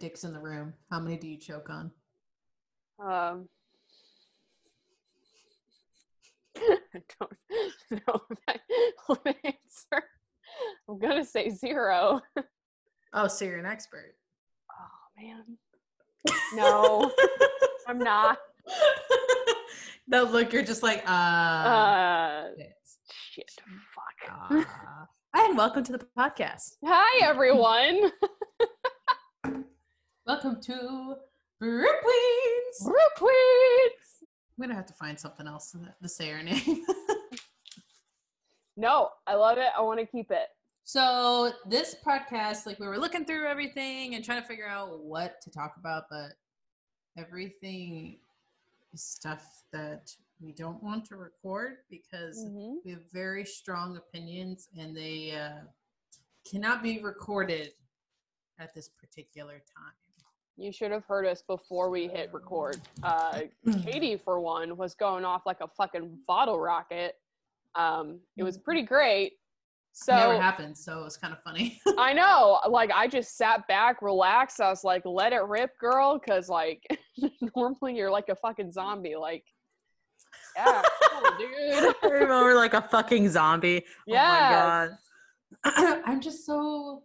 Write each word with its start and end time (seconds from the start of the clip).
dicks 0.00 0.24
in 0.24 0.32
the 0.32 0.38
room, 0.40 0.74
how 0.90 1.00
many 1.00 1.16
do 1.16 1.26
you 1.28 1.36
choke 1.38 1.68
on? 1.70 1.90
Um, 2.98 3.48
I 6.56 7.02
don't 7.20 7.32
know 7.90 8.20
that 8.46 8.60
answer. 9.44 10.04
I'm 10.88 10.98
gonna 10.98 11.24
say 11.24 11.50
zero. 11.50 12.20
Oh, 13.12 13.26
so 13.28 13.44
you're 13.44 13.58
an 13.58 13.66
expert. 13.66 14.14
Oh 14.70 15.22
man. 15.22 15.58
No, 16.54 17.12
I'm 17.88 17.98
not. 17.98 18.38
no, 20.06 20.22
look, 20.24 20.52
you're 20.52 20.62
just 20.62 20.82
like, 20.82 21.02
uh, 21.08 21.12
Uh, 21.12 22.48
shit. 23.30 23.50
Fuck. 23.94 24.30
Ah. 24.30 25.06
and 25.34 25.56
welcome 25.58 25.82
to 25.84 25.92
the 25.92 26.06
podcast. 26.16 26.76
Hi 26.84 27.26
everyone. 27.26 28.10
Welcome 30.26 30.60
to 30.62 31.16
Brew 31.60 31.86
Queens. 32.02 32.88
I'm 34.56 34.62
gonna 34.62 34.74
have 34.74 34.86
to 34.86 34.94
find 34.94 35.18
something 35.18 35.46
else 35.46 35.72
to, 36.02 36.08
say 36.08 36.30
her 36.30 36.42
name. 36.42 36.84
No, 38.76 39.10
I 39.28 39.34
love 39.36 39.56
it. 39.58 39.68
I 39.78 39.82
want 39.82 40.00
to 40.00 40.06
keep 40.06 40.32
it. 40.32 40.48
so 40.82 41.52
this 41.68 41.94
podcast, 42.04 42.66
like 42.66 42.80
we 42.80 42.88
were 42.88 42.98
looking 42.98 43.24
through 43.24 43.46
everything 43.46 44.16
and 44.16 44.24
trying 44.24 44.42
to 44.42 44.48
figure 44.48 44.66
out 44.66 44.98
what 44.98 45.40
to 45.42 45.50
talk 45.50 45.76
about, 45.78 46.06
but 46.10 46.30
everything 47.16 48.18
is 48.92 49.00
stuff 49.04 49.62
that 49.72 50.10
we 50.40 50.50
don't 50.50 50.82
want 50.82 51.04
to 51.04 51.14
record 51.16 51.76
because 51.88 52.44
Mhm. 52.46 52.78
we 52.84 52.90
have 52.90 53.04
very 53.12 53.44
strong 53.44 53.96
opinions 53.96 54.68
and 54.76 54.96
they 54.96 55.30
uh, 55.36 55.60
cannot 56.44 56.82
be 56.82 56.98
recorded 57.00 57.74
at 58.58 58.74
this 58.74 58.88
particular 58.88 59.60
time. 59.60 59.94
You 60.56 60.70
should 60.70 60.92
have 60.92 61.04
heard 61.04 61.26
us 61.26 61.42
before 61.42 61.90
we 61.90 62.06
hit 62.06 62.30
record. 62.32 62.80
Uh, 63.02 63.40
Katie, 63.84 64.16
for 64.16 64.40
one, 64.40 64.76
was 64.76 64.94
going 64.94 65.24
off 65.24 65.42
like 65.46 65.60
a 65.60 65.68
fucking 65.76 66.16
bottle 66.28 66.60
rocket. 66.60 67.16
Um, 67.74 68.20
it 68.36 68.44
was 68.44 68.56
pretty 68.56 68.82
great. 68.82 69.32
So 69.96 70.14
Never 70.14 70.40
happened, 70.40 70.76
so 70.76 71.00
it 71.00 71.04
was 71.04 71.16
kind 71.16 71.32
of 71.32 71.40
funny. 71.42 71.80
I 71.98 72.12
know, 72.12 72.60
like 72.68 72.90
I 72.92 73.06
just 73.06 73.36
sat 73.36 73.66
back, 73.68 74.02
relaxed. 74.02 74.60
I 74.60 74.68
was 74.68 74.82
like, 74.82 75.02
"Let 75.04 75.32
it 75.32 75.42
rip, 75.44 75.70
girl," 75.78 76.18
because 76.18 76.48
like 76.48 76.84
normally 77.56 77.96
you're 77.96 78.10
like 78.10 78.28
a 78.28 78.34
fucking 78.34 78.72
zombie. 78.72 79.14
Like, 79.14 79.44
yeah, 80.56 80.82
cool, 81.10 81.30
dude. 81.38 81.94
I 82.02 82.06
remember 82.08 82.56
like 82.56 82.74
a 82.74 82.82
fucking 82.82 83.28
zombie. 83.28 83.84
Yes. 84.06 84.90
Oh 85.64 85.70
my 85.70 85.70
god. 85.72 86.02
I'm 86.06 86.20
just 86.20 86.44
so 86.44 87.04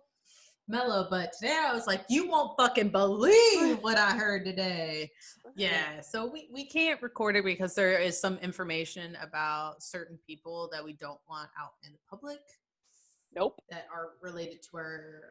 mellow, 0.69 1.07
but 1.09 1.33
today 1.33 1.59
I 1.61 1.73
was 1.73 1.87
like, 1.87 2.01
you 2.09 2.27
won't 2.29 2.55
fucking 2.57 2.89
believe 2.89 3.79
what 3.81 3.97
I 3.97 4.11
heard 4.11 4.45
today. 4.45 5.11
Yeah, 5.55 5.99
so 6.01 6.27
we, 6.27 6.47
we 6.53 6.65
can't 6.65 7.01
record 7.01 7.35
it 7.35 7.43
because 7.43 7.73
there 7.73 7.97
is 7.97 8.19
some 8.19 8.37
information 8.37 9.17
about 9.21 9.81
certain 9.81 10.17
people 10.25 10.69
that 10.71 10.83
we 10.83 10.93
don't 10.93 11.19
want 11.27 11.49
out 11.59 11.71
in 11.83 11.91
the 11.91 11.97
public 12.09 12.39
Nope. 13.35 13.59
that 13.69 13.87
are 13.93 14.11
related 14.21 14.61
to 14.69 14.77
our 14.77 15.21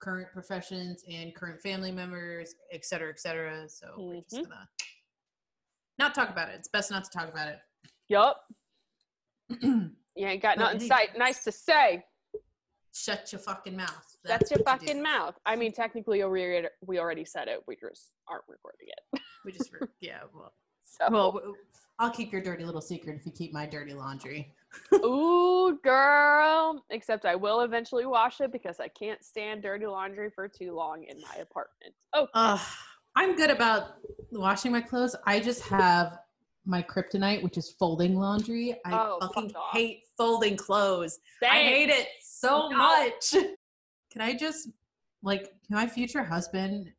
current 0.00 0.28
professions 0.32 1.04
and 1.10 1.34
current 1.34 1.60
family 1.62 1.92
members, 1.92 2.54
et 2.72 2.84
cetera, 2.84 3.10
et 3.10 3.20
cetera. 3.20 3.68
So 3.68 3.94
we're 3.96 4.20
just 4.22 4.42
Mhm. 4.42 4.48
gonna 4.48 4.68
not 5.98 6.14
talk 6.14 6.30
about 6.30 6.48
it. 6.48 6.56
It's 6.56 6.68
best 6.68 6.90
not 6.90 7.04
to 7.04 7.10
talk 7.10 7.28
about 7.28 7.48
it. 7.48 7.60
Yup. 8.08 8.44
You 10.16 10.26
ain't 10.26 10.42
got 10.42 10.58
nothing 10.58 10.80
sight 10.80 11.16
nice 11.16 11.44
to 11.44 11.52
say. 11.52 12.04
Shut 12.92 13.30
your 13.32 13.40
fucking 13.40 13.76
mouth. 13.76 14.16
That's, 14.24 14.50
your 14.50 14.58
what 14.64 14.82
you 14.82 14.86
fucking 14.88 15.02
mouth. 15.02 15.38
I 15.46 15.56
mean, 15.56 15.72
technically, 15.82 16.18
we 16.18 16.24
already, 16.24 16.68
we 16.84 16.98
already 16.98 17.24
said 17.24 17.48
it. 17.48 17.62
We 17.66 17.76
just 17.76 18.12
aren't 18.28 18.44
recording 18.48 18.88
it. 18.88 19.20
We 19.44 19.52
just, 19.52 19.72
re- 19.72 19.88
yeah. 20.00 20.20
Well, 20.34 20.52
So, 20.84 21.08
well, 21.10 21.40
I'll 21.98 22.10
keep 22.10 22.32
your 22.32 22.42
dirty 22.42 22.64
little 22.64 22.80
secret 22.80 23.16
if 23.16 23.26
you 23.26 23.32
keep 23.32 23.52
my 23.52 23.66
dirty 23.66 23.94
laundry. 23.94 24.54
ooh, 24.94 25.78
girl. 25.84 26.84
Except 26.90 27.24
I 27.24 27.36
will 27.36 27.60
eventually 27.60 28.06
wash 28.06 28.40
it 28.40 28.52
because 28.52 28.80
I 28.80 28.88
can't 28.88 29.22
stand 29.24 29.62
dirty 29.62 29.86
laundry 29.86 30.30
for 30.30 30.48
too 30.48 30.74
long 30.74 31.04
in 31.04 31.20
my 31.20 31.36
apartment. 31.40 31.94
Oh, 32.12 32.26
Uh, 32.34 32.58
I'm 33.16 33.36
good 33.36 33.50
about 33.50 33.96
washing 34.32 34.72
my 34.72 34.80
clothes. 34.80 35.14
I 35.26 35.40
just 35.40 35.62
have 35.62 36.18
my 36.66 36.82
kryptonite, 36.82 37.42
which 37.42 37.56
is 37.56 37.70
folding 37.78 38.14
laundry. 38.16 38.76
I 38.84 38.92
Oh, 38.92 39.18
fucking 39.20 39.50
fuck 39.50 39.70
hate 39.72 40.02
folding 40.16 40.56
clothes. 40.56 41.18
I 41.42 41.58
hate 41.62 41.88
it 41.90 42.08
so 42.22 42.68
No. 42.68 42.76
much. 42.76 43.30
Can 44.12 44.20
I 44.22 44.34
just 44.34 44.68
like 45.22 45.42
can 45.66 45.76
my 45.76 45.86
future 45.86 46.24
husband 46.24 46.90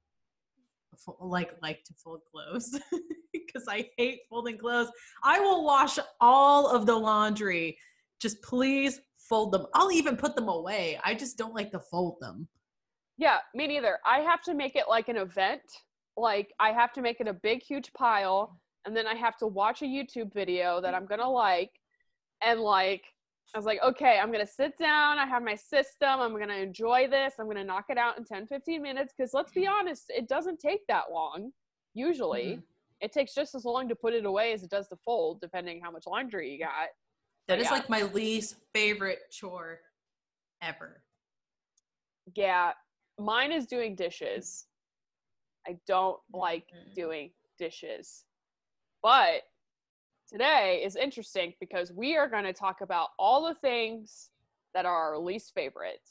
fo- 0.97 1.17
like 1.19 1.51
like 1.61 1.83
to 1.85 1.93
fold 1.93 2.21
clothes? 2.31 2.79
Because 3.33 3.67
I 3.67 3.89
hate 3.97 4.19
folding 4.29 4.57
clothes. 4.57 4.89
I 5.23 5.39
will 5.41 5.65
wash 5.65 5.97
all 6.21 6.69
of 6.69 6.85
the 6.85 6.95
laundry. 6.95 7.77
Just 8.21 8.41
please 8.43 9.01
fold 9.17 9.51
them. 9.51 9.65
I'll 9.73 9.91
even 9.91 10.15
put 10.15 10.35
them 10.35 10.47
away. 10.47 10.99
I 11.03 11.13
just 11.15 11.37
don't 11.37 11.53
like 11.53 11.71
to 11.71 11.79
fold 11.79 12.17
them. 12.21 12.47
Yeah, 13.17 13.37
me 13.53 13.67
neither. 13.67 13.99
I 14.05 14.19
have 14.19 14.41
to 14.43 14.53
make 14.53 14.75
it 14.77 14.85
like 14.89 15.09
an 15.09 15.17
event. 15.17 15.61
Like 16.15 16.53
I 16.61 16.71
have 16.71 16.93
to 16.93 17.01
make 17.01 17.19
it 17.19 17.27
a 17.27 17.33
big, 17.33 17.61
huge 17.61 17.91
pile, 17.93 18.57
and 18.85 18.95
then 18.95 19.07
I 19.07 19.15
have 19.15 19.37
to 19.37 19.47
watch 19.47 19.81
a 19.81 19.85
YouTube 19.85 20.33
video 20.33 20.81
that 20.81 20.93
I'm 20.93 21.05
gonna 21.05 21.29
like, 21.29 21.71
and 22.43 22.59
like 22.59 23.03
I 23.53 23.57
was 23.57 23.65
like, 23.65 23.81
okay, 23.83 24.17
I'm 24.19 24.31
gonna 24.31 24.47
sit 24.47 24.77
down. 24.77 25.17
I 25.17 25.25
have 25.25 25.43
my 25.43 25.55
system. 25.55 26.19
I'm 26.19 26.37
gonna 26.39 26.55
enjoy 26.55 27.07
this. 27.09 27.33
I'm 27.39 27.47
gonna 27.47 27.63
knock 27.63 27.85
it 27.89 27.97
out 27.97 28.17
in 28.17 28.23
10, 28.25 28.47
15 28.47 28.81
minutes. 28.81 29.13
Because 29.15 29.33
let's 29.33 29.51
be 29.51 29.67
honest, 29.67 30.05
it 30.09 30.27
doesn't 30.27 30.59
take 30.59 30.87
that 30.87 31.11
long. 31.11 31.51
Usually, 31.93 32.55
Mhm. 32.57 32.63
it 33.01 33.11
takes 33.11 33.33
just 33.33 33.53
as 33.53 33.65
long 33.65 33.89
to 33.89 33.95
put 33.95 34.13
it 34.13 34.25
away 34.25 34.53
as 34.53 34.63
it 34.63 34.69
does 34.69 34.87
to 34.87 34.95
fold, 34.95 35.41
depending 35.41 35.81
how 35.81 35.91
much 35.91 36.07
laundry 36.07 36.49
you 36.51 36.59
got. 36.59 36.89
That 37.47 37.59
is 37.59 37.65
Yeah. 37.65 37.71
like 37.73 37.89
my 37.89 38.03
least 38.03 38.55
favorite 38.73 39.29
chore 39.31 39.81
ever. 40.61 41.03
Yeah, 42.35 42.73
mine 43.19 43.51
is 43.51 43.65
doing 43.67 43.95
dishes. 43.95 44.67
I 45.67 45.77
don't 45.85 46.21
like 46.33 46.71
Mhm. 46.71 46.93
doing 46.93 47.33
dishes. 47.57 48.25
But 49.03 49.41
today 50.29 50.83
is 50.85 50.95
interesting 50.95 51.53
because 51.59 51.91
we 51.91 52.15
are 52.15 52.27
going 52.29 52.43
to 52.43 52.53
talk 52.53 52.81
about 52.81 53.09
all 53.17 53.47
the 53.47 53.55
things 53.55 54.29
that 54.73 54.85
are 54.85 55.13
our 55.13 55.17
least 55.17 55.53
favorite. 55.53 56.01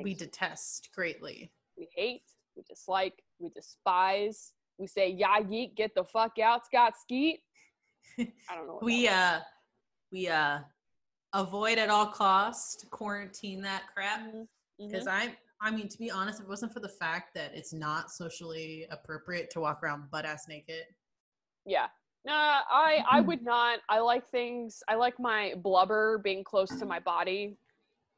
We 0.00 0.14
detest 0.14 0.90
greatly. 0.94 1.52
we 1.78 1.88
hate, 1.94 2.22
we 2.56 2.62
dislike, 2.68 3.22
we 3.38 3.50
despise. 3.50 4.52
We 4.78 4.88
say, 4.88 5.10
yeah, 5.10 5.38
yeet, 5.40 5.76
get 5.76 5.94
the 5.94 6.02
fuck 6.02 6.38
out, 6.40 6.66
Scott 6.66 6.94
Skeet. 7.00 7.40
I 8.18 8.26
don't 8.54 8.66
know. 8.66 8.80
We 8.82 9.06
uh 9.06 9.40
we 10.10 10.28
uh 10.28 10.60
avoid 11.32 11.78
at 11.78 11.90
all 11.90 12.06
costs 12.06 12.76
to 12.76 12.86
quarantine 12.86 13.60
that 13.62 13.84
crap 13.94 14.32
was. 14.32 14.46
Mhm, 14.80 14.90
because 14.90 15.06
i 15.06 15.34
i 15.60 15.70
mean 15.70 15.88
to 15.88 15.98
be 15.98 16.10
honest 16.10 16.38
if 16.40 16.46
it 16.46 16.48
wasn't 16.48 16.72
for 16.72 16.80
the 16.80 16.88
fact 16.88 17.34
that 17.34 17.52
it's 17.54 17.72
not 17.72 18.10
socially 18.10 18.86
appropriate 18.90 19.50
to 19.50 19.60
walk 19.60 19.82
around 19.82 20.10
butt 20.10 20.24
ass 20.24 20.46
naked 20.48 20.84
Yeah. 21.64 21.86
Nah, 22.24 22.62
I 22.70 23.04
I 23.08 23.20
Mhm. 23.20 23.26
would 23.26 23.42
not. 23.42 23.80
I 23.88 23.98
like 24.00 24.26
things. 24.28 24.82
I 24.88 24.94
like 24.94 25.18
my 25.18 25.54
blubber 25.56 26.18
being 26.18 26.42
close 26.42 26.70
to 26.78 26.86
my 26.86 26.98
body. 26.98 27.56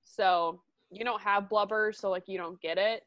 So 0.04 0.62
you 0.90 1.04
don't 1.04 1.20
have 1.22 1.48
blubber, 1.48 1.92
so 1.92 2.10
like 2.10 2.28
you 2.28 2.38
don't 2.38 2.60
get 2.60 2.78
it. 2.78 3.04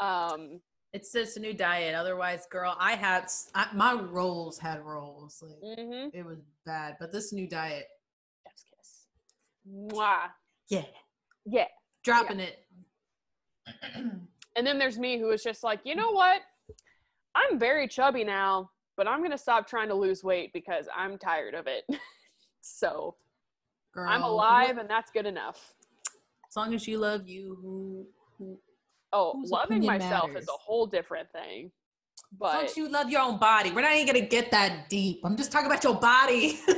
Um. 0.00 0.60
it's 0.94 1.12
just 1.12 1.36
a 1.36 1.40
new 1.40 1.52
diet 1.52 1.94
otherwise 1.94 2.46
girl 2.46 2.74
i 2.80 2.92
had 2.94 3.26
I, 3.54 3.66
my 3.74 3.92
rolls 3.92 4.58
had 4.58 4.80
rolls 4.82 5.42
like 5.46 5.78
Mm-hmm. 5.78 6.16
it 6.16 6.24
was 6.24 6.38
bad 6.64 6.96
but 6.98 7.12
this 7.12 7.30
new 7.32 7.46
diet 7.48 7.86
Chef's 8.46 8.64
kiss. 8.74 9.06
Mwah. 9.68 10.30
yeah 10.68 10.86
Yeah. 11.44 11.66
dropping 12.04 12.40
it 12.40 12.64
And 14.56 14.66
then 14.66 14.78
there's 14.78 14.98
me 14.98 15.18
who 15.18 15.30
is 15.30 15.42
just 15.42 15.62
like, 15.62 15.80
you 15.84 15.94
know 15.94 16.10
what? 16.12 16.40
I'm 17.34 17.58
very 17.58 17.86
chubby 17.86 18.24
now, 18.24 18.70
but 18.98 19.06
I'm 19.08 19.22
gonna 19.22 19.38
stop 19.38 19.66
trying 19.66 19.88
to 19.88 19.94
lose 19.94 20.22
weight 20.22 20.52
because 20.52 20.86
I'm 20.94 21.16
tired 21.16 21.54
of 21.54 21.66
it. 21.68 21.84
so 22.60 23.14
girl 23.94 24.10
I'm 24.10 24.24
alive, 24.24 24.76
and 24.76 24.90
that's 24.90 25.10
good 25.10 25.24
enough. 25.24 25.72
as 26.50 26.56
long 26.56 26.74
as 26.74 26.86
you 26.86 26.98
love 26.98 27.26
you 27.26 27.56
who, 27.62 28.06
who 28.36 28.58
Oh, 29.14 29.40
loving 29.46 29.86
myself 29.86 30.30
matters? 30.32 30.42
is 30.42 30.48
a 30.50 30.58
whole 30.58 30.86
different 30.86 31.30
thing. 31.32 31.70
As 31.70 32.40
long 32.40 32.52
But 32.60 32.64
as 32.64 32.76
you 32.76 32.88
love 32.90 33.08
your 33.08 33.22
own 33.22 33.38
body. 33.38 33.70
We're 33.70 33.80
not 33.82 33.94
even 33.94 34.06
gonna 34.12 34.26
get 34.26 34.50
that 34.50 34.90
deep. 34.90 35.20
I'm 35.24 35.36
just 35.36 35.50
talking 35.50 35.66
about 35.70 35.82
your 35.82 35.94
body. 35.94 36.58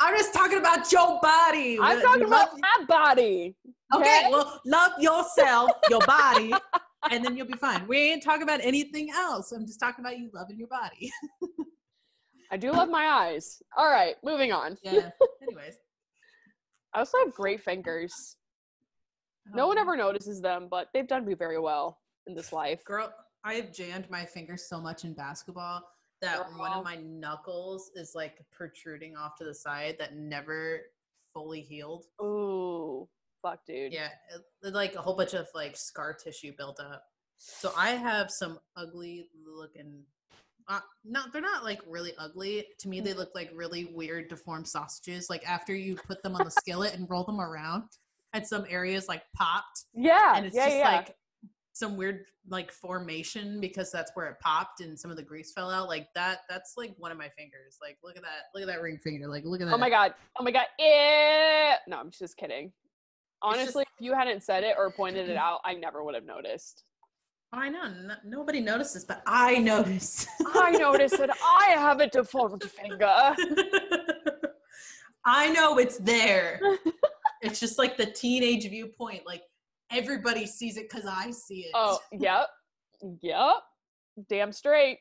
I'm 0.00 0.16
just 0.16 0.32
talking 0.32 0.56
about 0.58 0.90
your 0.90 1.18
body. 1.20 1.76
I'm 1.78 2.00
talking 2.00 2.28
love- 2.28 2.48
about 2.54 2.60
my 2.60 2.84
body. 2.86 3.54
Okay, 3.92 4.20
okay? 4.20 4.28
well, 4.30 4.60
love 4.64 4.92
yourself, 5.00 5.72
your 5.90 6.00
body, 6.06 6.54
and 7.10 7.24
then 7.24 7.36
you'll 7.36 7.46
be 7.46 7.54
fine. 7.54 7.86
We 7.86 8.10
ain't 8.12 8.22
talking 8.22 8.42
about 8.42 8.60
anything 8.62 9.10
else. 9.10 9.52
I'm 9.52 9.66
just 9.66 9.80
talking 9.80 10.04
about 10.04 10.18
you 10.18 10.30
loving 10.34 10.58
your 10.58 10.68
body. 10.68 11.10
I 12.50 12.56
do 12.56 12.72
love 12.72 12.88
my 12.88 13.04
eyes. 13.06 13.62
All 13.76 13.88
right, 13.88 14.16
moving 14.24 14.52
on. 14.52 14.76
Yeah. 14.82 15.10
Anyways. 15.42 15.78
I 16.92 16.98
also 16.98 17.18
have 17.24 17.32
great 17.34 17.60
fingers. 17.62 18.36
No 19.54 19.68
one 19.68 19.78
Um, 19.78 19.82
ever 19.82 19.96
notices 19.96 20.40
them, 20.40 20.66
but 20.70 20.88
they've 20.92 21.06
done 21.06 21.24
me 21.24 21.34
very 21.34 21.58
well. 21.58 21.98
in 22.26 22.34
this 22.34 22.52
life. 22.52 22.84
Girl, 22.84 23.12
I 23.44 23.54
have 23.54 23.72
jammed 23.72 24.08
my 24.10 24.24
fingers 24.24 24.68
so 24.68 24.80
much 24.80 25.04
in 25.04 25.14
basketball 25.14 25.82
that 26.20 26.52
one 26.58 26.70
of 26.72 26.84
my 26.84 26.96
knuckles 26.96 27.90
is 27.94 28.12
like 28.14 28.44
protruding 28.52 29.16
off 29.16 29.36
to 29.36 29.44
the 29.44 29.54
side 29.54 29.96
that 29.98 30.14
never 30.16 30.80
fully 31.32 31.62
healed. 31.62 32.04
Ooh, 32.22 33.08
fuck, 33.42 33.64
dude. 33.66 33.92
Yeah, 33.92 34.08
it- 34.34 34.42
it- 34.66 34.74
like 34.74 34.94
a 34.94 35.02
whole 35.02 35.14
bunch 35.16 35.34
of 35.34 35.48
like 35.54 35.76
scar 35.76 36.14
tissue 36.14 36.52
built 36.56 36.80
up. 36.80 37.04
So 37.38 37.72
I 37.76 37.90
have 37.90 38.30
some 38.30 38.58
ugly 38.76 39.28
looking. 39.46 40.04
Uh, 40.68 40.80
no, 41.04 41.22
they're 41.32 41.40
not 41.42 41.64
like 41.64 41.80
really 41.86 42.12
ugly. 42.18 42.66
To 42.80 42.88
me, 42.88 43.00
they 43.00 43.14
look 43.14 43.30
like 43.34 43.50
really 43.54 43.86
weird, 43.86 44.28
deformed 44.28 44.68
sausages. 44.68 45.28
Like 45.30 45.42
after 45.48 45.74
you 45.74 45.96
put 45.96 46.22
them 46.22 46.36
on 46.36 46.44
the 46.44 46.50
skillet 46.50 46.94
and 46.94 47.08
roll 47.10 47.24
them 47.24 47.40
around, 47.40 47.84
and 48.34 48.46
some 48.46 48.64
areas 48.68 49.08
like 49.08 49.22
popped, 49.34 49.86
Yeah, 49.94 50.36
and 50.36 50.46
it's 50.46 50.54
yeah, 50.54 50.64
just 50.66 50.76
yeah. 50.76 50.84
like 50.96 51.16
some 51.72 51.96
weird 51.96 52.26
like 52.48 52.70
formation 52.70 53.58
because 53.60 53.90
that's 53.90 54.10
where 54.14 54.26
it 54.26 54.38
popped 54.40 54.80
and 54.80 54.98
some 54.98 55.10
of 55.10 55.16
the 55.16 55.22
grease 55.22 55.52
fell 55.52 55.70
out. 55.70 55.88
Like 55.88 56.08
that. 56.14 56.40
That's 56.48 56.74
like 56.76 56.94
one 56.98 57.10
of 57.10 57.16
my 57.18 57.30
fingers. 57.30 57.78
Like 57.80 57.96
look 58.04 58.16
at 58.16 58.22
that. 58.22 58.50
Look 58.54 58.62
at 58.62 58.66
that 58.68 58.82
ring 58.82 58.98
finger. 59.02 59.26
Like 59.28 59.44
look 59.46 59.60
at 59.62 59.66
that. 59.66 59.74
oh 59.74 59.78
my 59.78 59.90
god. 59.90 60.14
Oh 60.38 60.44
my 60.44 60.50
god. 60.52 60.66
Eh. 60.78 61.74
No, 61.88 61.98
I'm 61.98 62.10
just 62.10 62.36
kidding. 62.36 62.70
Just- 63.42 63.60
Honestly, 63.60 63.82
if 63.82 64.04
you 64.04 64.14
hadn't 64.14 64.42
said 64.42 64.64
it 64.64 64.76
or 64.78 64.90
pointed 64.90 65.28
it 65.28 65.36
mm-hmm. 65.36 65.38
out, 65.38 65.60
I 65.64 65.74
never 65.74 66.04
would 66.04 66.14
have 66.14 66.24
noticed. 66.24 66.84
I 67.52 67.68
know. 67.68 67.88
No, 67.88 68.14
nobody 68.24 68.60
notices, 68.60 69.04
but 69.04 69.22
I 69.26 69.58
notice. 69.58 70.26
I 70.54 70.70
notice 70.72 71.10
that 71.12 71.30
I 71.44 71.74
have 71.76 72.00
a 72.00 72.06
deformed 72.06 72.62
finger. 72.62 73.06
I 75.26 75.50
know 75.50 75.78
it's 75.78 75.98
there. 75.98 76.60
it's 77.42 77.58
just 77.58 77.76
like 77.78 77.96
the 77.96 78.06
teenage 78.06 78.68
viewpoint. 78.68 79.22
Like 79.26 79.42
everybody 79.90 80.46
sees 80.46 80.76
it 80.76 80.88
because 80.88 81.06
I 81.06 81.32
see 81.32 81.62
it. 81.62 81.72
Oh, 81.74 81.98
yep. 82.12 82.46
Yep. 83.20 83.56
Damn 84.28 84.52
straight. 84.52 84.98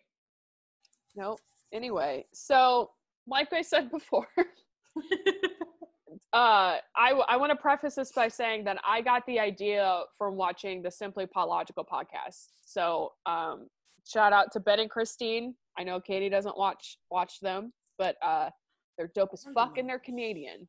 Nope. 1.16 1.40
Anyway, 1.72 2.26
so 2.34 2.90
like 3.28 3.54
I 3.54 3.62
said 3.62 3.92
before, 3.92 4.28
uh, 6.32 6.78
I 6.96 7.38
want 7.38 7.52
to 7.52 7.56
preface 7.56 7.96
this 7.96 8.12
by 8.12 8.28
saying 8.28 8.64
that 8.66 8.78
I 8.88 9.02
got 9.02 9.26
the 9.26 9.40
idea 9.40 10.02
from 10.18 10.36
watching 10.36 10.82
the 10.84 10.92
Simply 10.92 11.26
Podlogical 11.26 11.86
podcast. 11.92 12.50
So 12.64 13.14
um, 13.26 13.68
shout 14.08 14.32
out 14.32 14.52
to 14.54 14.60
Ben 14.60 14.80
and 14.80 14.90
Christine. 14.90 15.56
I 15.78 15.84
know 15.84 16.00
Katie 16.00 16.30
doesn't 16.30 16.58
watch 16.58 16.98
watch 17.10 17.40
them, 17.40 17.74
but 17.98 18.16
uh, 18.24 18.50
they're 18.98 19.12
dope 19.16 19.32
as 19.34 19.46
I 19.48 19.54
fuck 19.54 19.78
and 19.78 19.90
they're 19.90 19.98
Canadian. 20.00 20.68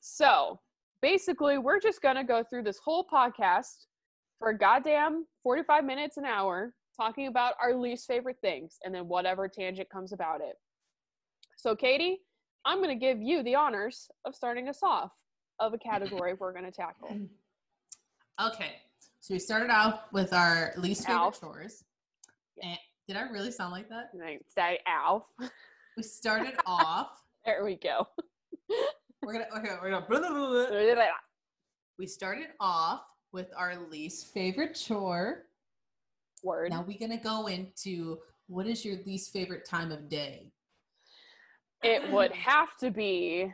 So 0.00 0.60
basically, 1.00 1.58
we're 1.58 1.80
just 1.80 2.00
gonna 2.00 2.24
go 2.24 2.44
through 2.44 2.62
this 2.62 2.78
whole 2.78 3.04
podcast 3.12 3.86
for 4.38 4.50
a 4.50 4.58
goddamn 4.58 5.26
45 5.42 5.84
minutes 5.84 6.16
an 6.16 6.24
hour 6.24 6.74
talking 6.96 7.26
about 7.26 7.54
our 7.60 7.74
least 7.74 8.06
favorite 8.06 8.36
things 8.40 8.78
and 8.84 8.94
then 8.94 9.08
whatever 9.08 9.48
tangent 9.48 9.88
comes 9.90 10.12
about 10.12 10.40
it. 10.40 10.54
So, 11.56 11.74
Katie, 11.74 12.20
I'm 12.64 12.78
going 12.78 12.88
to 12.90 12.94
give 13.06 13.20
you 13.20 13.42
the 13.42 13.54
honors 13.54 14.08
of 14.24 14.34
starting 14.34 14.68
us 14.68 14.80
off 14.82 15.12
of 15.60 15.74
a 15.74 15.78
category 15.78 16.34
we're 16.34 16.52
going 16.52 16.64
to 16.64 16.70
tackle. 16.70 17.08
okay. 18.40 18.74
So 19.20 19.34
we 19.34 19.38
started 19.38 19.70
out 19.70 20.12
with 20.12 20.32
our 20.32 20.72
least 20.76 21.06
favorite 21.06 21.20
Alf. 21.20 21.40
chores. 21.40 21.84
And 22.62 22.78
did 23.06 23.16
I 23.16 23.22
really 23.22 23.50
sound 23.50 23.72
like 23.72 23.88
that? 23.88 24.10
I 24.24 24.38
say, 24.48 24.80
Alf. 24.86 25.24
We 25.96 26.02
started 26.02 26.54
off. 26.66 27.08
There 27.44 27.64
we 27.64 27.76
go. 27.76 28.06
We're 29.22 29.34
gonna 29.34 29.46
okay, 29.56 29.74
we're 29.80 29.90
gonna 29.90 30.06
blah, 30.08 30.18
blah, 30.18 30.28
blah, 30.30 30.66
blah. 30.66 31.04
we 31.98 32.06
started 32.06 32.48
off 32.58 33.02
with 33.32 33.48
our 33.56 33.76
least 33.90 34.32
favorite 34.32 34.74
chore. 34.74 35.44
Word. 36.42 36.70
Now 36.70 36.84
we're 36.86 36.98
gonna 36.98 37.22
go 37.22 37.46
into 37.46 38.18
what 38.48 38.66
is 38.66 38.84
your 38.84 38.96
least 39.06 39.32
favorite 39.32 39.64
time 39.64 39.92
of 39.92 40.08
day? 40.08 40.50
It 41.82 42.10
would 42.10 42.32
have 42.32 42.76
to 42.80 42.90
be 42.90 43.52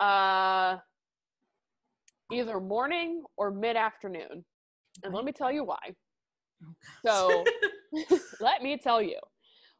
uh, 0.00 0.76
either 2.32 2.60
morning 2.60 3.22
or 3.36 3.50
mid 3.50 3.76
afternoon. 3.76 4.44
And 5.02 5.14
let 5.14 5.24
me 5.24 5.32
tell 5.32 5.52
you 5.52 5.64
why. 5.64 5.94
So, 7.04 7.44
let 8.40 8.62
me 8.62 8.76
tell 8.76 9.02
you. 9.02 9.18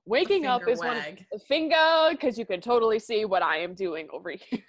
Waking 0.06 0.46
up 0.46 0.66
is 0.66 0.78
one 0.78 0.96
wag. 0.96 1.26
a 1.32 1.38
finger 1.38 2.08
because 2.10 2.38
you 2.38 2.46
can 2.46 2.60
totally 2.60 2.98
see 2.98 3.24
what 3.24 3.42
I 3.42 3.58
am 3.58 3.74
doing 3.74 4.08
over 4.12 4.30
here. 4.50 4.64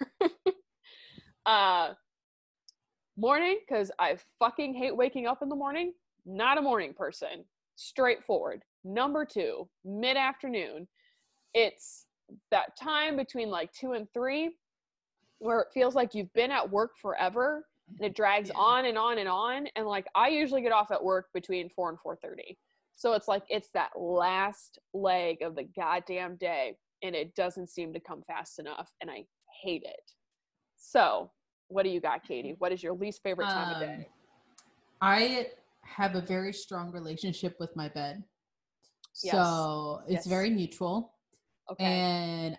uh, 1.46 1.94
morning 3.16 3.58
because 3.66 3.90
I 3.98 4.18
fucking 4.38 4.74
hate 4.74 4.96
waking 4.96 5.26
up 5.26 5.38
in 5.42 5.48
the 5.48 5.56
morning. 5.56 5.94
Not 6.26 6.58
a 6.58 6.62
morning 6.62 6.94
person. 6.94 7.44
Straightforward. 7.76 8.62
Number 8.84 9.24
two, 9.24 9.68
mid 9.84 10.16
afternoon. 10.16 10.86
It's 11.54 12.06
that 12.50 12.76
time 12.80 13.16
between 13.16 13.50
like 13.50 13.72
two 13.72 13.92
and 13.92 14.06
three 14.12 14.50
where 15.38 15.60
it 15.60 15.68
feels 15.74 15.94
like 15.94 16.14
you've 16.14 16.32
been 16.34 16.50
at 16.50 16.70
work 16.70 16.92
forever 17.00 17.66
and 17.98 18.06
it 18.06 18.14
drags 18.14 18.48
Yeah. 18.48 18.58
on 18.60 18.84
and 18.86 18.96
on 18.96 19.18
and 19.18 19.28
on. 19.28 19.66
And 19.76 19.86
like 19.86 20.06
I 20.14 20.28
usually 20.28 20.62
get 20.62 20.72
off 20.72 20.90
at 20.90 21.02
work 21.02 21.26
between 21.34 21.68
four 21.70 21.90
and 21.90 21.98
four 22.00 22.16
thirty. 22.16 22.58
So 22.94 23.14
it's 23.14 23.26
like 23.28 23.42
it's 23.48 23.70
that 23.74 23.90
last 23.98 24.78
leg 24.94 25.42
of 25.42 25.56
the 25.56 25.64
goddamn 25.64 26.36
day 26.36 26.76
and 27.02 27.14
it 27.16 27.34
doesn't 27.34 27.68
seem 27.68 27.92
to 27.92 28.00
come 28.00 28.22
fast 28.26 28.58
enough 28.58 28.90
and 29.00 29.10
I 29.10 29.24
hate 29.62 29.82
it. 29.82 30.12
So 30.76 31.30
what 31.68 31.82
do 31.84 31.88
you 31.88 32.00
got, 32.00 32.22
Katie? 32.22 32.54
What 32.58 32.70
is 32.72 32.82
your 32.82 32.94
least 32.94 33.22
favorite 33.22 33.48
time 33.50 33.68
of 33.70 33.74
Um, 33.76 33.80
day? 33.80 34.08
I 35.00 35.48
have 35.84 36.14
a 36.14 36.20
very 36.20 36.52
strong 36.52 36.92
relationship 36.92 37.56
with 37.58 37.74
my 37.74 37.88
bed. 37.88 38.22
Yes. 39.22 39.32
So 39.32 40.02
it's 40.06 40.12
Yes. 40.12 40.26
very 40.26 40.50
mutual. 40.50 41.14
Okay. 41.70 41.84
And 41.84 42.58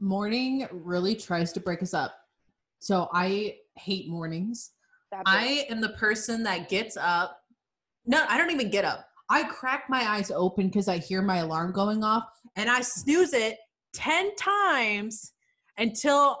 morning 0.00 0.66
really 0.70 1.14
tries 1.14 1.52
to 1.52 1.60
break 1.60 1.82
us 1.82 1.94
up. 1.94 2.14
So 2.80 3.08
I 3.12 3.56
hate 3.76 4.08
mornings. 4.08 4.72
I 5.26 5.66
am 5.70 5.80
the 5.80 5.90
person 5.90 6.42
that 6.44 6.68
gets 6.68 6.96
up. 6.96 7.38
No, 8.06 8.24
I 8.28 8.36
don't 8.38 8.50
even 8.50 8.70
get 8.70 8.84
up. 8.84 9.06
I 9.28 9.44
crack 9.44 9.84
my 9.88 10.02
eyes 10.02 10.30
open 10.30 10.66
because 10.68 10.88
I 10.88 10.98
hear 10.98 11.22
my 11.22 11.38
alarm 11.38 11.72
going 11.72 12.02
off 12.02 12.24
and 12.56 12.68
I 12.68 12.80
snooze 12.80 13.32
it 13.32 13.56
10 13.94 14.34
times 14.36 15.32
until 15.78 16.38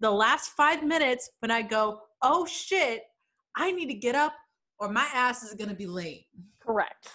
the 0.00 0.10
last 0.10 0.50
five 0.50 0.82
minutes 0.82 1.30
when 1.40 1.50
I 1.50 1.62
go, 1.62 2.00
oh 2.22 2.46
shit, 2.46 3.02
I 3.56 3.72
need 3.72 3.86
to 3.86 3.94
get 3.94 4.14
up 4.14 4.32
or 4.78 4.88
my 4.88 5.06
ass 5.12 5.42
is 5.42 5.54
going 5.54 5.70
to 5.70 5.76
be 5.76 5.86
late. 5.86 6.26
correct. 6.60 7.08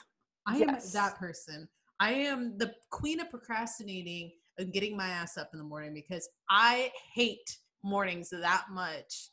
I 0.46 0.58
Yes. 0.58 0.94
am 0.94 1.01
that 1.01 1.15
person. 1.18 1.68
I 2.03 2.12
am 2.12 2.57
the 2.57 2.74
queen 2.89 3.22
of 3.22 3.29
procrastinating 3.29 4.33
and 4.57 4.74
getting 4.74 4.98
my 4.98 5.07
ass 5.07 5.38
up 5.38 5.51
in 5.53 5.57
the 5.57 5.63
morning 5.63 5.93
because 5.93 6.27
I 6.50 6.91
hate 7.13 7.57
mornings 7.81 8.29
that 8.29 8.65
much. 8.69 9.29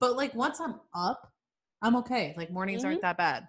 But 0.00 0.16
like 0.16 0.34
once 0.34 0.58
I'm 0.58 0.80
up, 0.92 1.22
I'm 1.82 1.94
okay. 1.98 2.34
Like 2.36 2.50
mornings 2.50 2.84
aren't 2.84 2.96
mm-hmm. 2.96 3.06
that 3.06 3.16
bad. 3.16 3.48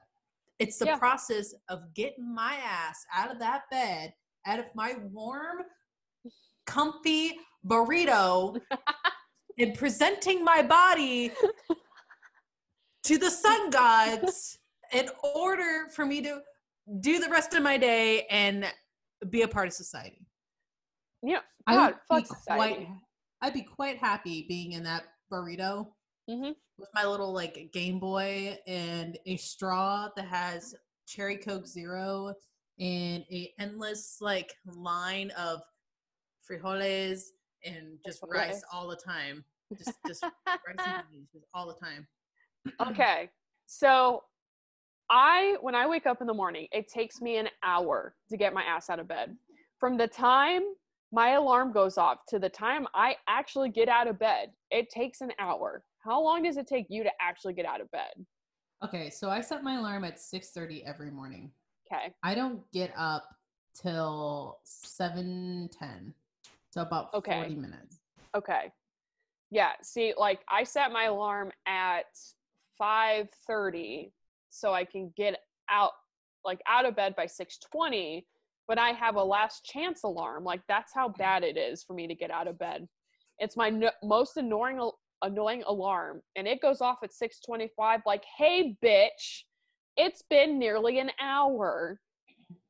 It's 0.60 0.78
the 0.78 0.86
Yeah. 0.86 1.00
process 1.00 1.56
of 1.70 1.92
getting 1.96 2.36
my 2.36 2.54
ass 2.64 3.04
out 3.12 3.32
of 3.32 3.40
that 3.40 3.64
bed, 3.72 4.14
out 4.46 4.60
of 4.60 4.66
my 4.76 4.94
warm, 5.12 5.64
comfy 6.68 7.40
burrito, 7.66 8.62
and 9.58 9.74
presenting 9.74 10.44
my 10.44 10.62
body 10.62 11.32
to 13.06 13.18
the 13.18 13.32
sun 13.32 13.72
gods 13.72 14.60
in 14.94 15.10
order 15.36 15.88
for 15.96 16.06
me 16.06 16.22
to 16.22 16.44
do 17.00 17.20
the 17.20 17.30
rest 17.30 17.54
of 17.54 17.64
my 17.64 17.78
day 17.78 18.26
and 18.30 18.66
be 19.30 19.44
a 19.44 19.48
part 19.48 19.68
of 19.68 19.74
society. 19.74 20.26
Yeah. 21.24 21.40
I 21.68 21.76
God, 21.76 21.96
would 22.10 22.20
be 22.22 22.26
society. 22.26 22.46
quite 22.86 22.88
I'd 23.44 23.54
be 23.54 23.62
quite 23.64 23.98
happy 23.98 24.46
being 24.48 24.74
in 24.74 24.84
that 24.84 25.04
burrito 25.32 25.88
Mhm. 26.30 26.56
with 26.78 26.90
my 26.94 27.06
little 27.06 27.32
like 27.34 27.70
Game 27.74 28.00
Boy 28.00 28.58
and 28.68 29.18
a 29.26 29.38
straw 29.38 30.10
that 30.16 30.28
has 30.28 30.76
cherry 31.08 31.38
Coke 31.38 31.68
Zero 31.68 32.34
and 32.80 33.24
a 33.32 33.54
endless 33.60 34.18
like 34.22 34.54
line 34.66 35.32
of 35.32 35.62
frijoles 36.50 37.24
and 37.64 38.00
just 38.06 38.24
rice 38.28 38.64
all 38.72 38.88
the 38.88 38.96
time. 38.96 39.46
Just 39.78 39.94
just 40.08 40.24
rice 40.48 40.78
and 40.86 41.04
beans 41.12 41.30
just 41.34 41.46
all 41.54 41.68
the 41.68 41.76
time. 41.86 42.08
okay. 42.82 43.30
So 43.68 44.24
I 45.12 45.58
when 45.60 45.76
I 45.76 45.86
wake 45.88 46.06
up 46.06 46.22
in 46.22 46.28
the 46.28 46.34
morning, 46.34 46.68
it 46.72 46.88
takes 46.88 47.20
me 47.22 47.36
an 47.36 47.50
hour 47.64 48.16
to 48.30 48.38
get 48.38 48.54
my 48.54 48.64
ass 48.64 48.90
out 48.90 48.98
of 48.98 49.10
bed. 49.10 49.36
From 49.78 49.98
the 49.98 50.08
time 50.08 50.62
my 51.12 51.32
alarm 51.32 51.74
goes 51.74 51.98
off 51.98 52.20
to 52.30 52.40
the 52.40 52.48
time 52.48 52.88
I 52.96 53.18
actually 53.28 53.70
get 53.70 53.90
out 53.90 54.08
of 54.08 54.18
bed, 54.18 54.52
it 54.72 54.90
takes 54.90 55.20
an 55.20 55.34
hour. 55.38 55.84
How 56.00 56.22
long 56.22 56.44
does 56.44 56.56
it 56.56 56.66
take 56.66 56.86
you 56.90 57.04
to 57.04 57.12
actually 57.20 57.54
get 57.54 57.66
out 57.66 57.82
of 57.82 57.92
bed? 57.92 58.14
Okay, 58.86 59.10
so 59.10 59.30
I 59.30 59.42
set 59.42 59.64
my 59.64 59.76
alarm 59.76 60.06
at 60.06 60.18
6:30 60.18 60.86
every 60.86 61.12
morning. 61.12 61.52
Okay. 61.92 62.14
I 62.24 62.34
don't 62.34 62.64
get 62.72 62.94
up 62.96 63.26
till 63.76 64.60
7:10. 64.64 66.14
So 66.70 66.82
about 66.82 67.14
Okay. 67.14 67.36
40 67.36 67.56
minutes. 67.56 68.00
Okay. 68.34 68.72
Yeah, 69.50 69.74
see 69.84 70.14
like 70.18 70.40
I 70.48 70.64
set 70.64 70.94
my 70.94 71.04
alarm 71.04 71.52
at 71.66 72.06
5:30 72.78 74.14
so 74.52 74.74
I 74.74 74.86
can 74.86 75.12
get 75.18 75.38
out 75.70 75.92
like 76.46 76.62
out 76.68 76.86
of 76.86 76.96
bed 76.96 77.16
by 77.16 77.26
6:20, 77.26 78.26
but 78.68 78.78
I 78.78 78.90
have 78.90 79.16
a 79.16 79.24
last 79.24 79.66
chance 79.66 80.04
alarm. 80.04 80.44
Like 80.44 80.62
that's 80.68 80.94
how 80.94 81.08
mm-hmm. 81.08 81.22
bad 81.22 81.44
it 81.44 81.58
is 81.58 81.84
for 81.84 81.94
me 81.94 82.08
to 82.08 82.16
get 82.16 82.30
out 82.30 82.48
of 82.48 82.60
bed. 82.60 82.88
It's 83.40 83.58
my 83.58 83.70
no- 83.70 83.92
most 84.04 84.38
annoying 84.38 84.92
annoying 85.24 85.64
alarm 85.68 86.20
and 86.36 86.48
it 86.48 86.62
goes 86.62 86.82
off 86.82 86.98
at 87.04 87.12
6:25 87.12 88.02
like, 88.06 88.24
"Hey 88.38 88.78
bitch, 88.84 89.44
it's 89.98 90.24
been 90.30 90.60
nearly 90.60 91.00
an 91.00 91.12
hour." 91.20 92.00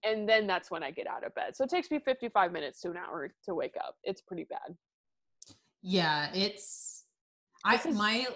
And 0.04 0.28
then 0.30 0.48
that's 0.48 0.70
when 0.70 0.84
I 0.84 0.92
get 0.92 1.08
out 1.08 1.26
of 1.26 1.34
bed. 1.34 1.56
So 1.56 1.64
it 1.64 1.70
takes 1.70 1.90
me 1.90 2.00
55 2.00 2.52
minutes 2.52 2.82
to 2.82 2.92
an 2.92 2.98
hour 2.98 3.34
to 3.46 3.56
wake 3.56 3.76
up. 3.78 3.96
It's 4.04 4.22
pretty 4.22 4.44
bad. 4.44 4.78
Yeah, 5.82 6.32
it's 6.34 7.06
I 7.66 7.76
is- 7.76 7.96
my 7.96 8.28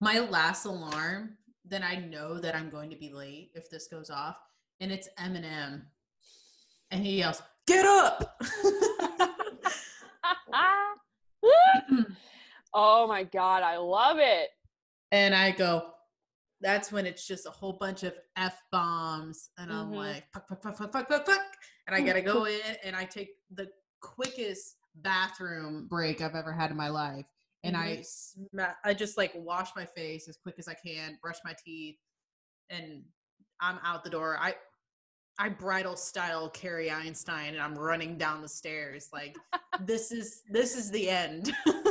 my 0.00 0.18
last 0.18 0.64
alarm. 0.64 1.38
Then 1.64 1.82
I 1.82 1.96
know 1.96 2.38
that 2.40 2.54
I'm 2.56 2.70
going 2.70 2.90
to 2.90 2.96
be 2.96 3.12
late 3.12 3.50
if 3.54 3.70
this 3.70 3.86
goes 3.88 4.10
off, 4.10 4.36
and 4.80 4.90
it's 4.92 5.08
Eminem, 5.18 5.82
and 6.90 7.04
he 7.06 7.18
yells, 7.18 7.40
"Get 7.66 7.86
up!" 7.86 8.42
oh 12.74 13.06
my 13.06 13.24
god, 13.24 13.62
I 13.62 13.76
love 13.76 14.18
it. 14.18 14.48
and 15.12 15.34
I 15.34 15.50
go. 15.52 15.88
That's 16.62 16.92
when 16.92 17.06
it's 17.06 17.26
just 17.26 17.44
a 17.46 17.50
whole 17.50 17.72
bunch 17.74 18.02
of 18.04 18.14
f 18.36 18.56
bombs, 18.70 19.50
and 19.58 19.72
I'm 19.72 19.90
Mhm. 19.90 19.96
like, 19.96 20.32
fuck, 20.32 20.48
fuck, 20.48 20.62
fuck, 20.62 20.76
fuck, 20.78 20.92
fuck, 20.92 21.08
fuck, 21.08 21.26
fuck, 21.26 21.42
and 21.86 21.96
I 21.96 22.00
gotta 22.00 22.22
go 22.22 22.44
in, 22.46 22.76
and 22.84 22.94
I 22.94 23.04
take 23.04 23.30
the 23.50 23.68
quickest 24.00 24.76
bathroom 24.94 25.88
break 25.88 26.20
I've 26.20 26.34
ever 26.36 26.52
had 26.52 26.70
in 26.70 26.76
my 26.76 26.88
life, 26.88 27.26
and 27.64 27.76
mm-hmm. 27.76 27.84
I 27.84 28.02
sma- 28.02 28.76
I 28.84 28.94
just 28.94 29.16
like 29.16 29.32
wash 29.34 29.70
my 29.76 29.84
face 29.84 30.28
as 30.28 30.36
quick 30.36 30.56
as 30.58 30.68
I 30.68 30.74
can, 30.74 31.18
brush 31.22 31.38
my 31.44 31.54
teeth, 31.64 31.96
and 32.70 33.02
I'm 33.60 33.78
out 33.84 34.04
the 34.04 34.10
door. 34.10 34.36
I 34.40 34.54
I 35.38 35.48
bridal 35.48 35.96
style 35.96 36.48
carry 36.50 36.90
Einstein, 36.90 37.54
and 37.54 37.62
I'm 37.62 37.76
running 37.76 38.18
down 38.18 38.42
the 38.42 38.48
stairs 38.48 39.08
like 39.12 39.36
this 39.86 40.12
is 40.12 40.42
this 40.50 40.76
is 40.76 40.90
the 40.90 41.08
end. 41.08 41.52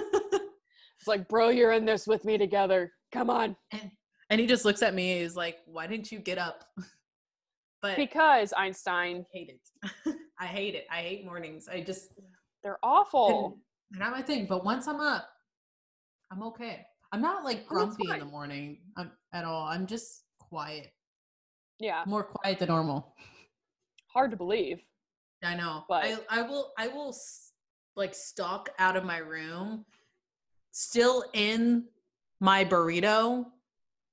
It's 1.01 1.07
like, 1.07 1.27
bro, 1.27 1.49
you're 1.49 1.71
in 1.71 1.83
this 1.83 2.05
with 2.05 2.25
me 2.25 2.37
together. 2.37 2.93
Come 3.11 3.31
on. 3.31 3.55
and 3.71 3.89
and 4.29 4.39
he 4.39 4.45
just 4.45 4.65
looks 4.65 4.83
at 4.83 4.93
me. 4.93 5.19
He's 5.19 5.35
like, 5.35 5.57
"Why 5.65 5.87
didn't 5.87 6.11
you 6.11 6.19
get 6.19 6.37
up?" 6.37 6.63
But 7.81 7.97
Because 7.97 8.53
Einstein, 8.55 9.25
I 9.33 9.37
hate 9.37 9.49
it. 9.49 10.15
I 10.39 10.45
hate 10.45 10.75
it. 10.75 10.85
I 10.91 10.97
hate 10.97 11.25
mornings. 11.25 11.67
I 11.67 11.81
just 11.81 12.09
they're 12.61 12.77
awful. 12.83 13.57
they're 13.89 13.99
not 13.99 14.11
my 14.11 14.21
thing. 14.21 14.45
But 14.45 14.63
once 14.63 14.87
I'm 14.87 14.99
up, 14.99 15.27
I'm 16.31 16.43
okay. 16.43 16.85
I'm 17.11 17.21
not 17.21 17.43
like 17.43 17.67
grumpy 17.67 18.09
in 18.09 18.19
the 18.19 18.25
morning 18.25 18.79
um, 18.95 19.11
at 19.33 19.43
all. 19.43 19.65
I'm 19.65 19.85
just 19.85 20.23
quiet, 20.39 20.93
Yeah, 21.79 22.03
more 22.07 22.23
quiet 22.23 22.59
than 22.59 22.69
normal. 22.69 23.15
hard 24.07 24.31
to 24.31 24.38
believe. 24.38 24.81
I 25.43 25.55
know. 25.55 25.83
But- 25.89 26.05
I 26.05 26.17
I 26.29 26.41
will 26.43 26.71
I 26.77 26.88
will 26.88 27.15
like 27.95 28.15
stalk 28.15 28.69
out 28.79 28.95
of 28.95 29.03
my 29.03 29.17
room, 29.17 29.85
still 30.71 31.25
in 31.33 31.85
my 32.39 32.63
burrito. 32.63 33.45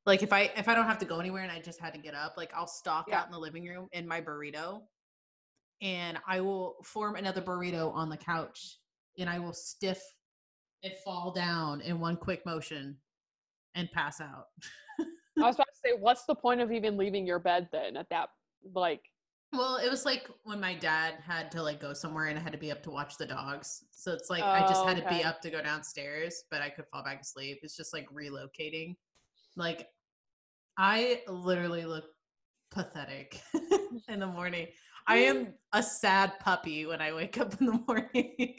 Like 0.04 0.22
if 0.25 0.32
I 0.32 0.50
if 0.56 0.68
I 0.68 0.75
don't 0.75 0.87
have 0.87 0.98
to 0.98 1.04
go 1.04 1.20
anywhere 1.20 1.42
and 1.44 1.52
I 1.52 1.60
just 1.60 1.78
had 1.80 1.94
to 1.94 2.00
get 2.00 2.14
up, 2.14 2.34
like 2.37 2.52
I'll 2.54 2.66
stalk 2.66 3.06
Yeah. 3.08 3.20
out 3.20 3.26
in 3.26 3.32
the 3.32 3.38
living 3.38 3.64
room 3.64 3.88
in 3.92 4.08
my 4.08 4.20
burrito, 4.20 4.82
and 5.82 6.18
I 6.26 6.40
will 6.40 6.76
form 6.82 7.14
another 7.14 7.42
burrito 7.42 7.92
on 7.94 8.08
the 8.08 8.16
couch, 8.16 8.78
and 9.18 9.28
I 9.30 9.38
will 9.38 9.52
stiff 9.52 10.02
and 10.82 10.92
fall 11.04 11.32
down 11.32 11.80
in 11.80 12.00
one 12.00 12.16
quick 12.16 12.44
motion, 12.47 12.97
and 13.75 13.90
pass 13.92 14.20
out. 14.20 14.47
I 15.40 15.47
was 15.47 15.54
about 15.56 15.68
to 15.68 15.78
say, 15.85 15.92
what's 15.99 16.25
the 16.25 16.35
point 16.35 16.61
of 16.61 16.73
even 16.73 16.97
leaving 16.97 17.26
your 17.26 17.38
bed 17.38 17.68
then 17.73 17.97
at 17.97 18.08
that 18.11 18.30
like 18.75 19.02
Well, 19.52 19.76
it 19.78 19.88
was 19.88 20.04
like 20.04 20.28
when 20.44 20.61
my 20.61 20.75
dad 20.75 21.14
had 21.25 21.50
to 21.52 21.62
like 21.62 21.80
go 21.80 21.94
somewhere 21.94 22.26
and 22.26 22.38
I 22.38 22.42
had 22.42 22.52
to 22.52 22.58
be 22.58 22.70
up 22.70 22.82
to 22.82 22.90
watch 22.90 23.16
the 23.16 23.26
dogs. 23.26 23.85
So 23.90 24.12
it's 24.12 24.28
like 24.28 24.44
I 24.52 24.62
just 24.62 24.82
Oh, 24.82 24.88
had 24.88 24.99
to 24.99 25.08
be 25.08 25.25
up 25.25 25.40
to 25.42 25.50
go 25.50 25.62
downstairs, 25.62 26.44
but 26.50 26.61
I 26.61 26.68
could 26.68 26.87
fall 26.92 27.02
back 27.02 27.23
asleep. 27.23 27.61
It's 27.62 27.76
just 27.76 27.94
like 27.94 28.06
relocating. 28.11 28.97
Like 29.56 29.88
I 30.78 31.23
literally 31.28 31.87
look 31.87 32.04
pathetic 32.70 33.40
in 34.08 34.20
the 34.20 34.26
morning. 34.26 34.68
I 35.06 35.18
am 35.18 35.54
a 35.73 35.82
sad 35.82 36.38
puppy 36.40 36.87
when 36.87 37.00
I 37.00 37.14
wake 37.14 37.38
up 37.38 37.58
in 37.61 37.66
the 37.66 37.82
morning. 37.88 38.56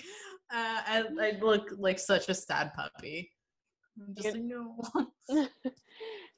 Uh, 0.51 0.81
I, 0.87 1.03
I 1.21 1.37
look 1.41 1.73
like 1.77 1.99
such 1.99 2.29
a 2.29 2.33
sad 2.33 2.73
puppy. 2.73 3.31
I'm 3.99 4.15
just 4.15 4.33
like, 4.33 4.43
no. 4.43 4.81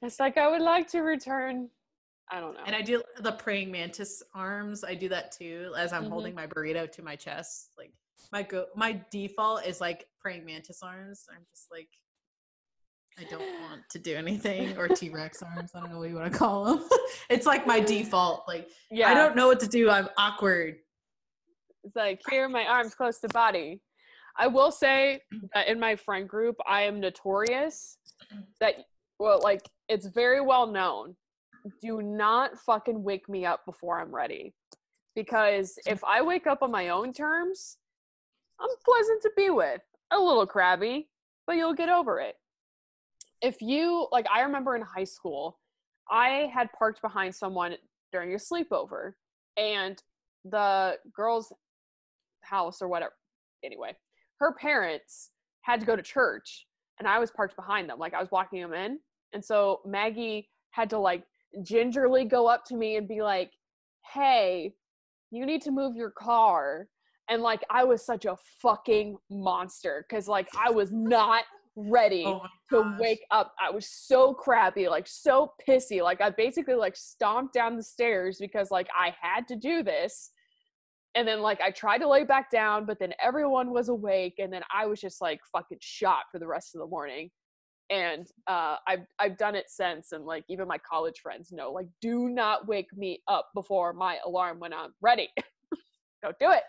it's 0.02 0.20
like 0.20 0.36
I 0.36 0.50
would 0.50 0.60
like 0.60 0.88
to 0.90 1.00
return. 1.00 1.70
I 2.30 2.40
don't 2.40 2.54
know. 2.54 2.60
And 2.66 2.74
I 2.74 2.82
do 2.82 3.02
the 3.20 3.32
praying 3.32 3.70
mantis 3.70 4.22
arms. 4.34 4.84
I 4.84 4.94
do 4.94 5.08
that 5.10 5.32
too 5.32 5.72
as 5.76 5.92
I'm 5.92 6.04
Mhm. 6.04 6.08
holding 6.10 6.34
my 6.34 6.46
burrito 6.46 6.90
to 6.92 7.02
my 7.02 7.16
chest. 7.16 7.72
Like 7.78 7.92
my 8.32 8.42
go 8.42 8.66
my 8.74 9.00
default 9.10 9.66
is 9.66 9.80
like 9.80 10.08
praying 10.18 10.44
mantis 10.44 10.82
arms. 10.82 11.26
I'm 11.30 11.44
just 11.50 11.70
like 11.70 11.88
I 13.18 13.24
don't 13.24 13.42
want 13.60 13.82
to 13.90 13.98
do 13.98 14.16
anything 14.16 14.76
or 14.78 14.88
T 14.96 15.10
Rex 15.10 15.42
arms. 15.42 15.72
I 15.74 15.80
don't 15.80 15.90
know 15.92 15.98
what 15.98 16.08
you 16.08 16.16
want 16.16 16.32
to 16.32 16.38
call 16.38 16.64
them. 16.64 16.88
it's 17.30 17.46
like 17.46 17.66
my 17.66 17.80
default. 17.80 18.44
Like 18.48 18.68
yeah, 18.90 19.08
I 19.08 19.14
don't 19.14 19.36
know 19.36 19.46
what 19.46 19.60
to 19.60 19.68
do. 19.68 19.88
I'm 19.90 20.08
awkward. 20.16 20.76
It's 21.84 21.96
like 21.96 22.20
here 22.30 22.44
are 22.44 22.48
my 22.48 22.64
arms 22.64 22.94
close 22.94 23.18
to 23.20 23.28
body. 23.28 23.80
I 24.38 24.46
will 24.46 24.70
say 24.70 25.20
that 25.54 25.68
in 25.68 25.78
my 25.78 25.96
friend 25.96 26.28
group, 26.28 26.56
I 26.66 26.82
am 26.82 27.00
notorious 27.00 27.98
that 28.60 28.74
well, 29.18 29.40
like 29.42 29.62
it's 29.88 30.06
very 30.06 30.40
well 30.40 30.66
known. 30.66 31.14
Do 31.80 32.02
not 32.02 32.58
fucking 32.58 33.02
wake 33.02 33.28
me 33.28 33.46
up 33.46 33.64
before 33.64 34.00
I'm 34.00 34.12
ready. 34.12 34.54
Because 35.14 35.78
if 35.86 36.02
I 36.02 36.22
wake 36.22 36.46
up 36.46 36.62
on 36.62 36.70
my 36.70 36.88
own 36.88 37.12
terms, 37.12 37.76
I'm 38.60 38.68
pleasant 38.84 39.22
to 39.22 39.30
be 39.36 39.50
with. 39.50 39.80
A 40.10 40.18
little 40.18 40.46
crabby, 40.46 41.08
but 41.46 41.56
you'll 41.56 41.74
get 41.74 41.88
over 41.88 42.18
it. 42.20 42.34
If 43.42 43.60
you 43.60 44.08
like 44.12 44.26
I 44.32 44.42
remember 44.42 44.74
in 44.76 44.82
high 44.82 45.04
school, 45.04 45.58
I 46.10 46.50
had 46.52 46.72
parked 46.72 47.00
behind 47.02 47.34
someone 47.34 47.76
during 48.12 48.34
a 48.34 48.36
sleepover 48.36 49.12
and 49.56 50.02
the 50.44 50.96
girl's 51.14 51.52
house 52.42 52.82
or 52.82 52.88
whatever. 52.88 53.14
Anyway, 53.64 53.94
her 54.42 54.52
parents 54.52 55.30
had 55.60 55.78
to 55.78 55.86
go 55.86 55.94
to 55.94 56.02
church 56.02 56.66
and 56.98 57.06
I 57.06 57.20
was 57.20 57.30
parked 57.30 57.54
behind 57.54 57.88
them. 57.88 57.98
Like 58.00 58.12
I 58.12 58.20
was 58.20 58.30
walking 58.32 58.60
them 58.60 58.74
in. 58.74 58.98
And 59.32 59.44
so 59.44 59.80
Maggie 59.86 60.48
had 60.70 60.90
to 60.90 60.98
like 60.98 61.22
gingerly 61.62 62.24
go 62.24 62.48
up 62.48 62.64
to 62.66 62.76
me 62.76 62.96
and 62.96 63.06
be 63.06 63.22
like, 63.22 63.52
hey, 64.12 64.74
you 65.30 65.46
need 65.46 65.62
to 65.62 65.70
move 65.70 65.94
your 65.94 66.10
car. 66.10 66.88
And 67.30 67.40
like 67.40 67.62
I 67.70 67.84
was 67.84 68.04
such 68.04 68.24
a 68.24 68.36
fucking 68.60 69.16
monster 69.30 70.04
because 70.08 70.26
like 70.26 70.48
I 70.58 70.70
was 70.70 70.90
not 70.90 71.44
ready 71.76 72.24
Oh 72.26 72.42
to 72.70 72.96
wake 72.98 73.24
up. 73.30 73.54
I 73.60 73.70
was 73.70 73.86
so 73.88 74.34
crappy, 74.34 74.88
like 74.88 75.06
so 75.06 75.52
pissy. 75.66 76.02
Like 76.02 76.20
I 76.20 76.30
basically 76.30 76.74
like 76.74 76.96
stomped 76.96 77.54
down 77.54 77.76
the 77.76 77.82
stairs 77.82 78.38
because 78.40 78.72
like 78.72 78.88
I 78.92 79.14
had 79.20 79.46
to 79.48 79.56
do 79.56 79.84
this. 79.84 80.32
And 81.14 81.28
then 81.28 81.40
like 81.40 81.60
I 81.60 81.70
tried 81.70 81.98
to 81.98 82.08
lay 82.08 82.24
back 82.24 82.50
down, 82.50 82.86
but 82.86 82.98
then 82.98 83.12
everyone 83.22 83.70
was 83.70 83.88
awake 83.88 84.34
and 84.38 84.52
then 84.52 84.62
I 84.74 84.86
was 84.86 85.00
just 85.00 85.20
like 85.20 85.40
fucking 85.52 85.78
shot 85.80 86.24
for 86.30 86.38
the 86.38 86.46
rest 86.46 86.74
of 86.74 86.80
the 86.80 86.86
morning. 86.86 87.30
And 87.90 88.26
uh 88.46 88.76
I've 88.86 89.04
I've 89.18 89.36
done 89.36 89.54
it 89.54 89.66
since 89.68 90.12
and 90.12 90.24
like 90.24 90.44
even 90.48 90.66
my 90.66 90.78
college 90.78 91.20
friends 91.22 91.52
know 91.52 91.70
like 91.70 91.88
do 92.00 92.30
not 92.30 92.66
wake 92.66 92.88
me 92.96 93.20
up 93.28 93.48
before 93.54 93.92
my 93.92 94.18
alarm 94.24 94.58
when 94.58 94.72
I'm 94.72 94.94
ready. 95.02 95.28
Don't 96.22 96.38
do 96.38 96.50
it. 96.50 96.62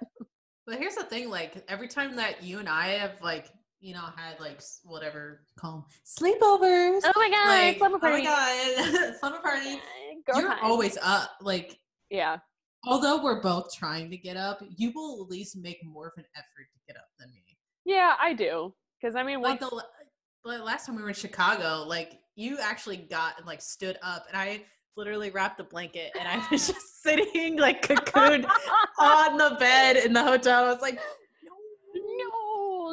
But 0.66 0.80
here's 0.80 0.96
the 0.96 1.04
thing, 1.04 1.30
like 1.30 1.64
every 1.68 1.88
time 1.88 2.16
that 2.16 2.42
you 2.44 2.60
and 2.60 2.70
I 2.70 2.90
have 2.90 3.22
like, 3.22 3.50
you 3.82 3.94
know, 3.94 4.06
had 4.16 4.40
like 4.40 4.62
whatever 4.84 5.42
call 5.58 5.76
'em, 5.76 5.84
sleepovers. 6.06 7.02
Oh 7.04 7.12
my 7.16 7.30
god, 7.30 7.48
like, 7.48 7.78
slumber 7.78 8.00
oh 8.02 8.10
my 8.10 8.24
god, 8.24 9.16
slumber 9.20 9.40
party. 9.40 9.82
Girl 10.26 10.40
You're 10.40 10.50
time. 10.50 10.60
always 10.64 10.98
up. 11.02 11.32
Like 11.42 11.78
yeah. 12.10 12.38
Although 12.86 13.24
we're 13.24 13.42
both 13.42 13.74
trying 13.74 14.10
to 14.12 14.18
get 14.18 14.38
up, 14.38 14.62
you 14.78 14.92
will 14.94 15.24
at 15.24 15.30
least 15.30 15.58
make 15.58 15.78
more 15.84 16.08
of 16.08 16.14
an 16.18 16.26
effort 16.36 16.68
to 16.74 16.80
get 16.88 16.98
up 16.98 17.08
than 17.20 17.30
me. 17.32 17.58
Yeah, 17.86 18.16
I 18.22 18.34
do. 18.34 18.74
Because 19.02 19.16
I 19.16 19.24
mean, 19.24 19.42
Like 19.42 19.60
the 19.60 19.84
like 20.46 20.62
last 20.62 20.86
time 20.86 20.96
we 20.96 21.02
were 21.02 21.10
in 21.10 21.16
Chicago, 21.16 21.86
like 21.88 22.20
you 22.36 22.58
actually 22.60 22.98
got 22.98 23.38
and 23.38 23.46
like 23.46 23.62
stood 23.62 23.98
up, 24.02 24.26
and 24.28 24.38
I 24.38 24.64
literally 24.96 25.30
wrapped 25.30 25.58
the 25.58 25.64
blanket, 25.64 26.12
and 26.18 26.28
I 26.28 26.46
was 26.50 26.68
just 26.74 27.04
sitting 27.04 27.58
like 27.58 27.86
cocooned 27.88 28.46
on 29.00 29.38
the 29.38 29.58
bed 29.60 29.98
in 29.98 30.14
the 30.14 30.24
hotel. 30.24 30.66
I 30.66 30.72
was 30.72 30.82
like, 30.82 30.96
no, 30.96 31.52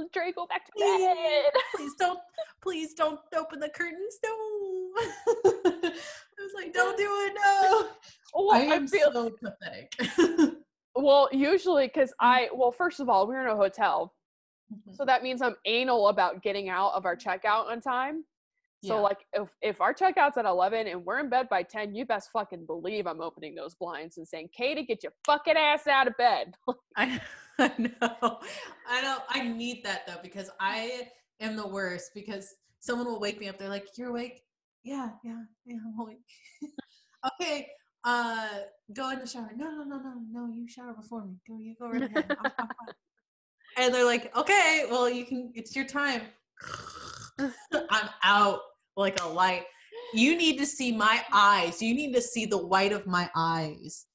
no, 0.01 0.09
Dre, 0.13 0.33
go 0.33 0.47
back 0.47 0.67
to 0.67 0.73
bed. 0.79 1.53
please 1.77 1.93
don't, 1.99 2.19
please 2.63 2.95
don't 2.95 3.21
open 3.37 3.61
the 3.61 3.69
curtains. 3.69 4.19
No. 4.25 4.31
I 4.99 5.93
was 6.39 6.53
like, 6.55 6.73
don't 6.73 6.97
do 6.97 7.05
it. 7.05 7.33
No. 7.43 7.89
Well, 8.33 8.53
I 8.53 8.61
I, 8.61 8.77
am 8.77 8.87
feel 8.87 9.13
so 9.13 9.29
pathetic. 9.31 9.93
well. 10.95 11.29
Usually, 11.33 11.89
because 11.89 12.15
I 12.21 12.49
well, 12.55 12.71
first 12.71 13.01
of 13.01 13.09
all, 13.09 13.27
we're 13.27 13.41
in 13.41 13.49
a 13.49 13.57
hotel, 13.57 14.15
mm-hmm. 14.73 14.93
so 14.95 15.05
that 15.05 15.25
means 15.25 15.43
I'm 15.43 15.57
anal 15.65 16.07
about 16.07 16.41
getting 16.41 16.69
out 16.69 16.93
of 16.95 17.07
our 17.07 17.17
checkout 17.17 17.67
on 17.67 17.81
time. 17.81 18.23
So 18.85 18.95
Yeah. 18.95 19.01
like 19.01 19.19
if 19.33 19.49
if 19.61 19.81
our 19.81 19.93
checkout's 19.93 20.39
at 20.39 20.45
eleven 20.45 20.87
and 20.87 21.05
we're 21.05 21.19
in 21.19 21.29
bed 21.29 21.49
by 21.51 21.65
ten, 21.65 21.93
you 21.93 22.07
best 22.07 22.31
fucking 22.33 22.67
believe 22.67 23.07
I'm 23.09 23.21
opening 23.21 23.57
those 23.57 23.75
blinds 23.75 24.17
and 24.17 24.27
saying, 24.27 24.51
Katie, 24.57 24.85
get 24.85 25.03
your 25.03 25.13
fucking 25.27 25.57
ass 25.57 25.89
out 25.89 26.07
of 26.07 26.17
bed. 26.17 26.55
I, 26.97 27.21
I 27.59 27.73
know. 27.79 28.39
I 28.89 29.03
know. 29.03 29.19
I 29.29 29.43
need 29.43 29.85
that 29.85 30.07
though 30.07 30.21
because 30.23 30.51
I 30.61 31.09
am 31.41 31.57
the 31.57 31.67
worst 31.67 32.13
because 32.15 32.55
someone 32.79 33.07
will 33.07 33.21
wake 33.21 33.39
me 33.39 33.49
up. 33.49 33.59
They're 33.59 33.69
like, 33.69 33.89
"You're 33.99 34.11
awake? 34.11 34.45
Yeah, 34.85 35.11
yeah, 35.25 35.43
yeah. 35.67 35.77
I'm 35.87 36.01
awake." 36.01 36.19
okay. 37.41 37.67
Uh, 38.03 38.61
go 38.95 39.11
in 39.11 39.19
the 39.19 39.27
shower. 39.27 39.51
No, 39.55 39.71
no, 39.71 39.85
no, 39.85 39.99
no, 39.99 40.15
no. 40.31 40.53
You 40.53 40.67
shower 40.69 40.95
before 40.95 41.25
me. 41.27 41.35
Go. 41.47 41.59
You 41.59 41.75
go 41.79 41.89
right 41.91 42.03
ahead. 42.03 42.25
I'm- 42.43 42.53
I'm 42.59 42.69
and 43.77 43.95
they're 43.95 44.05
like, 44.05 44.35
"Okay, 44.37 44.87
well, 44.91 45.09
you 45.09 45.25
can. 45.25 45.53
It's 45.55 45.77
your 45.77 45.85
time." 45.85 46.23
I'm 47.73 48.09
out 48.25 48.61
like 48.97 49.23
a 49.23 49.27
light. 49.27 49.65
You 50.13 50.37
need 50.37 50.59
to 50.59 50.67
see 50.67 50.93
my 50.93 51.23
eyes. 51.33 51.81
You 51.81 51.95
need 51.95 52.13
to 52.15 52.21
see 52.21 52.47
the 52.47 52.59
white 52.59 52.93
of 52.93 53.07
my 53.07 53.31
eyes. 53.37 54.07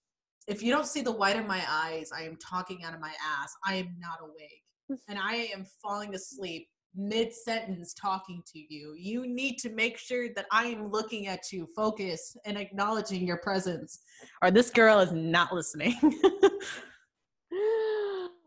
If 0.47 0.61
you 0.61 0.71
don't 0.71 0.85
see 0.87 1.01
the 1.01 1.11
white 1.11 1.37
of 1.37 1.47
my 1.47 1.63
eyes, 1.67 2.11
I 2.15 2.23
am 2.23 2.35
talking 2.37 2.83
out 2.83 2.93
of 2.93 2.99
my 2.99 3.13
ass. 3.39 3.53
I 3.65 3.75
am 3.75 3.95
not 3.99 4.19
awake. 4.21 4.99
And 5.07 5.17
I 5.17 5.49
am 5.55 5.65
falling 5.81 6.13
asleep 6.13 6.67
mid 6.95 7.33
sentence 7.33 7.93
talking 7.93 8.41
to 8.53 8.59
you. 8.73 8.95
You 8.97 9.27
need 9.27 9.57
to 9.59 9.69
make 9.69 9.97
sure 9.97 10.29
that 10.35 10.45
I 10.51 10.65
am 10.67 10.91
looking 10.91 11.27
at 11.27 11.51
you, 11.51 11.67
focus, 11.75 12.35
and 12.45 12.57
acknowledging 12.57 13.25
your 13.25 13.37
presence. 13.37 13.99
Or 14.41 14.51
this 14.51 14.69
girl 14.69 14.99
is 14.99 15.11
not 15.11 15.53
listening. 15.53 15.95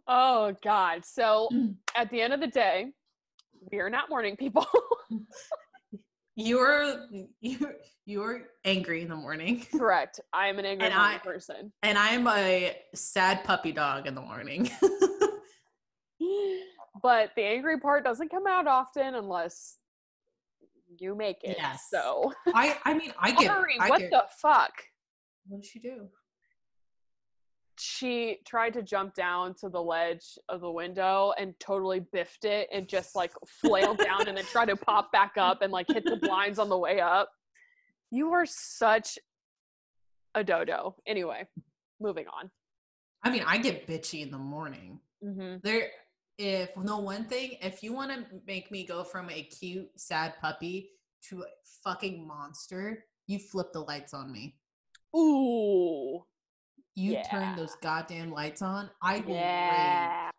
oh 0.06 0.54
God. 0.62 1.04
So 1.04 1.48
at 1.96 2.10
the 2.10 2.20
end 2.20 2.32
of 2.32 2.40
the 2.40 2.46
day, 2.46 2.86
we 3.72 3.78
are 3.78 3.90
not 3.90 4.08
morning 4.08 4.36
people. 4.36 4.66
you're 6.36 7.06
you're 7.40 7.74
you're 8.06 8.42
angry 8.64 9.02
in 9.02 9.08
the 9.08 9.16
morning. 9.16 9.66
Correct. 9.76 10.20
I 10.32 10.48
am 10.48 10.58
an 10.58 10.64
angry 10.64 10.86
And 10.86 10.94
I- 10.94 11.18
person. 11.18 11.72
And 11.82 11.98
I'm 11.98 12.26
a 12.26 12.76
sad 12.94 13.44
puppy 13.44 13.72
dog 13.72 14.06
in 14.06 14.14
the 14.14 14.22
morning. 14.22 14.70
But 17.02 17.30
the 17.36 17.42
angry 17.42 17.78
part 17.78 18.04
doesn't 18.04 18.30
come 18.30 18.46
out 18.46 18.66
often 18.66 19.14
unless 19.14 19.78
you 20.96 21.14
make 21.14 21.42
it. 21.42 21.56
Yes. 21.58 21.86
So 21.90 22.32
I 22.54 22.76
I 22.84 22.94
mean 22.94 23.12
I 23.18 23.32
get 23.32 23.50
Ari, 23.50 23.76
I 23.80 23.88
what 23.88 24.00
get, 24.00 24.10
the 24.10 24.24
fuck? 24.40 24.72
what 25.46 25.62
did 25.62 25.70
she 25.70 25.78
do? 25.78 26.08
She 27.80 28.38
tried 28.44 28.72
to 28.74 28.82
jump 28.82 29.14
down 29.14 29.54
to 29.60 29.68
the 29.68 29.80
ledge 29.80 30.36
of 30.48 30.60
the 30.60 30.70
window 30.70 31.32
and 31.38 31.54
totally 31.60 32.00
biffed 32.00 32.44
it 32.44 32.68
and 32.72 32.88
just 32.88 33.14
like 33.14 33.30
flailed 33.46 33.98
down 34.04 34.26
and 34.26 34.36
then 34.36 34.44
tried 34.46 34.66
to 34.66 34.76
pop 34.76 35.12
back 35.12 35.32
up 35.36 35.62
and 35.62 35.72
like 35.72 35.86
hit 35.88 36.04
the 36.04 36.16
blinds 36.16 36.58
on 36.58 36.68
the 36.68 36.78
way 36.78 37.00
up. 37.00 37.30
You 38.10 38.32
are 38.32 38.46
such 38.46 39.18
a 40.34 40.42
dodo. 40.42 40.96
Anyway, 41.06 41.46
moving 42.00 42.26
on. 42.26 42.50
I 43.22 43.30
mean 43.30 43.44
I 43.46 43.58
get 43.58 43.86
bitchy 43.86 44.22
in 44.22 44.30
the 44.30 44.38
morning. 44.38 45.00
Mm-hmm. 45.24 45.56
There 45.62 45.90
if 46.38 46.76
no 46.76 46.98
one 46.98 47.24
thing, 47.24 47.58
if 47.60 47.82
you 47.82 47.92
want 47.92 48.12
to 48.12 48.24
make 48.46 48.70
me 48.70 48.86
go 48.86 49.02
from 49.02 49.28
a 49.28 49.42
cute 49.42 49.90
sad 49.96 50.34
puppy 50.40 50.90
to 51.28 51.42
a 51.42 51.46
fucking 51.82 52.26
monster, 52.26 53.04
you 53.26 53.38
flip 53.38 53.72
the 53.72 53.80
lights 53.80 54.14
on 54.14 54.32
me. 54.32 54.56
Ooh. 55.14 56.24
You 56.94 57.12
Yeah. 57.12 57.22
turn 57.22 57.56
those 57.56 57.74
goddamn 57.76 58.30
lights 58.30 58.62
on. 58.62 58.90
I 59.02 59.18
will 59.20 59.34
rage. 59.34 59.38
Yeah. 59.38 60.30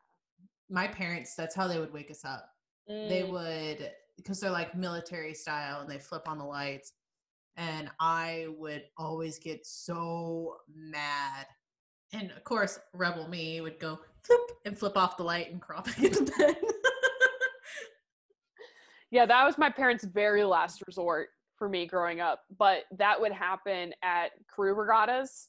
My 0.69 0.87
parents, 0.87 1.35
that's 1.35 1.55
how 1.55 1.67
they 1.67 1.79
would 1.79 1.91
wake 1.93 2.11
us 2.11 2.23
up. 2.23 2.49
They 2.87 3.23
Mm. 3.23 3.31
would 3.31 3.95
because 4.15 4.41
they're 4.41 4.51
like 4.51 4.75
military 4.75 5.33
style 5.33 5.79
and 5.79 5.89
they 5.89 5.97
flip 5.99 6.27
on 6.27 6.37
the 6.37 6.45
lights. 6.45 6.93
And 7.55 7.89
I 7.99 8.47
would 8.57 8.89
always 8.97 9.39
get 9.39 9.65
so 9.65 10.59
mad. 10.67 11.47
And 12.11 12.31
of 12.31 12.43
course, 12.43 12.79
rebel 12.93 13.27
me 13.27 13.61
would 13.61 13.79
go 13.79 13.99
and 14.65 14.77
flip 14.77 14.97
off 14.97 15.17
the 15.17 15.23
light 15.23 15.51
and 15.51 15.61
crawl 15.61 15.81
back 15.85 15.99
into 16.03 16.23
bed. 16.37 16.57
Yeah, 19.11 19.25
that 19.25 19.43
was 19.43 19.57
my 19.57 19.71
parents' 19.71 20.03
very 20.03 20.43
last 20.43 20.83
resort 20.85 21.29
for 21.57 21.67
me 21.67 21.87
growing 21.87 22.19
up. 22.21 22.41
But 22.59 22.83
that 22.95 23.19
would 23.19 23.31
happen 23.31 23.91
at 24.03 24.31
crew 24.47 24.75
regattas. 24.75 25.47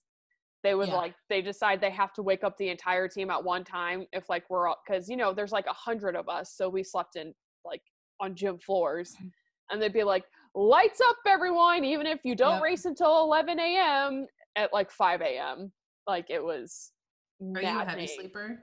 They 0.62 0.74
would 0.74 0.88
Yeah. 0.88 0.96
like 0.96 1.14
they 1.28 1.42
decide 1.42 1.78
they 1.78 1.90
have 1.90 2.14
to 2.14 2.22
wake 2.22 2.42
up 2.42 2.56
the 2.56 2.70
entire 2.70 3.06
team 3.06 3.30
at 3.30 3.44
one 3.44 3.62
time 3.64 4.06
if 4.14 4.30
like 4.30 4.48
we're 4.48 4.66
all 4.66 4.78
because 4.86 5.10
you 5.10 5.16
know 5.18 5.34
there's 5.34 5.52
like 5.52 5.66
a 5.66 5.74
hundred 5.74 6.16
of 6.16 6.26
us, 6.28 6.54
so 6.54 6.70
we 6.70 6.82
slept 6.82 7.16
in 7.16 7.34
like 7.64 7.82
on 8.18 8.34
gym 8.34 8.58
floors, 8.58 9.14
Mm-hmm. 9.16 9.28
and 9.70 9.82
they'd 9.82 9.92
be 9.92 10.04
like, 10.04 10.24
"Lights 10.54 11.02
up, 11.06 11.16
everyone!" 11.26 11.84
Even 11.84 12.06
if 12.06 12.20
you 12.24 12.34
don't 12.34 12.54
Yep. 12.54 12.62
race 12.62 12.84
until 12.86 13.20
11 13.24 13.58
a.m. 13.60 14.26
at 14.56 14.72
like 14.72 14.90
5 14.90 15.20
a.m. 15.20 15.70
Like 16.06 16.30
it 16.30 16.42
was. 16.42 16.92
Are 17.40 17.62
you 17.62 17.68
a 17.80 17.84
heavy 17.84 18.06
sleeper? 18.06 18.58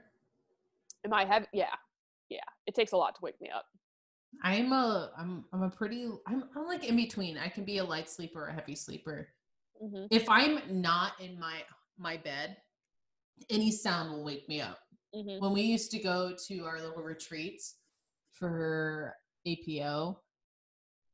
Am 1.04 1.12
I 1.12 1.24
heavy? 1.24 1.46
Yeah, 1.52 1.74
yeah. 2.28 2.38
It 2.66 2.74
takes 2.74 2.92
a 2.92 2.96
lot 2.96 3.14
to 3.16 3.20
wake 3.22 3.40
me 3.40 3.50
up. 3.50 3.64
I'm 4.42 4.72
a 4.72 5.10
I'm 5.16 5.44
I'm 5.52 5.62
a 5.62 5.70
pretty 5.70 6.08
I'm 6.26 6.44
I'm 6.56 6.66
like 6.66 6.84
in 6.84 6.96
between. 6.96 7.38
I 7.38 7.48
can 7.48 7.64
be 7.64 7.78
a 7.78 7.84
light 7.84 8.08
sleeper 8.08 8.44
or 8.44 8.48
a 8.48 8.52
heavy 8.52 8.74
sleeper. 8.74 9.28
hmm 9.80 10.04
If 10.10 10.28
I'm 10.28 10.60
not 10.80 11.12
in 11.20 11.38
my 11.38 11.62
my 11.98 12.16
bed, 12.18 12.56
any 13.50 13.70
sound 13.72 14.12
will 14.12 14.24
wake 14.24 14.48
me 14.48 14.60
up. 14.60 14.78
hmm 15.14 15.38
When 15.40 15.52
we 15.52 15.62
used 15.62 15.90
to 15.92 15.98
go 15.98 16.34
to 16.46 16.64
our 16.64 16.80
little 16.80 17.02
retreats 17.02 17.76
for 18.32 19.16
APO, 19.46 20.20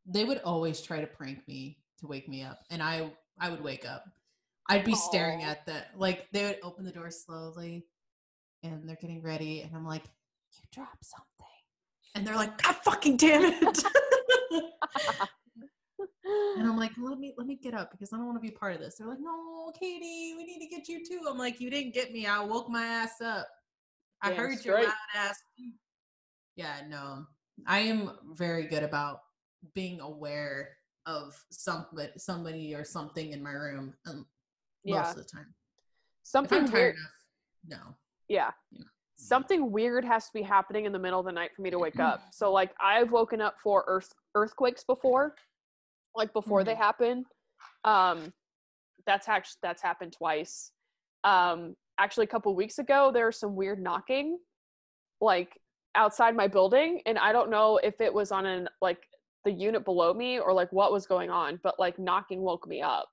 they 0.06 0.24
would 0.24 0.40
always 0.44 0.82
try 0.82 1.00
to 1.00 1.06
prank 1.06 1.46
me 1.48 1.78
to 2.00 2.06
wake 2.06 2.28
me 2.28 2.42
up, 2.42 2.58
and 2.70 2.82
I 2.82 3.12
I 3.38 3.48
would 3.48 3.62
wake 3.62 3.86
up. 3.88 4.04
I'd 4.68 4.84
be 4.84 4.94
staring 4.94 5.42
at 5.42 5.66
the 5.66 5.84
like 5.96 6.26
they 6.32 6.44
would 6.44 6.58
open 6.62 6.84
the 6.84 6.92
door 6.92 7.10
slowly, 7.10 7.86
and 8.62 8.88
they're 8.88 8.96
getting 9.00 9.22
ready, 9.22 9.60
and 9.62 9.74
I'm 9.76 9.86
like, 9.86 10.04
"You 10.52 10.62
dropped 10.72 11.04
something," 11.04 11.46
and 12.14 12.26
they're 12.26 12.36
like, 12.36 12.62
"God 12.62 12.76
fucking 12.76 13.16
damn 13.18 13.44
it!" 13.44 13.84
And 16.56 16.66
I'm 16.66 16.76
like, 16.76 16.92
let 16.98 17.18
me 17.18 17.34
let 17.36 17.46
me 17.46 17.56
get 17.56 17.74
up 17.74 17.90
because 17.90 18.12
I 18.12 18.16
don't 18.16 18.26
want 18.26 18.36
to 18.38 18.48
be 18.48 18.50
part 18.50 18.74
of 18.74 18.80
this. 18.80 18.96
They're 18.96 19.08
like, 19.08 19.20
no, 19.20 19.72
Katie, 19.78 20.34
we 20.36 20.44
need 20.44 20.60
to 20.60 20.68
get 20.68 20.88
you 20.88 21.04
too. 21.04 21.22
I'm 21.28 21.38
like, 21.38 21.60
you 21.60 21.68
didn't 21.68 21.94
get 21.94 22.12
me. 22.12 22.26
I 22.26 22.42
woke 22.42 22.68
my 22.68 22.84
ass 22.84 23.20
up. 23.20 23.48
I 24.22 24.30
Damn 24.30 24.38
heard 24.38 24.64
your 24.64 24.82
loud 24.82 24.92
ass. 25.14 25.36
Yeah, 26.56 26.76
no, 26.88 27.26
I 27.66 27.80
am 27.80 28.12
very 28.34 28.66
good 28.66 28.82
about 28.82 29.20
being 29.74 30.00
aware 30.00 30.70
of 31.06 31.34
somebody, 31.50 32.12
somebody 32.16 32.74
or 32.74 32.84
something 32.84 33.32
in 33.32 33.42
my 33.42 33.50
room 33.50 33.94
um, 34.06 34.26
Yeah. 34.84 35.02
most 35.02 35.10
of 35.16 35.24
the 35.24 35.24
time. 35.24 35.54
Something 36.22 36.70
weird. 36.70 36.96
enough, 36.96 37.10
no. 37.68 37.94
Yeah. 38.28 38.50
Something 39.16 39.70
weird 39.70 40.04
has 40.04 40.26
to 40.26 40.32
be 40.32 40.42
happening 40.42 40.84
in 40.86 40.92
the 40.92 40.98
middle 40.98 41.20
of 41.20 41.26
the 41.26 41.32
night 41.32 41.50
for 41.54 41.62
me 41.62 41.70
to 41.70 41.78
wake 41.78 41.98
up. 42.00 42.20
So 42.32 42.52
like 42.52 42.72
I've 42.80 43.10
woken 43.12 43.40
up 43.40 43.56
for 43.62 43.84
earth 43.86 44.12
earthquakes 44.34 44.84
before. 44.84 45.34
Like 46.16 46.32
before 46.32 46.64
they 46.64 46.74
Mhm. 46.74 46.78
happen. 46.78 47.26
Um 47.84 48.32
that's 49.06 49.28
actually 49.28 49.58
that's 49.62 49.82
happened 49.82 50.12
twice. 50.12 50.72
Um 51.24 51.76
actually 51.98 52.24
a 52.24 52.28
couple 52.28 52.54
weeks 52.56 52.78
ago 52.78 53.10
there 53.12 53.26
was 53.26 53.38
some 53.38 53.54
weird 53.54 53.80
knocking 53.80 54.38
like 55.20 55.58
outside 55.94 56.34
my 56.34 56.48
building 56.48 57.00
and 57.06 57.18
I 57.18 57.30
don't 57.32 57.50
know 57.50 57.76
if 57.78 58.00
it 58.00 58.12
was 58.12 58.32
on 58.32 58.46
an 58.46 58.68
like 58.82 58.98
the 59.44 59.52
unit 59.52 59.84
below 59.84 60.12
me 60.12 60.40
or 60.40 60.52
like 60.52 60.72
what 60.72 60.90
was 60.90 61.06
going 61.06 61.30
on, 61.30 61.60
but 61.62 61.78
like 61.78 61.98
knocking 61.98 62.40
woke 62.40 62.66
me 62.66 62.82
up 62.82 63.08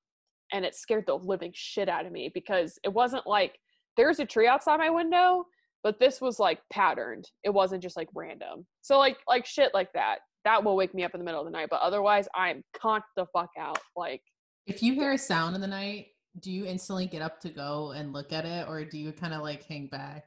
and 0.52 0.66
it 0.66 0.76
scared 0.76 1.06
the 1.08 1.16
living 1.16 1.52
shit 1.54 1.90
out 1.90 2.06
of 2.06 2.12
me 2.12 2.30
because 2.34 2.78
it 2.84 2.94
wasn't 2.94 3.26
like 3.26 3.58
there's 3.98 4.20
a 4.20 4.26
tree 4.26 4.48
outside 4.48 4.78
my 4.78 4.90
window, 4.90 5.46
but 5.84 6.00
this 6.00 6.22
was 6.22 6.40
like 6.40 6.60
patterned. 6.72 7.30
It 7.44 7.50
wasn't 7.50 7.84
just 7.84 7.98
like 7.98 8.10
random. 8.14 8.66
So 8.82 8.98
like 8.98 9.18
like 9.28 9.46
shit 9.46 9.74
like 9.74 9.92
that. 9.94 10.20
That 10.44 10.64
will 10.64 10.76
wake 10.76 10.96
me 10.96 11.04
up 11.04 11.14
in 11.14 11.20
the 11.20 11.26
middle 11.26 11.42
of 11.42 11.46
the 11.46 11.52
night. 11.52 11.68
But 11.70 11.82
otherwise 11.82 12.28
I'm 12.36 12.64
conked 12.74 13.10
the 13.16 13.26
fuck 13.34 13.52
out. 13.60 13.80
Like 13.96 14.22
If 14.68 14.82
you 14.82 14.94
hear 14.94 15.14
a 15.14 15.18
sound 15.18 15.56
in 15.56 15.62
the 15.62 15.68
night, 15.68 16.08
do 16.40 16.52
you 16.52 16.66
instantly 16.66 17.08
get 17.08 17.22
up 17.22 17.40
to 17.42 17.50
go 17.50 17.92
and 17.92 18.14
look 18.14 18.32
at 18.32 18.46
it, 18.46 18.68
or 18.68 18.86
do 18.86 18.98
you 18.98 19.12
kind 19.12 19.34
of 19.34 19.42
like 19.42 19.64
hang 19.64 19.88
back? 19.88 20.26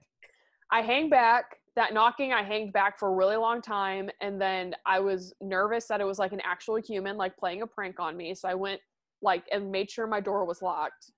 I 0.70 0.82
hang 0.82 1.08
back. 1.08 1.56
That 1.76 1.92
knocking, 1.92 2.32
I 2.32 2.42
hanged 2.42 2.72
back 2.72 2.98
for 2.98 3.08
a 3.08 3.12
really 3.12 3.36
long 3.36 3.60
time. 3.60 4.08
And 4.20 4.40
then 4.40 4.74
I 4.86 5.00
was 5.00 5.34
nervous 5.40 5.86
that 5.86 6.00
it 6.00 6.04
was 6.04 6.18
like 6.18 6.32
an 6.32 6.40
actual 6.44 6.76
human, 6.76 7.16
like 7.16 7.36
playing 7.36 7.62
a 7.62 7.66
prank 7.66 7.98
on 7.98 8.16
me. 8.16 8.34
So 8.34 8.48
I 8.48 8.54
went 8.54 8.80
like 9.24 9.44
and 9.50 9.72
made 9.72 9.90
sure 9.90 10.06
my 10.06 10.20
door 10.20 10.44
was 10.44 10.62
locked. 10.62 11.10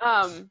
Um, 0.00 0.50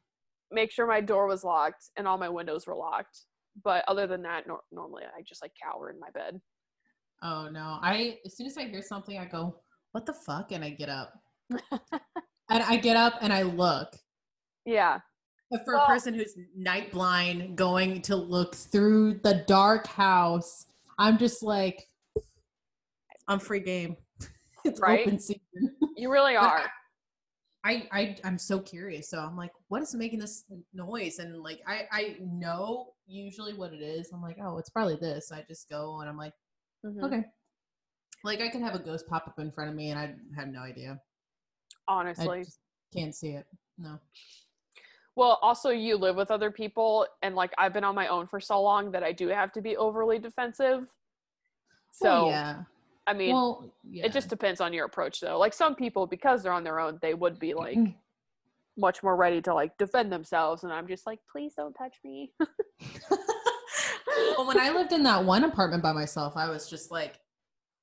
make 0.52 0.70
sure 0.70 0.86
my 0.86 1.00
door 1.00 1.26
was 1.26 1.42
locked 1.44 1.90
and 1.96 2.06
all 2.08 2.16
my 2.16 2.28
windows 2.28 2.66
were 2.66 2.74
locked. 2.76 3.18
But 3.64 3.84
other 3.88 4.06
than 4.06 4.22
that, 4.22 4.46
nor- 4.46 4.62
normally 4.72 5.02
I 5.04 5.22
just 5.28 5.42
like 5.42 5.52
cower 5.62 5.90
in 5.90 5.98
my 6.00 6.08
bed. 6.10 6.40
Oh 7.22 7.48
no. 7.50 7.78
I 7.82 8.18
as 8.24 8.36
soon 8.36 8.46
as 8.46 8.56
I 8.56 8.64
hear 8.68 8.80
something, 8.82 9.18
I 9.18 9.24
go, 9.26 9.56
what 9.92 10.06
the 10.06 10.14
fuck? 10.14 10.52
And 10.52 10.64
I 10.64 10.70
get 10.70 10.88
up. 10.88 11.12
and 11.50 12.62
I 12.62 12.76
get 12.76 12.96
up 12.96 13.14
and 13.20 13.32
I 13.32 13.42
look. 13.42 13.88
Yeah. 14.64 15.00
But 15.50 15.64
for 15.64 15.74
Well- 15.74 15.84
a 15.84 15.86
person 15.88 16.14
who's 16.14 16.36
night 16.56 16.92
blind 16.92 17.56
going 17.58 18.00
to 18.02 18.14
look 18.14 18.54
through 18.54 19.14
the 19.24 19.44
dark 19.48 19.88
house, 19.88 20.66
I'm 20.98 21.18
just 21.18 21.42
like 21.42 21.84
I'm 23.26 23.40
free 23.40 23.60
game. 23.60 23.96
it's 24.64 24.80
Right? 24.80 25.00
open 25.06 25.18
season. 25.18 25.76
You 26.00 26.10
really 26.10 26.34
are. 26.34 26.62
I, 27.62 27.86
I 27.92 28.16
I'm 28.24 28.38
so 28.38 28.58
curious. 28.58 29.10
So 29.10 29.18
I'm 29.18 29.36
like, 29.36 29.52
what 29.68 29.82
is 29.82 29.94
making 29.94 30.18
this 30.18 30.44
noise? 30.72 31.18
And 31.18 31.42
like 31.42 31.60
I 31.66 31.86
I 31.92 32.16
know 32.22 32.94
usually 33.06 33.52
what 33.52 33.74
it 33.74 33.82
is. 33.82 34.10
I'm 34.10 34.22
like, 34.22 34.38
oh, 34.42 34.56
it's 34.56 34.70
probably 34.70 34.96
this. 34.96 35.30
I 35.30 35.44
just 35.46 35.68
go 35.68 36.00
and 36.00 36.08
I'm 36.08 36.16
like, 36.16 36.32
Mhm. 36.86 37.04
okay. 37.04 37.24
Like 38.24 38.40
I 38.40 38.48
could 38.48 38.62
have 38.62 38.74
a 38.74 38.78
ghost 38.78 39.06
pop 39.08 39.28
up 39.28 39.38
in 39.38 39.52
front 39.52 39.68
of 39.68 39.76
me 39.76 39.90
and 39.90 39.98
I 39.98 40.14
have 40.36 40.48
no 40.48 40.60
idea. 40.60 40.98
I 41.86 41.92
Honestly. 41.92 42.44
just 42.44 42.60
can't 42.94 43.14
see 43.14 43.32
it. 43.32 43.46
No. 43.76 43.98
Well, 45.16 45.38
also 45.42 45.68
you 45.68 45.98
live 45.98 46.16
with 46.16 46.30
other 46.30 46.50
people 46.50 47.06
and 47.20 47.34
like 47.34 47.52
I've 47.58 47.74
been 47.74 47.84
on 47.84 47.94
my 47.94 48.08
own 48.08 48.26
for 48.26 48.40
so 48.40 48.62
long 48.62 48.90
that 48.92 49.02
I 49.02 49.12
do 49.12 49.28
have 49.28 49.52
to 49.52 49.60
be 49.60 49.76
overly 49.76 50.18
defensive. 50.18 50.86
So, 51.92 52.06
Well, 52.08 52.28
yeah. 52.28 52.62
I 53.06 53.14
mean, 53.14 53.32
well, 53.34 53.72
yeah. 53.88 54.04
it 54.04 54.12
just 54.12 54.28
depends 54.28 54.60
on 54.60 54.72
your 54.72 54.86
approach 54.86 55.20
though. 55.20 55.38
Like 55.38 55.52
some 55.52 55.74
people 55.74 56.06
because 56.06 56.42
they're 56.42 56.52
on 56.52 56.64
their 56.64 56.78
own, 56.78 56.98
they 57.02 57.14
would 57.14 57.38
be 57.38 57.54
like 57.54 57.78
much 58.76 59.02
more 59.02 59.16
ready 59.16 59.40
to 59.42 59.54
like 59.54 59.76
defend 59.78 60.12
themselves 60.12 60.64
and 60.64 60.72
I'm 60.72 60.86
just 60.86 61.06
like, 61.06 61.18
"Please 61.30 61.54
don't 61.56 61.72
touch 61.74 61.96
me." 62.04 62.32
well, 63.10 64.46
when 64.46 64.60
I 64.60 64.70
lived 64.70 64.92
in 64.92 65.02
that 65.04 65.24
one 65.24 65.44
apartment 65.44 65.82
by 65.82 65.92
myself, 65.92 66.34
I 66.36 66.48
was 66.48 66.68
just 66.68 66.90
like, 66.90 67.18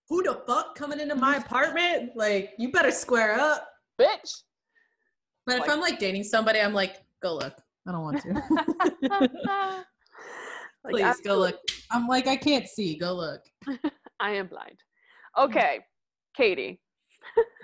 who 0.09 0.23
the 0.23 0.41
fuck 0.47 0.75
coming 0.75 0.99
into 0.99 1.15
my 1.15 1.35
apartment? 1.35 2.11
Like, 2.15 2.53
you 2.57 2.71
better 2.71 2.91
square 2.91 3.39
up. 3.39 3.67
Bitch. 3.99 4.43
But 5.45 5.57
if 5.57 5.69
I'm 5.69 5.79
like 5.79 5.99
dating 5.99 6.23
somebody, 6.23 6.59
I'm 6.59 6.73
like, 6.73 7.03
go 7.21 7.35
look. 7.35 7.53
I 7.87 7.91
don't 7.91 8.03
want 8.03 8.21
to. 8.21 8.33
Please 10.89 11.03
absolutely. 11.03 11.23
go 11.23 11.37
look. 11.37 11.59
I'm 11.91 12.07
like, 12.07 12.27
I 12.27 12.35
can't 12.35 12.67
see. 12.67 12.97
Go 12.97 13.13
look. 13.13 13.41
I 14.19 14.31
am 14.31 14.47
blind. 14.47 14.77
Okay, 15.37 15.79
Katie. 16.35 16.79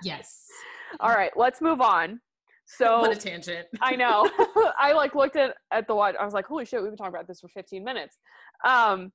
Yes. 0.02 0.46
All 1.00 1.10
right, 1.10 1.32
let's 1.36 1.60
move 1.60 1.80
on. 1.80 2.20
So 2.66 3.00
what 3.00 3.12
a 3.16 3.16
tangent. 3.20 3.66
I 3.82 3.96
know. 3.96 4.30
I 4.78 4.92
like 4.92 5.14
looked 5.14 5.36
at 5.36 5.54
at 5.70 5.86
the 5.86 5.94
watch. 5.94 6.14
I 6.18 6.24
was 6.24 6.32
like, 6.34 6.46
"Holy 6.46 6.64
shit, 6.64 6.80
we've 6.80 6.90
been 6.90 6.96
talking 6.96 7.14
about 7.14 7.26
this 7.26 7.40
for 7.40 7.48
15 7.48 7.84
minutes." 7.84 8.16
Um, 8.64 9.12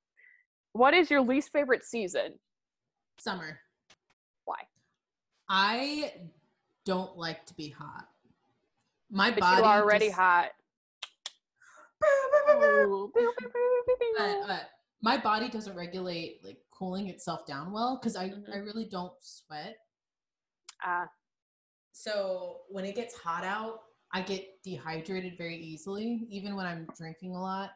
what 0.73 0.93
is 0.93 1.09
your 1.09 1.21
least 1.21 1.51
favorite 1.51 1.83
season? 1.83 2.33
Summer. 3.19 3.59
Why? 4.45 4.57
I 5.49 6.13
don't 6.85 7.17
like 7.17 7.45
to 7.47 7.53
be 7.55 7.69
hot. 7.69 8.07
My 9.09 9.31
But 9.31 9.39
body 9.39 9.61
you 9.61 9.67
are 9.67 9.81
already 9.81 10.07
just- 10.07 10.19
hot. 10.19 10.49
but, 14.17 14.47
but 14.47 14.69
my 15.01 15.17
body 15.17 15.49
doesn't 15.49 15.75
regulate 15.75 16.43
like 16.43 16.59
cooling 16.71 17.09
itself 17.09 17.45
down 17.45 17.71
well 17.71 17.97
because 17.97 18.15
I, 18.15 18.29
Mhm. 18.29 18.53
I 18.53 18.57
really 18.57 18.85
don't 18.85 19.13
sweat. 19.21 19.77
Ah, 20.83 21.09
So 21.91 22.61
when 22.69 22.85
it 22.85 22.95
gets 22.95 23.15
hot 23.15 23.43
out, 23.43 23.81
I 24.11 24.21
get 24.21 24.61
dehydrated 24.63 25.37
very 25.37 25.57
easily, 25.57 26.25
even 26.29 26.55
when 26.55 26.65
I'm 26.65 26.87
drinking 26.97 27.35
a 27.35 27.41
lot, 27.41 27.71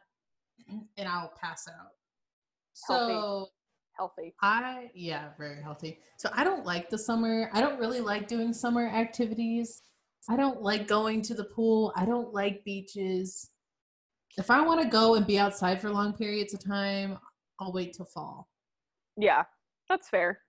and 0.68 1.08
I'll 1.08 1.32
pass 1.40 1.68
out. 1.68 1.92
Healthy. 2.86 3.12
So 3.14 3.50
healthy. 3.92 4.34
I 4.40 4.90
yeah, 4.94 5.30
very 5.38 5.62
healthy. 5.62 6.00
So 6.16 6.30
I 6.32 6.42
don't 6.44 6.64
like 6.64 6.88
the 6.90 6.98
summer. 6.98 7.50
I 7.52 7.60
don't 7.60 7.78
really 7.78 8.00
like 8.00 8.26
doing 8.26 8.52
summer 8.52 8.86
activities. 8.88 9.82
I 10.28 10.36
don't 10.36 10.62
like 10.62 10.88
going 10.88 11.22
to 11.22 11.34
the 11.34 11.44
pool. 11.44 11.92
I 11.94 12.04
don't 12.06 12.32
like 12.32 12.64
beaches. 12.64 13.50
If 14.36 14.50
I 14.50 14.60
want 14.62 14.82
to 14.82 14.88
go 14.88 15.14
and 15.14 15.26
be 15.26 15.38
outside 15.38 15.80
for 15.80 15.90
long 15.90 16.12
periods 16.12 16.54
of 16.54 16.64
time, 16.64 17.18
I'll 17.60 17.72
wait 17.72 17.92
till 17.94 18.06
fall. 18.06 18.48
Yeah, 19.16 19.44
that's 19.88 20.08
fair. 20.08 20.40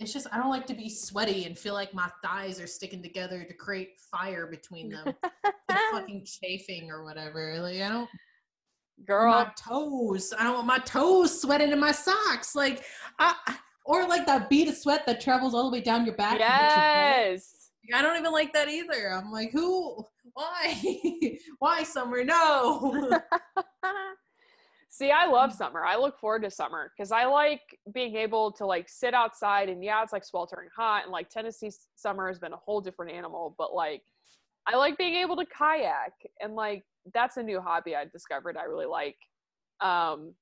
It's 0.00 0.12
just 0.12 0.26
I 0.32 0.38
don't 0.38 0.50
like 0.50 0.66
to 0.66 0.74
be 0.74 0.90
sweaty 0.90 1.44
and 1.46 1.56
feel 1.56 1.74
like 1.74 1.94
my 1.94 2.10
thighs 2.22 2.60
are 2.60 2.66
sticking 2.66 3.02
together 3.02 3.44
to 3.44 3.54
create 3.54 3.98
fire 3.98 4.46
between 4.46 4.90
them. 4.90 5.14
fucking 5.92 6.26
chafing 6.26 6.90
or 6.90 7.04
whatever. 7.04 7.58
Like 7.60 7.80
I 7.80 7.88
don't 7.88 8.08
Girl, 9.06 9.32
my 9.32 9.50
toes. 9.56 10.32
I 10.38 10.44
don't 10.44 10.54
want 10.54 10.66
my 10.66 10.78
toes 10.78 11.40
sweating 11.40 11.72
in 11.72 11.80
my 11.80 11.92
socks. 11.92 12.54
Like 12.54 12.84
I 13.18 13.34
or 13.84 14.06
like 14.08 14.26
that 14.26 14.48
bead 14.48 14.68
of 14.68 14.76
sweat 14.76 15.04
that 15.06 15.20
travels 15.20 15.54
all 15.54 15.64
the 15.64 15.76
way 15.76 15.80
down 15.80 16.04
your 16.04 16.14
back. 16.14 16.38
yes. 16.38 17.63
I 17.92 18.02
don't 18.02 18.16
even 18.18 18.32
like 18.32 18.52
that 18.54 18.68
either. 18.68 19.12
I'm 19.12 19.30
like, 19.30 19.52
who? 19.52 20.04
Why? 20.32 20.80
Why 21.58 21.82
summer? 21.82 22.24
No. 22.24 23.20
See, 24.88 25.10
I 25.10 25.26
love 25.26 25.50
Mm. 25.50 25.56
summer. 25.56 25.84
I 25.84 25.96
look 25.96 26.18
forward 26.20 26.44
to 26.44 26.50
summer 26.50 26.92
because 26.96 27.10
I 27.10 27.24
like 27.24 27.60
being 27.92 28.14
able 28.14 28.52
to 28.52 28.64
like 28.64 28.88
sit 28.88 29.12
outside 29.12 29.68
and 29.68 29.82
yeah, 29.82 30.02
it's 30.02 30.12
like 30.12 30.24
sweltering 30.24 30.68
hot 30.74 31.02
and 31.02 31.12
like 31.12 31.28
Tennessee 31.28 31.72
summer 31.96 32.28
has 32.28 32.38
been 32.38 32.52
a 32.52 32.56
whole 32.56 32.80
different 32.80 33.10
animal, 33.12 33.54
but 33.58 33.74
like 33.74 34.02
I 34.68 34.76
like 34.76 34.96
being 34.96 35.16
able 35.16 35.36
to 35.36 35.44
kayak 35.46 36.12
and 36.40 36.54
like 36.54 36.84
that's 37.12 37.36
a 37.38 37.42
new 37.42 37.60
hobby 37.60 37.96
I 37.96 38.04
discovered 38.04 38.56
I 38.56 38.64
really 38.64 38.86
like. 38.86 39.16
Um 39.80 40.32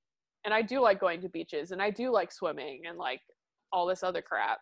and 0.45 0.53
I 0.53 0.61
do 0.61 0.81
like 0.81 1.01
going 1.01 1.23
to 1.23 1.29
beaches 1.31 1.71
and 1.71 1.81
I 1.81 1.89
do 1.91 2.11
like 2.13 2.31
swimming 2.31 2.83
and 2.87 2.99
like 2.99 3.21
all 3.73 3.87
this 3.87 4.03
other 4.03 4.21
crap. 4.21 4.59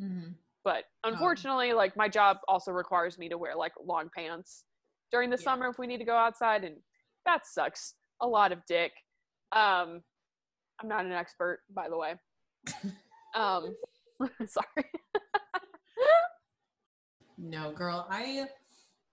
Mhm. 0.00 0.34
But 0.68 0.84
Oh. 1.02 1.08
unfortunately, 1.08 1.72
like 1.72 1.96
my 1.96 2.10
job 2.10 2.40
also 2.46 2.72
requires 2.72 3.16
me 3.16 3.30
to 3.30 3.38
wear 3.38 3.56
like 3.56 3.72
long 3.82 4.10
pants 4.14 4.66
during 5.10 5.30
the 5.30 5.38
Yeah. 5.38 5.44
summer 5.44 5.68
if 5.68 5.78
we 5.78 5.86
need 5.86 5.96
to 5.96 6.04
go 6.04 6.14
outside, 6.14 6.62
and 6.62 6.82
that 7.24 7.46
sucks 7.46 7.94
a 8.20 8.26
lot 8.28 8.52
of 8.52 8.62
dick. 8.66 8.92
Um, 9.52 10.04
I'm 10.78 10.86
not 10.88 11.06
an 11.06 11.12
expert, 11.12 11.62
by 11.70 11.88
the 11.88 11.96
way. 11.96 12.16
um, 13.34 13.74
sorry. 14.46 14.90
No, 17.38 17.72
girl. 17.72 18.06
I 18.10 18.46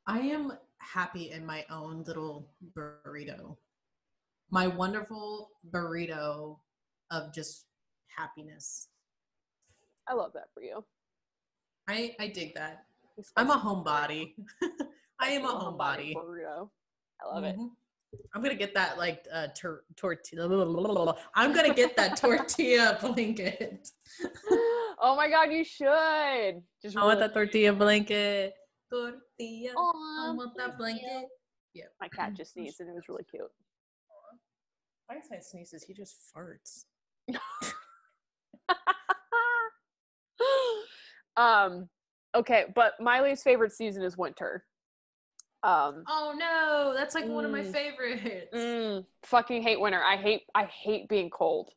I 0.08 0.20
am 0.20 0.58
happy 0.80 1.32
in 1.32 1.46
my 1.46 1.66
own 1.70 2.04
little 2.04 2.50
burrito. 2.74 3.56
My 4.52 4.68
wonderful 4.68 5.52
burrito 5.70 6.60
of 7.12 7.34
just 7.34 7.68
happiness. 8.10 8.90
I 10.06 10.16
love 10.16 10.34
that 10.34 10.50
for 10.54 10.62
you. 10.62 10.84
I 11.88 12.16
I 12.20 12.28
dig 12.28 12.56
that. 12.56 12.86
I'm 13.36 13.50
a 13.52 13.58
homebody. 13.58 14.34
I 15.20 15.30
am 15.30 15.46
a 15.46 15.50
homebody. 15.50 16.14
burrito. 16.16 16.70
I 17.22 17.34
love 17.34 17.44
it. 17.44 17.56
Mhm. 17.58 17.70
I'm 18.34 18.42
gonna 18.42 18.56
get 18.56 18.74
that 18.74 18.98
like 18.98 19.26
uh, 19.32 19.48
tor- 19.56 19.84
tortilla. 19.96 20.46
I'm 21.36 21.54
gonna 21.54 21.74
get 21.74 21.96
that 21.98 22.18
tortilla 22.18 22.98
blanket. 23.02 23.90
oh 25.00 25.14
my 25.18 25.30
god, 25.30 25.52
you 25.52 25.64
should. 25.64 26.62
Just 26.82 26.98
I 26.98 27.04
want 27.04 27.20
that 27.20 27.34
tortilla 27.34 27.74
blanket. 27.74 28.54
Tortilla. 28.92 29.72
I 29.78 30.34
want 30.36 30.54
that 30.58 30.78
blanket. 30.78 31.28
Yeah. 31.74 31.86
My 32.02 32.08
cat 32.08 32.34
just 32.38 32.54
sneezed 32.54 32.80
and 32.80 32.90
it 32.90 32.94
was 32.96 33.08
really 33.10 33.26
cute. 33.30 33.52
Einstein 35.10 35.42
sneezes. 35.42 35.84
He 35.84 35.94
just 35.94 36.16
farts. 36.36 36.86
Um 41.38 41.90
okay 42.36 42.66
but 42.76 42.94
my 43.00 43.22
least 43.22 43.44
favorite 43.44 43.72
season 43.72 44.04
is 44.04 44.18
winter 44.18 44.64
um 45.64 46.04
Oh 46.08 46.34
no, 46.38 46.94
that's 46.96 47.16
like 47.16 47.28
one 47.28 47.46
of 47.46 47.52
my 47.52 47.62
Mm. 47.62 47.72
favorites. 47.72 48.54
mm, 48.54 49.06
fucking 49.24 49.62
hate 49.64 49.80
winter 49.80 50.02
i 50.04 50.16
hate 50.18 50.44
i 50.54 50.66
hate 50.66 51.10
being 51.10 51.30
cold 51.30 51.72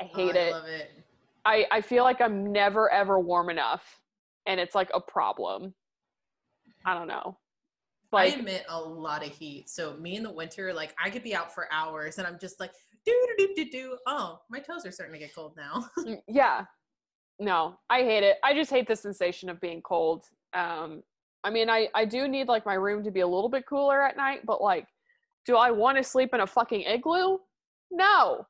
i 0.00 0.04
Oh, 0.04 0.16
hate 0.16 0.36
I 0.36 0.48
it 0.48 0.52
love 0.52 0.66
it. 0.66 0.90
i 1.44 1.66
i 1.70 1.80
feel 1.80 2.02
like 2.04 2.20
i'm 2.20 2.52
never 2.52 2.90
ever 2.90 3.20
warm 3.20 3.50
enough 3.50 4.00
and 4.46 4.58
it's 4.58 4.74
like 4.74 4.90
a 4.94 5.00
problem 5.00 5.74
i 6.84 6.94
don't 6.94 7.08
know 7.08 7.36
like 8.12 8.32
I 8.32 8.38
emit 8.38 8.64
a 8.68 8.80
lot 8.80 9.26
of 9.26 9.32
heat. 9.32 9.68
So 9.68 9.94
me 9.96 10.16
in 10.16 10.22
the 10.22 10.32
winter, 10.32 10.72
like 10.72 10.94
I 11.02 11.10
could 11.10 11.22
be 11.24 11.34
out 11.34 11.52
for 11.52 11.66
hours 11.72 12.18
and 12.18 12.26
I'm 12.26 12.38
just 12.38 12.60
like 12.60 12.70
do 13.04 13.26
do 13.36 13.46
do 13.48 13.54
do 13.64 13.70
do. 13.70 13.98
Oh, 14.06 14.38
my 14.48 14.58
toes 14.60 14.86
are 14.86 14.92
starting 14.92 15.12
to 15.12 15.18
get 15.18 15.34
cold 15.34 15.54
now. 15.56 15.88
Mm, 16.06 16.20
yeah 16.28 16.64
no 17.38 17.76
i 17.90 18.00
hate 18.02 18.22
it. 18.22 18.36
I 18.44 18.54
just 18.54 18.70
hate 18.70 18.88
the 18.88 18.96
sensation 18.96 19.48
of 19.48 19.60
being 19.60 19.82
cold. 19.82 20.24
Um 20.54 21.02
i 21.44 21.50
mean 21.50 21.68
i 21.70 21.88
i 21.94 22.04
do 22.04 22.26
need 22.28 22.48
like 22.48 22.64
my 22.66 22.74
room 22.74 23.04
to 23.04 23.10
be 23.10 23.20
a 23.20 23.26
little 23.26 23.48
bit 23.48 23.66
cooler 23.66 24.02
at 24.02 24.16
night 24.16 24.40
but 24.46 24.62
like 24.62 24.86
do 25.44 25.56
i 25.56 25.70
want 25.70 25.96
to 25.96 26.02
sleep 26.02 26.30
in 26.34 26.40
a 26.40 26.46
fucking 26.46 26.82
igloo? 26.82 27.38
No 27.90 28.46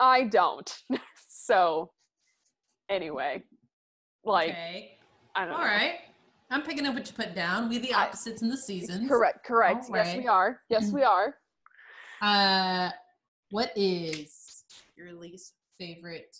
i 0.00 0.24
don't. 0.24 0.74
So 1.46 1.90
anyway 2.88 3.42
like 4.24 4.50
okay. 4.50 4.98
i 5.36 5.44
don't 5.44 5.54
All 5.54 5.60
know. 5.60 5.64
right. 5.66 5.96
I'm 6.50 6.62
picking 6.62 6.86
up 6.86 6.94
what 6.94 7.06
you 7.08 7.14
put 7.14 7.34
down. 7.34 7.68
We 7.68 7.78
the 7.78 7.92
I- 7.92 8.04
opposites 8.04 8.40
in 8.42 8.48
the 8.48 8.56
seasons. 8.56 9.08
correct 9.08 9.44
correct. 9.44 9.86
All 9.90 9.96
yes 9.96 10.16
we 10.16 10.26
are. 10.26 10.60
Yes 10.70 10.90
we 10.92 11.02
are. 11.02 11.36
Uh, 12.22 12.90
what 13.50 13.70
is 13.76 14.64
your 14.96 15.12
least 15.12 15.52
favorite 15.78 16.34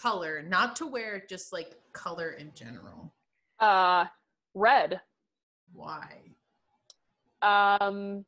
color? 0.00 0.42
Not 0.42 0.76
to 0.76 0.86
wear, 0.86 1.22
just 1.28 1.52
like 1.52 1.76
color 1.92 2.30
in 2.30 2.52
general. 2.54 3.12
uh 3.60 4.04
red 4.54 5.00
Why? 5.72 6.06
Um, 7.42 8.24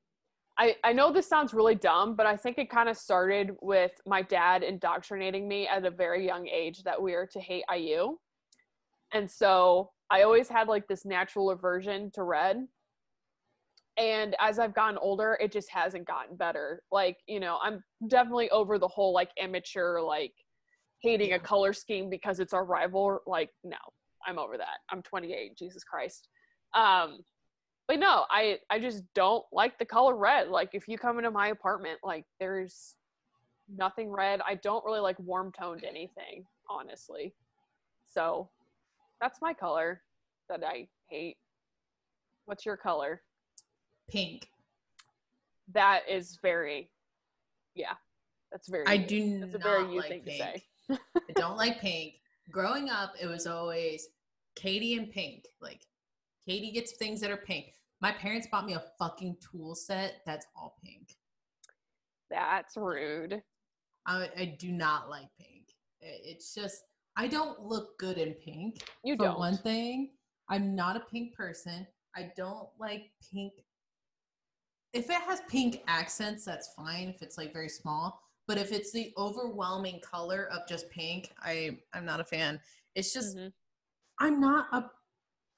I 0.59 0.77
I 0.85 0.93
know 0.93 1.13
this 1.13 1.29
sounds 1.29 1.55
really 1.55 1.75
dumb, 1.75 2.15
but 2.15 2.27
I 2.27 2.37
think 2.37 2.59
it 2.59 2.71
kind 2.71 2.89
of 2.89 2.97
started 2.97 3.57
with 3.61 3.93
my 4.07 4.23
dad 4.23 4.63
indoctrinating 4.63 5.49
me 5.49 5.67
at 5.67 5.85
a 5.85 5.91
very 5.91 6.25
young 6.27 6.47
age 6.49 6.83
that 6.85 7.01
we 7.01 7.15
are 7.15 7.27
to 7.27 7.41
hate 7.41 7.65
IU. 7.75 8.17
And 9.13 9.29
so 9.29 9.91
I 10.11 10.23
always 10.23 10.49
had 10.49 10.69
like 10.69 10.87
this 10.87 11.05
natural 11.05 11.51
aversion 11.51 12.11
to 12.13 12.23
red. 12.23 12.67
And 13.97 14.37
as 14.41 14.59
I've 14.59 14.75
gotten 14.75 14.99
older, 14.99 15.37
it 15.41 15.53
just 15.53 15.71
hasn't 15.71 16.07
gotten 16.07 16.37
better. 16.37 16.83
Like, 16.91 17.19
you 17.27 17.41
know, 17.41 17.59
I'm 17.63 17.83
definitely 18.09 18.51
over 18.51 18.79
the 18.79 18.89
whole 18.89 19.13
like 19.13 19.31
immature, 19.37 20.01
like 20.01 20.33
hating 21.01 21.33
a 21.33 21.39
color 21.39 21.73
scheme 21.73 22.11
because 22.11 22.41
it's 22.41 22.53
our 22.53 22.65
rival. 22.65 23.21
Like, 23.27 23.51
no, 23.65 23.77
I'm 24.27 24.39
over 24.39 24.57
that. 24.57 24.79
I'm 24.91 25.03
28, 25.03 25.57
Jesus 25.57 25.83
Christ. 25.85 26.29
Um, 26.75 27.19
but 27.89 27.99
no, 27.99 28.25
I 28.31 28.59
I 28.71 28.79
just 28.79 29.03
don't 29.17 29.45
like 29.53 29.77
the 29.79 29.85
color 29.85 30.15
red. 30.15 30.49
Like 30.49 30.71
if 30.75 30.87
you 30.87 30.97
come 30.97 31.19
into 31.19 31.33
my 31.33 31.49
apartment, 31.49 31.99
like 32.05 32.25
there's 32.39 32.95
nothing 33.69 34.11
red. 34.11 34.41
I 34.47 34.55
don't 34.57 34.85
really 34.85 35.01
like 35.01 35.19
warm 35.19 35.51
toned 35.59 35.83
anything, 35.83 36.45
honestly. 36.69 37.35
So 38.09 38.49
that's 39.21 39.41
my 39.43 39.53
color 39.53 40.03
that 40.49 40.63
I 40.65 40.87
hate. 41.09 41.37
What's 42.45 42.65
your 42.65 42.77
color? 42.77 43.23
Pink. 44.09 44.49
That 45.73 46.03
is 46.09 46.39
very, 46.43 46.91
yeah, 47.75 47.95
that's 48.53 48.69
very. 48.69 48.87
I 48.87 48.97
do 48.97 49.41
That's 49.41 49.55
a 49.55 49.59
not 49.59 49.63
very 49.65 49.93
you 49.93 49.99
like 49.99 50.09
thing 50.09 50.23
to 50.23 50.31
pink. 50.31 50.43
say. 50.43 50.65
I 50.93 51.33
don't 51.37 51.57
like 51.57 51.81
pink. 51.81 52.15
Growing 52.51 52.89
up, 52.89 53.15
it 53.21 53.27
was 53.27 53.47
always 53.47 54.09
Katie 54.57 54.95
and 54.95 55.11
pink. 55.11 55.45
Like 55.61 55.87
Katie 56.47 56.73
gets 56.73 56.93
things 56.93 57.21
that 57.21 57.31
are 57.31 57.37
pink. 57.37 57.75
My 58.01 58.13
parents 58.13 58.49
bought 58.51 58.67
me 58.67 58.75
a 58.75 58.83
fucking 58.99 59.37
tool 59.41 59.75
set 59.75 60.23
that's 60.25 60.47
all 60.57 60.77
pink. 60.83 61.17
That's 62.31 62.77
rude. 62.77 63.43
I, 64.07 64.29
I 64.37 64.57
do 64.59 64.73
not 64.73 65.11
like 65.11 65.29
pink. 65.39 65.75
It's 66.01 66.55
just 66.55 66.83
I 67.17 67.27
don't 67.27 67.61
look 67.61 67.99
good 67.99 68.19
in 68.19 68.33
pink. 68.35 68.83
You 69.05 69.17
for 69.17 69.25
don't. 69.25 69.39
one 69.39 69.57
thing, 69.57 70.11
I'm 70.49 70.75
not 70.75 70.97
a 70.97 71.01
pink 71.01 71.35
person. 71.35 71.87
I 72.17 72.31
don't 72.37 72.69
like 72.79 73.11
pink. 73.33 73.53
If 74.93 75.11
it 75.11 75.21
has 75.21 75.43
pink 75.49 75.83
accents, 75.87 76.45
that's 76.45 76.73
fine. 76.75 77.09
If 77.09 77.23
it's 77.23 77.39
like 77.39 77.53
very 77.53 77.69
small, 77.69 78.21
but 78.51 78.59
if 78.59 78.73
it's 78.73 78.91
the 78.91 79.13
overwhelming 79.17 80.01
color 80.01 80.49
of 80.51 80.67
just 80.67 80.91
pink, 80.91 81.31
I 81.41 81.79
I'm 81.95 82.05
not 82.05 82.19
a 82.19 82.25
fan. 82.25 82.59
It's 82.97 83.13
just 83.13 83.37
Mhm. 83.37 83.53
I'm 84.19 84.41
not 84.41 84.67
a 84.73 84.91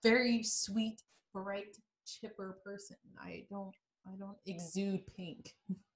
very 0.02 0.42
sweet, 0.42 1.02
bright, 1.32 1.78
chipper 2.04 2.58
person. 2.62 2.98
I 3.18 3.46
don't 3.48 3.74
I 4.06 4.10
don't 4.18 4.36
exude 4.44 5.06
pink. 5.16 5.54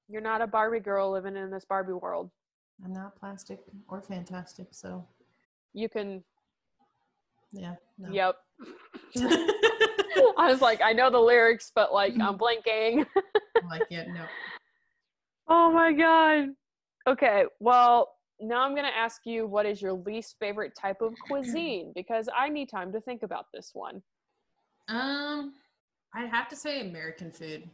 You're 0.08 0.22
not 0.22 0.40
a 0.40 0.46
Barbie 0.46 0.80
girl 0.80 1.10
living 1.10 1.36
in 1.36 1.50
this 1.50 1.66
Barbie 1.66 1.92
world. 1.92 2.30
I'm 2.82 2.94
not 2.94 3.14
plastic 3.14 3.60
or 3.88 4.00
fantastic, 4.00 4.68
so 4.70 5.06
You 5.74 5.90
can. 5.90 6.24
yeah. 7.52 7.74
No. 7.98 8.10
Yep. 8.10 8.36
I 10.38 10.50
was 10.50 10.62
like, 10.62 10.80
I 10.80 10.94
know 10.94 11.10
the 11.10 11.20
lyrics, 11.20 11.70
but 11.74 11.92
like 11.92 12.14
Mm-hmm. 12.14 12.22
I'm 12.22 12.38
blanking. 12.38 13.06
I'm 13.60 13.68
like, 13.68 13.86
yeah, 13.90 14.06
no. 14.14 14.24
oh 15.48 15.70
my 15.70 15.92
god. 15.92 16.54
Okay, 17.06 17.44
well, 17.60 18.16
now 18.40 18.62
I'm 18.62 18.74
gonna 18.74 18.88
ask 18.88 19.22
you 19.24 19.46
what 19.46 19.64
is 19.64 19.80
your 19.80 19.92
least 19.92 20.36
favorite 20.40 20.74
type 20.74 21.00
of 21.00 21.14
cuisine 21.26 21.92
because 21.94 22.28
I 22.36 22.48
need 22.48 22.68
time 22.68 22.92
to 22.92 23.00
think 23.00 23.22
about 23.22 23.46
this 23.54 23.70
one. 23.72 24.02
Um, 24.88 25.54
I 26.14 26.26
have 26.26 26.48
to 26.48 26.56
say 26.56 26.80
American 26.80 27.30
food. 27.30 27.68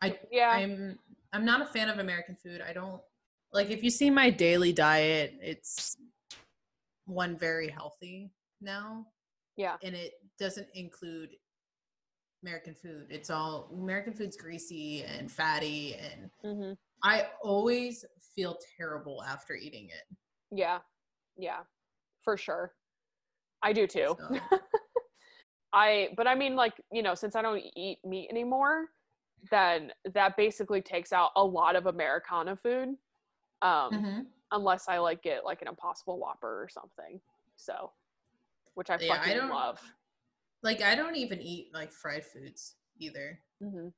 I 0.00 0.18
Yeah. 0.30 0.50
I'm 0.50 0.98
I'm 1.32 1.44
not 1.44 1.62
a 1.62 1.66
fan 1.66 1.88
of 1.88 1.98
American 1.98 2.36
food. 2.36 2.60
I 2.60 2.72
don't 2.72 3.00
like 3.52 3.70
if 3.70 3.82
you 3.82 3.90
see 3.90 4.10
my 4.10 4.30
daily 4.30 4.72
diet, 4.72 5.34
it's 5.40 5.96
one 7.06 7.36
very 7.36 7.68
healthy 7.68 8.30
now, 8.60 9.06
yeah. 9.56 9.76
and 9.82 9.94
it 9.94 10.12
doesn't 10.38 10.68
include 10.74 11.30
American 12.42 12.74
food. 12.74 13.06
It's 13.10 13.30
all 13.30 13.70
American 13.72 14.12
food's 14.12 14.36
greasy 14.36 15.04
and 15.04 15.30
fatty 15.30 15.96
and 15.96 16.30
hmm 16.42 16.72
I 17.02 17.26
always 17.42 18.04
feel 18.34 18.58
terrible 18.76 19.22
after 19.24 19.54
eating 19.54 19.88
it. 19.88 20.16
Yeah. 20.50 20.78
Yeah. 21.36 21.60
For 22.22 22.36
sure. 22.36 22.72
I 23.62 23.72
do 23.72 23.86
too. 23.86 24.16
So, 24.18 24.38
I 25.72 26.08
but 26.16 26.26
I 26.26 26.34
mean 26.34 26.54
like, 26.56 26.74
you 26.92 27.02
know, 27.02 27.14
since 27.14 27.34
I 27.34 27.42
don't 27.42 27.62
eat 27.76 27.98
meat 28.04 28.28
anymore, 28.30 28.86
then 29.50 29.90
that 30.14 30.36
basically 30.36 30.80
takes 30.82 31.12
out 31.12 31.30
a 31.36 31.42
lot 31.44 31.76
of 31.76 31.86
Americana 31.86 32.56
food. 32.56 32.90
Um 33.62 33.92
mhm. 33.92 34.26
unless 34.50 34.88
I 34.88 34.98
like 34.98 35.22
get 35.22 35.44
like 35.44 35.62
an 35.62 35.68
impossible 35.68 36.18
whopper 36.18 36.62
or 36.62 36.68
something. 36.68 37.20
So 37.56 37.92
which 38.74 38.90
I 38.90 38.98
Yeah, 39.00 39.14
I 39.14 39.16
fucking 39.18 39.36
don't- 39.38 39.50
love. 39.50 39.80
Like 40.62 40.80
I 40.82 40.94
don't 40.94 41.16
even 41.16 41.40
eat 41.40 41.68
like 41.74 41.90
fried 41.92 42.24
foods 42.24 42.76
either. 42.98 43.40
hmm 43.60 43.88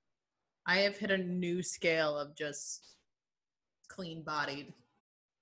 I 0.67 0.79
have 0.79 0.97
hit 0.97 1.11
a 1.11 1.19
new 1.19 1.63
scale 1.63 2.17
of 2.19 2.35
just 2.35 2.95
clean 3.89 4.23
bodied. 4.23 4.73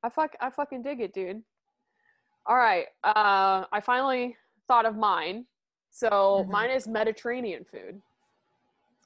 I 0.02 0.08
fuck 0.08 0.32
I 0.40 0.50
fucking 0.50 0.82
dig 0.82 1.00
it, 1.00 1.14
dude. 1.14 1.42
All 2.46 2.56
right. 2.56 2.87
Uh 3.04 3.64
I 3.72 3.80
finally 3.80 4.37
thought 4.66 4.87
of 4.87 4.96
mine. 4.96 5.46
So 5.90 6.44
Mhm. 6.46 6.48
mine 6.48 6.70
is 6.70 6.88
Mediterranean 6.88 7.64
food. 7.64 8.00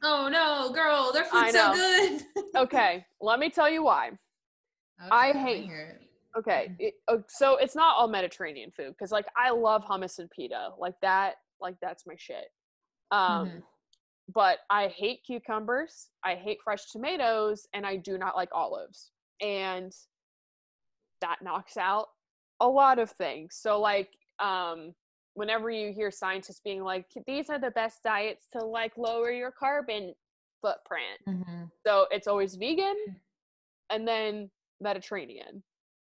Oh 0.02 0.29
no, 0.29 0.72
girl, 0.72 1.12
their 1.12 1.24
food's 1.24 1.52
so 1.52 1.72
good. 1.72 2.22
Okay, 2.57 3.05
let 3.20 3.38
me 3.38 3.50
tell 3.50 3.68
you 3.68 3.83
why. 3.83 4.09
Okay, 4.98 5.11
I 5.11 5.33
hate- 5.33 5.68
it. 5.70 6.02
Okay, 6.38 6.74
it, 6.79 6.94
uh, 7.09 7.18
so 7.29 7.57
it's 7.57 7.74
not 7.74 7.96
all 7.96 8.09
Mediterranean 8.09 8.70
food 8.70 8.88
because 8.92 9.11
like 9.12 9.26
I 9.37 9.50
love 9.50 9.85
hummus 9.85 10.18
and 10.18 10.31
pita, 10.31 10.70
like 10.79 10.94
that, 11.02 11.37
like 11.61 11.76
that's 11.83 12.07
my 12.07 12.14
shit. 12.16 12.50
Um, 13.11 13.48
Mhm. 13.48 13.62
But 14.33 14.59
I 14.71 14.89
hate 14.89 15.23
cucumbers, 15.25 16.09
I 16.25 16.35
hate 16.35 16.59
fresh 16.62 16.91
tomatoes, 16.91 17.67
and 17.73 17.87
I 17.87 17.97
do 17.97 18.19
not 18.19 18.37
like 18.37 18.49
olives, 18.53 19.12
and 19.41 19.93
that 21.21 21.43
knocks 21.43 21.77
out 21.77 22.09
a 22.61 22.69
lot 22.69 22.99
of 22.99 23.11
things. 23.11 23.57
So 23.57 23.81
like, 23.81 24.11
um, 24.39 24.95
whenever 25.35 25.71
you 25.71 25.93
hear 25.93 26.11
scientists 26.11 26.61
being 26.65 26.83
like, 26.83 27.07
these 27.27 27.51
are 27.51 27.59
the 27.59 27.71
best 27.71 28.03
diets 28.03 28.47
to 28.53 28.65
like 28.65 28.97
lower 28.97 29.31
your 29.31 29.51
carbon 29.51 30.15
footprint, 30.62 31.21
Mhm. 31.27 31.71
so 31.87 32.07
it's 32.11 32.27
always 32.27 32.57
vegan 32.57 32.97
and 33.91 34.07
then 34.09 34.51
Mediterranean. 34.81 35.62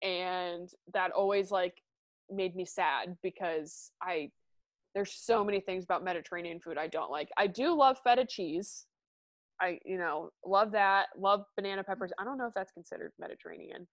And 0.02 0.72
that 0.94 1.10
always 1.10 1.50
like 1.50 1.82
made 2.30 2.54
me 2.54 2.64
sad 2.64 3.18
because 3.22 3.90
I 4.00 4.30
there's 4.98 5.12
so 5.14 5.44
many 5.44 5.60
things 5.60 5.84
about 5.84 6.02
Mediterranean 6.02 6.58
food 6.58 6.76
I 6.76 6.88
don't 6.88 7.08
like. 7.08 7.28
I 7.38 7.46
do 7.46 7.72
love 7.72 7.98
feta 8.02 8.26
cheese. 8.28 8.86
I 9.60 9.78
you 9.84 9.96
know, 9.96 10.30
love 10.44 10.72
that. 10.72 11.06
Love 11.16 11.44
banana 11.56 11.84
peppers. 11.84 12.10
I 12.18 12.24
don't 12.24 12.36
know 12.36 12.46
if 12.48 12.54
that's 12.54 12.72
considered 12.72 13.12
Mediterranean. 13.20 13.86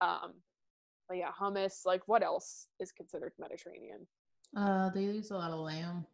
Um 0.00 0.34
but 1.08 1.16
yeah, 1.18 1.30
hummus, 1.38 1.80
like 1.84 2.02
what 2.06 2.22
else 2.22 2.68
is 2.78 2.92
considered 2.92 3.32
Mediterranean? 3.36 4.06
Uh, 4.56 4.90
they 4.90 5.02
use 5.02 5.32
a 5.32 5.34
lot 5.34 5.50
of 5.50 5.58
lamb. 5.58 6.06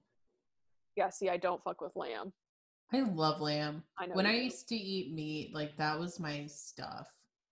Yeah, 0.96 1.10
see, 1.10 1.28
I 1.28 1.36
don't 1.36 1.62
fuck 1.62 1.82
with 1.82 1.92
lamb. 1.94 2.32
I 2.94 3.00
love 3.02 3.42
lamb. 3.42 3.84
I 3.98 4.06
know 4.06 4.14
When 4.14 4.24
I 4.26 4.32
do. 4.38 4.44
used 4.44 4.68
to 4.68 4.74
eat 4.74 5.12
meat, 5.12 5.54
like 5.54 5.76
that 5.76 6.00
was 6.00 6.18
my 6.18 6.46
stuff. 6.46 7.08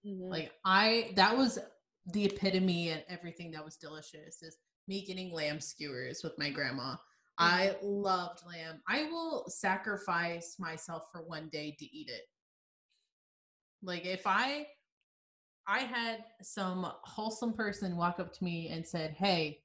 Mhm. 0.07 0.31
Like 0.31 0.53
I, 0.65 1.13
that 1.17 1.37
was 1.37 1.59
the 2.07 2.25
epitome 2.25 2.89
and 2.89 3.05
everything 3.11 3.51
that 3.51 3.65
was 3.65 3.77
delicious 3.77 4.43
is 4.43 4.57
me 4.89 5.05
getting 5.05 5.33
lamb 5.33 5.61
skewers 5.61 6.23
with 6.25 6.39
my 6.39 6.51
grandma. 6.51 6.93
Mm. 6.93 6.97
I 7.39 7.77
loved 7.83 8.41
lamb. 8.47 8.81
I 8.89 9.05
will 9.05 9.45
sacrifice 9.49 10.57
myself 10.59 11.05
for 11.13 11.23
one 11.23 11.49
day 11.53 11.77
to 11.79 11.85
eat 11.85 12.09
it. 12.09 12.23
Like 13.83 14.07
if 14.07 14.27
I 14.27 14.67
I 15.69 15.81
had 15.81 16.25
some 16.43 16.91
wholesome 17.03 17.53
person 17.53 17.97
walk 17.97 18.19
up 18.19 18.33
to 18.33 18.45
me 18.45 18.71
and 18.71 18.85
said, 18.85 19.13
"Hey, 19.13 19.61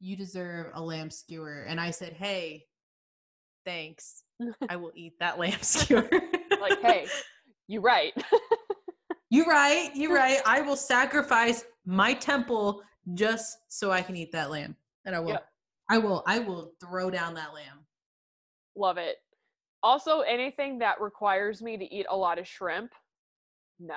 you 0.00 0.16
deserve 0.16 0.72
a 0.74 0.82
lamb 0.82 1.10
skewer." 1.10 1.64
And 1.68 1.78
I 1.78 1.90
said, 1.90 2.14
"Hey, 2.14 2.64
thanks. 3.64 4.24
I 4.68 4.76
will 4.76 4.92
eat 4.96 5.12
that 5.20 5.38
lamb 5.38 5.58
skewer." 5.60 6.08
like, 6.60 6.80
hey, 6.80 7.06
you 7.68 7.80
right. 7.80 8.12
You're 9.30 9.46
right. 9.46 9.90
You're 9.94 10.14
right. 10.14 10.40
I 10.44 10.60
will 10.60 10.76
sacrifice 10.76 11.64
my 11.86 12.12
temple 12.12 12.82
just 13.14 13.58
so 13.68 13.90
I 13.90 14.02
can 14.02 14.16
eat 14.16 14.32
that 14.32 14.50
lamb. 14.50 14.76
And 15.04 15.14
I 15.14 15.20
will. 15.20 15.30
Yep. 15.30 15.48
I 15.90 15.98
will. 15.98 16.22
I 16.26 16.38
will 16.38 16.72
throw 16.80 17.10
down 17.10 17.34
that 17.34 17.52
lamb. 17.54 17.84
Love 18.76 18.98
it. 18.98 19.16
Also, 19.82 20.20
anything 20.20 20.78
that 20.78 21.00
requires 21.00 21.60
me 21.60 21.76
to 21.76 21.84
eat 21.94 22.06
a 22.08 22.16
lot 22.16 22.38
of 22.38 22.46
shrimp, 22.46 22.92
no. 23.80 23.96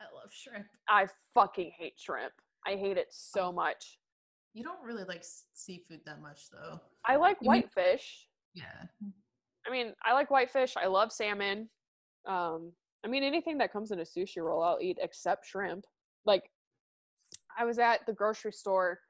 I 0.00 0.04
love 0.14 0.30
shrimp. 0.32 0.66
I 0.88 1.06
fucking 1.34 1.72
hate 1.76 1.94
shrimp. 1.98 2.32
I 2.66 2.76
hate 2.76 2.96
it 2.96 3.08
so 3.10 3.52
much. 3.52 3.98
You 4.54 4.64
don't 4.64 4.82
really 4.82 5.04
like 5.04 5.22
seafood 5.52 6.00
that 6.06 6.22
much, 6.22 6.48
though. 6.50 6.80
I 7.04 7.16
like 7.16 7.36
You 7.42 7.50
mean- 7.50 7.62
whitefish. 7.62 8.28
Yeah. 8.54 8.84
I 9.66 9.70
mean, 9.70 9.92
I 10.02 10.14
like 10.14 10.30
whitefish. 10.30 10.74
I 10.76 10.86
love 10.86 11.12
salmon. 11.12 11.68
Um, 12.26 12.72
I 13.04 13.08
mean, 13.08 13.22
anything 13.22 13.58
that 13.58 13.72
comes 13.72 13.90
in 13.90 14.00
a 14.00 14.02
sushi 14.04 14.38
roll, 14.42 14.62
I'll 14.62 14.78
eat 14.80 14.98
except 15.02 15.46
shrimp. 15.46 15.84
Like, 16.24 16.50
I 17.56 17.64
was 17.64 17.78
at 17.78 18.06
the 18.06 18.12
grocery 18.12 18.52
store 18.52 19.00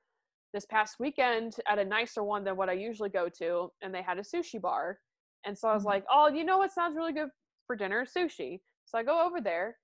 this 0.53 0.65
past 0.65 0.97
weekend 1.01 1.57
at 1.67 1.79
a 1.79 1.85
nicer 1.85 2.23
one 2.23 2.45
than 2.45 2.57
what 2.57 2.69
I 2.69 2.73
usually 2.75 3.11
go 3.11 3.29
to, 3.39 3.73
and 3.83 3.95
they 3.95 4.03
had 4.03 4.19
a 4.19 4.23
sushi 4.23 4.61
bar. 4.61 5.01
And 5.45 5.57
so 5.57 5.69
I 5.69 5.75
was 5.75 5.83
Mhm. 5.83 5.87
like, 5.87 6.05
oh, 6.11 6.29
you 6.29 6.45
know 6.45 6.59
what 6.59 6.73
sounds 6.73 6.97
really 6.97 7.13
good 7.13 7.31
for 7.67 7.77
dinner? 7.77 8.05
Sushi. 8.05 8.63
So 8.85 8.99
I 8.99 9.03
go 9.03 9.21
over 9.21 9.41
there. 9.41 9.79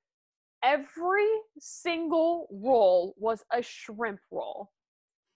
Every 0.62 1.28
single 1.58 2.48
roll 2.50 3.14
was 3.16 3.44
a 3.50 3.62
shrimp 3.62 4.20
roll. 4.30 4.72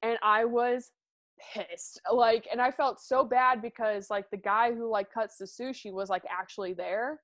And 0.02 0.18
I 0.22 0.44
was 0.44 0.92
pissed. 1.38 2.00
Like, 2.10 2.46
and 2.50 2.62
I 2.62 2.70
felt 2.70 3.00
so 3.00 3.24
bad 3.24 3.60
because 3.60 4.08
like 4.08 4.30
the 4.30 4.36
guy 4.36 4.72
who 4.72 4.88
like 4.88 5.10
cuts 5.10 5.36
the 5.36 5.44
sushi 5.46 5.92
was 5.92 6.08
like 6.08 6.24
actually 6.30 6.74
there. 6.74 7.22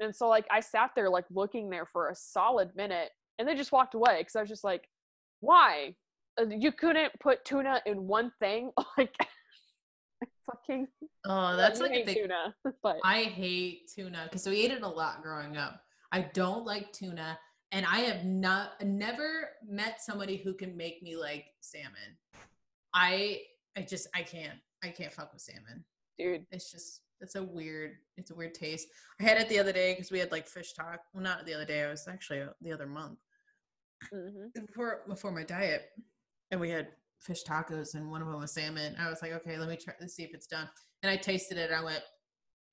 And 0.00 0.14
so 0.14 0.28
like 0.28 0.46
I 0.50 0.60
sat 0.60 0.92
there 0.94 1.10
like 1.10 1.26
looking 1.30 1.68
there 1.68 1.86
for 1.86 2.08
a 2.08 2.14
solid 2.14 2.74
minute 2.76 3.10
and 3.38 3.46
they 3.46 3.54
just 3.54 3.72
walked 3.72 3.94
away 3.94 4.18
because 4.20 4.36
I 4.36 4.40
was 4.40 4.48
just 4.48 4.64
like, 4.64 4.88
why? 5.42 5.94
Uh, 6.40 6.46
You 6.48 6.72
couldn't 6.72 7.12
put 7.20 7.44
tuna 7.44 7.82
in 7.84 8.06
one 8.06 8.32
thing? 8.40 8.70
Like, 8.96 9.14
fucking 10.46 10.86
Oh, 11.26 11.56
that's 11.56 11.80
like 11.80 11.92
a 11.92 12.04
thing. 12.04 12.14
tuna. 12.14 12.54
But 12.82 12.96
I 13.04 13.22
hate 13.24 13.90
tuna 13.94 14.20
because 14.24 14.46
we 14.46 14.64
ate 14.64 14.70
it 14.70 14.82
a 14.82 14.88
lot 14.88 15.22
growing 15.22 15.56
up. 15.56 15.82
I 16.12 16.20
don't 16.32 16.64
like 16.64 16.92
tuna, 16.92 17.38
and 17.72 17.84
I 17.86 18.00
have 18.00 18.24
not 18.24 18.82
never 18.84 19.50
met 19.66 20.00
somebody 20.02 20.36
who 20.36 20.54
can 20.54 20.76
make 20.76 21.02
me 21.02 21.16
like 21.16 21.46
salmon. 21.60 22.16
I 22.94 23.40
I 23.76 23.82
just 23.82 24.06
I 24.14 24.22
can't 24.22 24.58
I 24.84 24.88
can't 24.88 25.12
fuck 25.12 25.32
with 25.32 25.42
salmon. 25.42 25.84
dude, 26.18 26.44
It's 26.50 26.70
just 26.70 27.00
it's 27.20 27.34
a 27.36 27.42
weird 27.42 27.92
it's 28.16 28.30
a 28.30 28.34
weird 28.34 28.54
taste. 28.54 28.88
I 29.20 29.24
had 29.24 29.38
it 29.40 29.48
the 29.48 29.58
other 29.58 29.72
day 29.72 29.94
because 29.94 30.10
we 30.12 30.18
had 30.18 30.30
like 30.32 30.46
fish 30.46 30.72
talk. 30.74 31.00
Well, 31.12 31.22
not 31.24 31.46
the 31.46 31.54
other 31.54 31.64
day. 31.64 31.82
I 31.84 31.88
was 31.90 32.06
actually 32.08 32.44
the 32.60 32.72
other 32.72 32.86
month 32.86 33.18
hmm 34.10 34.46
before 34.66 35.02
before 35.08 35.30
my 35.30 35.44
diet, 35.44 35.82
and 36.50 36.60
we 36.60 36.70
had 36.70 36.88
fish 37.20 37.42
tacos, 37.44 37.94
and 37.94 38.10
one 38.10 38.20
of 38.22 38.28
them 38.28 38.40
was 38.40 38.52
salmon. 38.52 38.96
I 38.98 39.08
was 39.08 39.22
like, 39.22 39.32
okay, 39.32 39.58
let 39.58 39.68
me 39.68 39.76
try 39.76 39.94
let's 40.00 40.14
see 40.14 40.24
if 40.24 40.34
it's 40.34 40.46
done. 40.46 40.68
And 41.02 41.10
I 41.10 41.16
tasted 41.16 41.58
it. 41.58 41.70
And 41.70 41.80
I 41.80 41.84
went, 41.84 42.02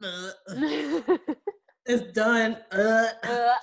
it's 1.85 2.11
done. 2.13 2.57
Ugh." 2.71 3.13
Uh, 3.23 3.27
It 3.27 3.55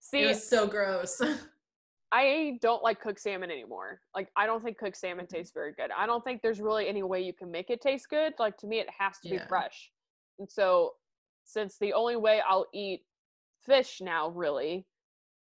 See, 0.00 0.26
was 0.26 0.48
so 0.48 0.66
gross. 0.66 1.20
I 2.12 2.58
don't 2.60 2.82
like 2.82 3.00
cooked 3.00 3.20
salmon 3.20 3.50
anymore. 3.50 4.00
Like, 4.14 4.28
I 4.36 4.44
don't 4.46 4.62
think 4.62 4.76
cooked 4.76 4.98
salmon 4.98 5.24
Mm-hmm. 5.26 5.34
tastes 5.36 5.52
very 5.54 5.72
good. 5.72 5.90
I 5.96 6.04
don't 6.04 6.22
think 6.22 6.42
there's 6.42 6.60
really 6.60 6.86
any 6.86 7.02
way 7.02 7.22
you 7.22 7.32
can 7.32 7.50
make 7.50 7.70
it 7.70 7.80
taste 7.80 8.10
good. 8.10 8.34
Like, 8.38 8.58
to 8.58 8.66
me, 8.66 8.80
it 8.80 8.88
has 8.98 9.18
to 9.20 9.30
be 9.30 9.38
fresh. 9.48 9.90
And 10.38 10.50
so, 10.50 10.92
since 11.44 11.78
the 11.78 11.94
only 11.94 12.16
way 12.16 12.42
I'll 12.46 12.66
eat 12.74 13.02
fish 13.64 14.00
now 14.02 14.28
really 14.28 14.86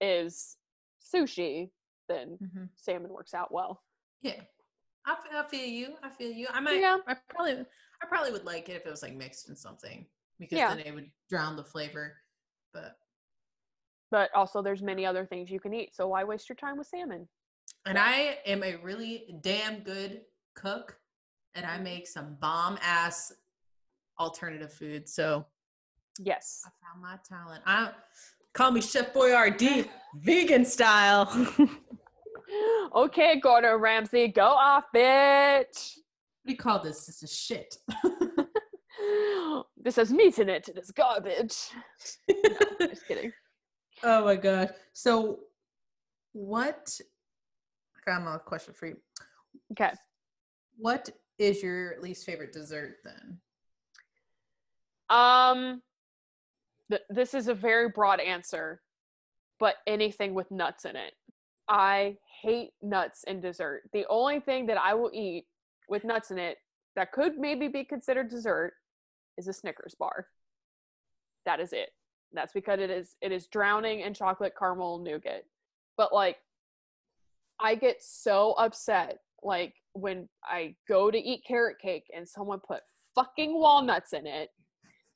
is 0.00 0.56
sushi, 1.12 1.70
then 2.08 2.38
Mhm. 2.40 2.68
salmon 2.74 3.10
works 3.12 3.34
out 3.34 3.52
well. 3.52 3.82
Yeah, 4.22 4.42
I 5.04 5.44
feel 5.50 5.66
you. 5.66 5.96
I 6.02 6.10
feel 6.10 6.30
you. 6.30 6.46
I 6.50 6.60
might. 6.60 6.80
Yeah. 6.80 6.98
I 7.06 7.14
probably. 7.28 7.66
I 8.02 8.06
probably 8.06 8.32
would 8.32 8.44
like 8.44 8.68
it 8.68 8.76
if 8.76 8.86
it 8.86 8.90
was 8.90 9.02
like 9.02 9.14
mixed 9.14 9.48
in 9.48 9.56
something 9.56 10.08
because 10.38 10.58
Yeah. 10.58 10.74
then 10.74 10.80
it 10.86 10.92
would 10.94 11.10
drown 11.28 11.56
the 11.56 11.64
flavor. 11.64 12.16
But 12.72 12.98
But 14.10 14.30
also, 14.34 14.60
there's 14.62 14.82
many 14.82 15.06
other 15.06 15.24
things 15.26 15.50
you 15.50 15.58
can 15.60 15.72
eat. 15.72 15.94
So, 15.94 16.08
why 16.08 16.22
waste 16.24 16.48
your 16.48 16.56
time 16.56 16.78
with 16.78 16.86
salmon? 16.86 17.28
and 17.86 17.98
I 17.98 18.38
am 18.46 18.62
a 18.62 18.76
really 18.76 19.38
damn 19.40 19.82
good 19.82 20.24
cook, 20.54 21.00
and 21.54 21.64
I 21.66 21.78
make 21.78 22.06
some 22.06 22.36
bomb 22.36 22.78
ass 22.80 23.32
alternative 24.18 24.72
food. 24.72 25.08
So 25.08 25.46
Yes. 26.18 26.62
I 26.64 26.70
found 26.84 27.02
my 27.02 27.16
talent. 27.24 27.62
I 27.66 27.92
call 28.52 28.70
me 28.70 28.80
Chef 28.80 29.12
Boyardee, 29.12 29.88
vegan 30.16 30.64
style. 30.64 31.30
okay, 32.94 33.40
Gordon 33.40 33.76
Ramsay, 33.76 34.28
go 34.28 34.46
off, 34.46 34.84
bitch. 34.94 35.96
What 36.42 36.46
do 36.46 36.52
you 36.52 36.56
call 36.56 36.82
this? 36.82 37.06
This 37.06 37.22
is 37.22 37.34
shit. 37.36 37.76
this 39.76 39.96
has 39.96 40.12
meat 40.12 40.38
in 40.38 40.48
it. 40.48 40.68
It 40.68 40.78
is 40.78 40.90
garbage. 40.90 41.56
No, 42.28 42.86
just 42.88 43.06
kidding. 43.06 43.32
oh 44.02 44.24
my 44.24 44.36
god. 44.36 44.74
So, 44.92 45.40
what? 46.32 46.98
I 47.96 48.10
got 48.10 48.22
another 48.22 48.38
question 48.38 48.74
for 48.74 48.86
you. 48.86 48.96
Okay. 49.72 49.92
What 50.76 51.10
is 51.38 51.62
your 51.62 51.94
least 52.00 52.26
favorite 52.26 52.52
dessert 52.52 52.96
then? 53.04 53.38
Um, 55.08 55.82
th- 56.92 57.02
this 57.08 57.32
is 57.32 57.48
a 57.48 57.54
very 57.54 57.88
broad 57.88 58.20
answer, 58.20 58.82
but 59.58 59.76
anything 59.86 60.34
with 60.34 60.50
nuts 60.50 60.84
in 60.84 60.94
it. 60.94 61.14
I 61.68 62.18
hate 62.42 62.72
nuts 62.82 63.24
in 63.26 63.40
dessert. 63.40 63.82
The 63.92 64.04
only 64.10 64.40
thing 64.40 64.66
that 64.66 64.78
I 64.78 64.92
will 64.94 65.10
eat 65.14 65.46
with 65.88 66.04
nuts 66.04 66.30
in 66.30 66.38
it 66.38 66.58
that 66.96 67.12
could 67.12 67.38
maybe 67.38 67.68
be 67.68 67.84
considered 67.84 68.28
dessert 68.28 68.74
is 69.38 69.48
a 69.48 69.52
Snickers 69.52 69.94
bar. 69.98 70.26
That 71.46 71.60
is 71.60 71.72
it. 71.72 71.90
That's 72.34 72.52
because 72.52 72.78
it 72.78 72.90
is 72.90 73.16
it 73.22 73.32
is 73.32 73.46
drowning 73.46 74.00
in 74.00 74.12
chocolate 74.12 74.54
caramel 74.58 74.98
nougat. 74.98 75.44
But 75.96 76.12
like 76.12 76.36
I 77.58 77.74
get 77.74 78.02
so 78.02 78.52
upset 78.52 79.18
like 79.42 79.74
when 79.92 80.28
I 80.44 80.74
go 80.88 81.10
to 81.10 81.18
eat 81.18 81.44
carrot 81.46 81.78
cake 81.80 82.04
and 82.14 82.28
someone 82.28 82.60
put 82.60 82.80
fucking 83.14 83.58
walnuts 83.58 84.12
in 84.12 84.26
it 84.26 84.50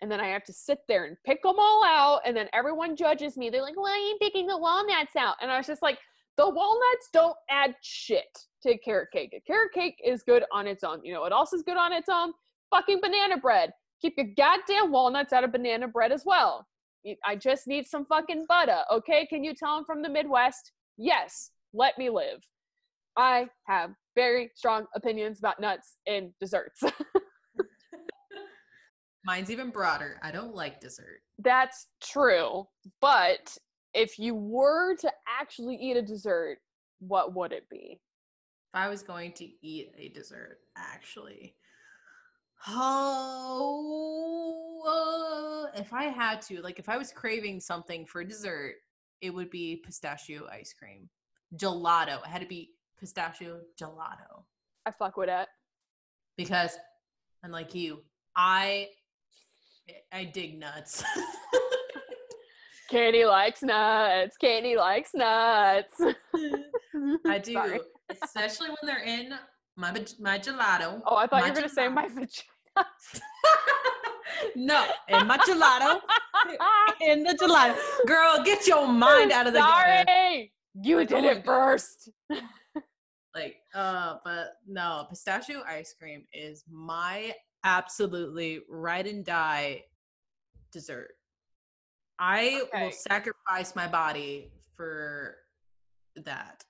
and 0.01 0.11
then 0.11 0.21
I 0.21 0.29
have 0.29 0.45
to 0.45 0.53
sit 0.53 0.79
there 0.89 1.05
and 1.05 1.17
pick 1.25 1.43
them 1.43 1.57
all 1.59 1.85
out, 1.85 2.21
and 2.25 2.37
then 2.37 2.49
everyone 2.53 2.97
judges 2.97 3.37
me. 3.37 3.51
They're 3.51 3.63
like, 3.63 3.77
"Why 3.77 3.91
are 3.91 3.97
you 3.97 4.19
picking 4.21 4.47
the 4.47 4.59
walnuts 4.59 5.17
out?" 5.17 5.37
And 5.41 5.51
I 5.51 5.57
was 5.57 5.67
just 5.67 5.83
like, 5.83 5.99
"The 6.37 6.49
walnuts 6.49 7.09
don't 7.13 7.37
add 7.49 7.75
shit 7.83 8.39
to 8.63 8.79
carrot 8.79 9.11
cake. 9.13 9.33
A 9.35 9.41
carrot 9.41 9.73
cake 9.73 10.01
is 10.05 10.23
good 10.23 10.45
on 10.53 10.67
its 10.67 10.85
own. 10.85 11.05
You 11.05 11.15
know 11.15 11.21
what 11.21 11.33
else 11.33 11.53
is 11.53 11.63
good 11.63 11.77
on 11.77 11.93
its 11.93 12.09
own? 12.09 12.33
Fucking 12.71 13.01
banana 13.01 13.37
bread. 13.37 13.73
Keep 14.03 14.15
your 14.17 14.27
goddamn 14.37 14.91
walnuts 14.91 15.33
out 15.33 15.45
of 15.45 15.53
banana 15.53 15.89
bread 15.89 16.13
as 16.13 16.25
well. 16.25 16.67
I 17.25 17.37
just 17.37 17.67
need 17.67 17.87
some 17.87 18.05
fucking 18.07 18.47
butter, 18.49 18.83
okay? 18.91 19.27
Can 19.27 19.45
you 19.45 19.55
tell 19.55 19.71
I'm 19.71 19.85
from 19.85 20.03
the 20.03 20.09
Midwest? 20.09 20.73
Yes. 20.97 21.51
Let 21.73 21.97
me 21.99 22.11
live. 22.11 22.41
I 23.17 23.49
have 23.67 23.91
very 24.15 24.51
strong 24.55 24.87
opinions 24.95 25.39
about 25.39 25.61
nuts 25.61 25.97
in 26.07 26.33
desserts. 26.41 26.83
Mine's 29.27 29.51
even 29.51 29.71
broader. 29.71 30.21
I 30.23 30.31
don't 30.31 30.55
like 30.55 30.81
dessert. 30.81 31.21
That's 31.41 31.89
true. 32.01 32.69
But 33.01 33.59
if 33.93 34.21
you 34.21 34.37
were 34.37 34.95
to 34.97 35.13
actually 35.27 35.75
eat 35.77 35.97
a 35.97 36.03
dessert, 36.03 36.59
what 37.01 37.35
would 37.35 37.51
it 37.53 37.69
be? 37.69 37.99
If 38.73 38.75
I 38.75 38.89
was 38.89 39.03
going 39.03 39.33
to 39.33 39.49
eat 39.63 39.91
a 39.99 40.11
dessert, 40.11 40.59
actually, 40.77 41.57
oh, 42.69 44.85
uh, 44.87 45.67
if 45.81 45.93
I 45.93 46.05
had 46.05 46.41
to, 46.43 46.63
like, 46.63 46.79
if 46.79 46.89
I 46.89 46.97
was 46.97 47.11
craving 47.11 47.59
something 47.61 48.07
for 48.07 48.23
dessert, 48.23 48.77
it 49.21 49.31
would 49.31 49.51
be 49.51 49.83
pistachio 49.85 50.47
ice 50.53 50.73
cream, 50.73 51.09
gelato. 51.57 52.23
It 52.23 52.29
had 52.29 52.43
to 52.43 52.47
be 52.47 52.71
pistachio 53.01 53.61
gelato 53.81 54.45
I 54.87 54.93
fuck 54.93 55.17
with 55.17 55.29
it. 55.29 55.49
because, 56.37 56.79
unlike 57.43 57.75
you, 57.75 58.05
I 58.37 58.89
I 60.13 60.25
dig 60.25 60.59
nuts. 60.59 61.03
Katie 62.91 63.25
likes 63.25 63.63
nuts. 63.63 64.37
Katie 64.37 64.77
likes 64.77 65.11
nuts. 65.15 65.95
I 67.27 67.39
do, 67.43 67.53
Sorry. 67.53 67.81
especially 68.23 68.69
when 68.69 68.77
they're 68.85 69.05
in 69.05 69.33
my 69.77 69.93
my 70.21 70.39
gelato. 70.39 71.01
Oh, 71.07 71.17
I 71.17 71.27
thought 71.27 71.45
you 71.45 71.51
were 71.51 71.57
gonna 71.57 71.69
say 71.69 71.89
my 71.89 72.07
vagina. 72.09 72.87
no, 74.57 74.87
in 75.09 75.27
my 75.27 75.37
gelato, 75.39 76.01
in 77.01 77.23
the 77.25 77.35
gelato. 77.35 77.77
Girl, 78.07 78.43
get 78.45 78.67
your 78.67 78.87
mind 78.87 79.33
out 79.33 79.47
of 79.47 79.53
the 79.53 79.59
gutter. 79.59 80.05
Sorry, 80.07 80.53
you 80.83 81.05
did 81.05 81.25
Oh, 81.25 81.31
it 81.31 81.45
first. 81.45 82.11
Like, 83.35 83.57
uh, 83.75 84.17
but 84.25 84.55
no, 84.67 85.07
pistachio 85.11 85.63
ice 85.69 85.95
cream 86.01 86.25
is 86.33 86.65
my 86.71 87.35
absolutely 87.67 88.61
ride 88.71 89.07
and 89.07 89.25
die 89.25 89.85
dessert. 90.73 91.11
I 92.19 92.63
Okay. 92.65 92.85
will 92.85 92.93
sacrifice 92.93 93.75
my 93.77 93.87
body 93.89 94.53
for 94.77 95.37
that. 96.15 96.65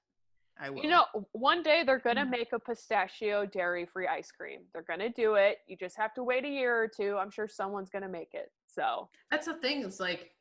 I 0.59 0.71
will. 0.71 0.83
You 0.83 0.89
know, 0.89 1.05
one 1.33 1.63
day 1.63 1.85
they're 1.85 1.99
gonna 1.99 2.25
Mm. 2.25 2.31
make 2.31 2.53
a 2.55 2.59
pistachio 2.59 3.45
dairy-free 3.45 4.09
ice 4.09 4.33
cream. 4.33 4.67
They're 4.73 4.83
gonna 4.83 5.11
do 5.11 5.35
it. 5.35 5.59
You 5.67 5.77
just 5.77 5.97
have 5.99 6.15
to 6.15 6.25
wait 6.25 6.45
a 6.47 6.49
year 6.49 6.83
or 6.83 6.89
two. 6.89 7.19
I'm 7.19 7.31
sure 7.31 7.47
someone's 7.47 7.91
gonna 7.91 8.09
make 8.09 8.33
it. 8.33 8.51
So 8.67 9.11
That's 9.31 9.47
the 9.47 9.55
thing. 9.55 9.85
It's 9.85 10.01
like 10.01 10.33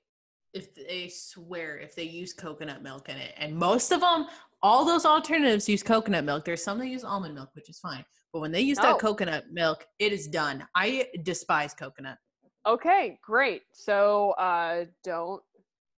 if 0.54 0.74
they 0.74 1.10
swear 1.10 1.78
if 1.78 1.96
they 1.96 2.04
use 2.06 2.34
coconut 2.34 2.82
milk 2.82 3.10
in 3.10 3.18
it, 3.18 3.34
and 3.38 3.54
most 3.58 3.92
of 3.92 4.00
them, 4.00 4.28
all 4.64 4.86
those 4.86 5.06
alternatives 5.06 5.68
use 5.68 5.84
coconut 5.84 6.24
milk. 6.24 6.46
There's 6.46 6.64
some 6.64 6.80
that 6.80 6.88
use 6.88 7.04
almond 7.04 7.36
milk, 7.36 7.50
which 7.54 7.70
is 7.70 7.78
fine. 7.80 8.06
But 8.36 8.42
when 8.42 8.52
they 8.52 8.60
use 8.60 8.78
No. 8.80 8.84
that 8.84 9.00
coconut 9.00 9.46
milk, 9.54 9.88
it 9.98 10.12
is 10.12 10.28
done. 10.28 10.68
I 10.76 11.08
despise 11.24 11.74
coconut. 11.74 12.18
Okay, 12.66 13.18
great. 13.24 13.62
So 13.72 14.32
uh 14.32 14.88
don't 15.06 15.42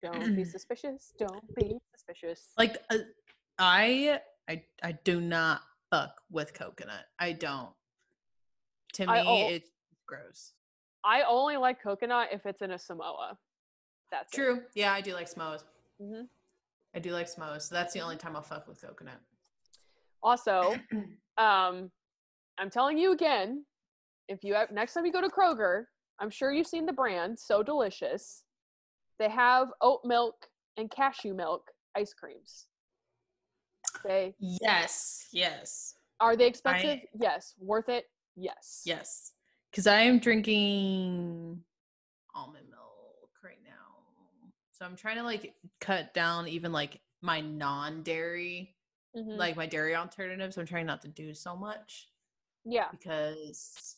don't 0.03 0.35
be 0.35 0.43
suspicious. 0.55 1.13
Don't 1.17 1.55
be 1.55 1.79
suspicious. 1.95 2.51
Like 2.55 2.77
uh, 2.91 2.97
I, 3.57 4.19
I, 4.47 4.61
I 4.83 4.91
do 5.03 5.19
not 5.19 5.61
fuck 5.89 6.11
with 6.29 6.53
coconut. 6.53 7.05
I 7.17 7.31
don't. 7.31 7.71
To 8.93 9.07
me, 9.07 9.13
al- 9.17 9.49
it's 9.49 9.71
gross. 10.05 10.53
I 11.03 11.23
only 11.23 11.57
like 11.57 11.81
coconut 11.81 12.27
if 12.31 12.45
it's 12.45 12.61
in 12.61 12.69
a 12.69 12.77
Samoa. 12.77 13.39
That's 14.11 14.31
it. 14.31 14.35
True. 14.35 14.61
Yeah, 14.75 14.93
I 14.93 15.01
do 15.01 15.15
like 15.15 15.27
Smoes. 15.27 15.63
Mhm. 15.99 16.27
I 16.93 16.99
do 16.99 17.13
like 17.13 17.27
Smoes. 17.29 17.65
So 17.65 17.73
that's 17.73 17.95
the 17.95 18.01
only 18.01 18.15
time 18.17 18.35
I'll 18.35 18.43
fuck 18.43 18.67
with 18.67 18.79
coconut. 18.79 19.19
Also, 20.21 20.75
um, 21.39 21.89
I'm 22.57 22.69
telling 22.69 22.97
you 22.97 23.11
again, 23.11 23.65
if 24.27 24.43
you 24.43 24.53
have, 24.55 24.71
next 24.71 24.93
time 24.93 25.05
you 25.05 25.11
go 25.11 25.21
to 25.21 25.29
Kroger, 25.29 25.85
I'm 26.19 26.29
sure 26.29 26.51
you've 26.51 26.67
seen 26.67 26.85
the 26.85 26.93
brand, 26.93 27.37
so 27.39 27.61
delicious. 27.61 28.43
They 29.19 29.29
have 29.29 29.69
oat 29.81 30.01
milk 30.03 30.35
and 30.77 30.89
cashew 30.89 31.33
milk 31.33 31.63
ice 31.95 32.13
creams. 32.13 32.65
They 34.03 34.35
Yes. 34.39 35.27
Yes. 35.31 35.95
are 36.19 36.35
they 36.35 36.47
expensive? 36.47 36.99
yes. 37.19 37.53
Worth 37.59 37.89
it? 37.89 38.05
Yes. 38.35 38.81
Yes. 38.85 39.33
Because 39.71 39.87
I 39.87 40.01
am 40.01 40.19
drinking 40.19 41.63
almond 42.33 42.69
milk 42.69 43.29
right 43.43 43.59
now. 43.63 44.51
So 44.71 44.85
I'm 44.85 44.95
trying 44.95 45.17
to 45.17 45.23
like 45.23 45.53
cut 45.79 46.13
down 46.13 46.47
even 46.47 46.71
like 46.71 47.01
my 47.21 47.41
non 47.41 48.03
dairy, 48.03 48.75
Mhm. 49.15 49.37
like 49.37 49.55
my 49.55 49.65
dairy 49.65 49.95
alternatives. 49.95 50.57
I'm 50.57 50.65
trying 50.67 50.85
not 50.85 51.01
to 51.01 51.07
do 51.07 51.33
so 51.33 51.55
much 51.55 52.07
yeah. 52.67 52.87
because 52.91 53.95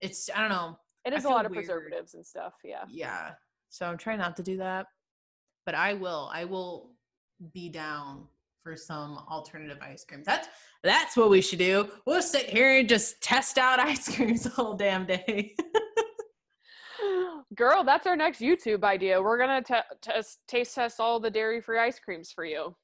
it's, 0.00 0.30
I 0.34 0.40
don't 0.40 0.48
know. 0.50 0.78
It 1.04 1.12
is 1.12 1.24
a 1.24 1.28
lot 1.28 1.46
of 1.46 1.52
weird. 1.52 1.66
preservatives 1.66 2.14
and 2.14 2.24
stuff. 2.26 2.54
Yeah. 2.64 2.84
Yeah. 2.90 3.32
So 3.70 3.86
I'm 3.86 3.96
trying 3.98 4.18
not 4.18 4.36
to 4.36 4.42
do 4.42 4.56
that. 4.58 4.86
But 5.66 5.74
I 5.74 5.94
will. 5.94 6.30
I 6.32 6.44
will 6.44 6.90
be 7.54 7.68
down 7.68 8.26
for 8.62 8.76
some 8.76 9.18
alternative 9.30 9.78
ice 9.80 10.04
cream. 10.04 10.22
That's 10.24 10.48
that's 10.82 11.16
what 11.16 11.30
we 11.30 11.40
should 11.40 11.58
do. 11.58 11.88
We'll 12.06 12.22
sit 12.22 12.46
here 12.50 12.78
and 12.78 12.88
just 12.88 13.20
test 13.22 13.58
out 13.58 13.78
ice 13.92 14.14
creams 14.14 14.42
the 14.42 14.50
whole 14.50 14.74
damn 14.74 15.06
day. 15.06 15.54
Girl, 17.54 17.82
that's 17.84 18.06
our 18.06 18.16
next 18.16 18.40
YouTube 18.40 18.84
idea. 18.84 19.20
We're 19.20 19.38
gonna 19.38 19.62
t- 19.62 19.74
test 20.02 20.40
taste 20.46 20.74
test 20.74 21.00
all 21.00 21.20
the 21.20 21.30
dairy 21.30 21.60
free 21.60 21.78
ice 21.78 21.98
creams 21.98 22.30
for 22.32 22.44
you. 22.44 22.74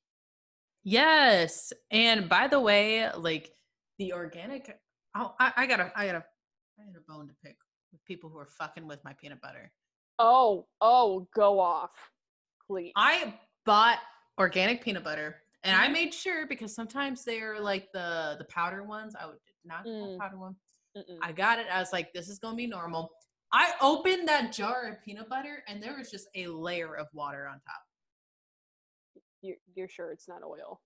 yes. 0.85 1.73
And 1.91 2.29
by 2.29 2.49
the 2.49 2.61
way, 2.61 3.11
like 3.13 3.53
the 3.99 4.13
organic 4.13 4.79
oh, 5.17 5.35
I, 5.41 5.53
I 5.57 5.67
got 5.67 5.81
a, 5.81 5.93
I 5.97 6.05
I 6.05 6.07
gotta 6.07 6.25
I 6.79 6.85
got 6.85 6.97
a 6.97 7.13
bone 7.13 7.29
to 7.29 7.35
pick 7.45 7.57
with 7.93 8.05
people 8.05 8.31
who 8.31 8.39
are 8.39 8.47
fucking 8.47 8.87
with 8.87 9.03
my 9.05 9.13
peanut 9.15 9.41
butter. 9.41 9.73
Oh, 10.19 10.67
oh, 10.81 11.29
go 11.35 11.61
off, 11.61 11.91
please. 12.67 12.93
I 12.97 13.35
bought 13.65 13.99
organic 14.39 14.83
peanut 14.83 15.05
butter 15.05 15.37
and 15.65 15.77
I 15.77 15.89
made 15.89 16.13
sure 16.15 16.47
because 16.47 16.75
sometimes 16.75 17.25
they're 17.25 17.61
like 17.61 17.91
the 17.93 18.37
the 18.39 18.45
powder 18.45 18.83
ones. 18.85 19.15
I 19.19 19.27
would 19.27 19.37
not 19.65 19.85
Mm. 19.85 20.13
the 20.13 20.19
powder 20.19 20.39
one. 20.39 20.57
Mm-mm. 20.97 21.19
I 21.23 21.33
got 21.33 21.59
it. 21.59 21.67
I 21.71 21.81
was 21.81 21.93
like, 21.93 22.13
this 22.13 22.29
is 22.29 22.39
gonna 22.39 22.57
be 22.57 22.67
normal. 22.67 23.11
I 23.53 23.73
opened 23.81 24.29
that 24.29 24.53
jar 24.53 24.89
of 24.89 25.03
peanut 25.05 25.29
butter 25.29 25.63
and 25.69 25.83
there 25.83 25.97
was 25.97 26.11
just 26.11 26.29
a 26.35 26.47
layer 26.49 26.97
of 26.97 27.07
water 27.13 27.47
on 27.47 27.55
top. 27.55 27.83
You're, 29.43 29.57
you're 29.75 29.89
sure 29.89 30.11
it's 30.11 30.29
not 30.29 30.43
oil? 30.43 30.81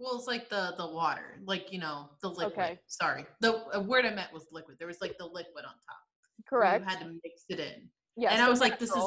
Well, 0.00 0.16
it's 0.16 0.26
like 0.26 0.48
the 0.48 0.74
the 0.78 0.86
water, 0.86 1.38
like 1.44 1.70
you 1.70 1.78
know, 1.78 2.08
the 2.22 2.28
liquid. 2.28 2.52
Okay. 2.52 2.78
Sorry, 2.86 3.26
the 3.40 3.62
uh, 3.76 3.80
word 3.80 4.06
I 4.06 4.14
meant 4.14 4.32
was 4.32 4.46
liquid. 4.50 4.78
There 4.78 4.88
was 4.88 5.00
like 5.02 5.18
the 5.18 5.26
liquid 5.26 5.66
on 5.66 5.74
top. 5.86 6.00
Correct. 6.48 6.82
You 6.82 6.88
had 6.88 7.00
to 7.00 7.12
mix 7.22 7.44
it 7.50 7.60
in. 7.60 7.90
Yeah. 8.16 8.32
and 8.32 8.42
I 8.42 8.48
was 8.48 8.60
like, 8.60 8.78
this 8.78 8.90
is. 8.90 9.04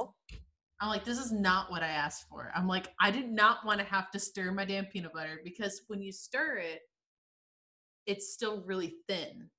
I'm 0.79 0.89
like, 0.89 1.03
this 1.03 1.17
is 1.17 1.31
not 1.31 1.71
what 1.71 1.81
I 1.81 1.87
asked 1.87 2.27
for. 2.29 2.51
I'm 2.55 2.67
like, 2.67 2.89
I 2.99 3.09
did 3.09 3.31
not 3.31 3.65
want 3.65 3.79
to 3.79 3.85
have 3.85 4.11
to 4.11 4.19
stir 4.19 4.51
my 4.51 4.65
damn 4.65 4.85
peanut 4.85 5.13
butter 5.13 5.39
because 5.43 5.81
when 5.87 6.01
you 6.01 6.11
stir 6.11 6.57
it, 6.57 6.81
it's 8.05 8.33
still 8.33 8.61
really 8.65 8.95
thin. 9.07 9.49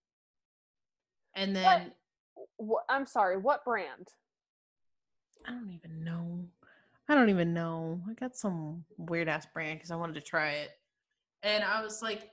And 1.35 1.57
then 1.57 1.93
Wha- 2.59 2.83
I'm 2.89 3.07
sorry. 3.07 3.39
What 3.39 3.65
brand? 3.65 4.09
I 5.47 5.51
don't 5.51 5.71
even 5.71 6.05
know. 6.05 6.45
I 7.09 7.15
don't 7.15 7.31
even 7.31 7.53
know. 7.53 8.01
I 8.09 8.13
got 8.15 8.37
some 8.37 8.85
weird 8.99 9.29
ass 9.29 9.47
brand 9.53 9.79
because 9.79 9.91
I 9.91 9.97
wanted 9.97 10.15
to 10.15 10.21
try 10.21 10.51
it. 10.51 10.71
And 11.45 11.63
I 11.63 11.83
was 11.83 12.01
like, 12.03 12.31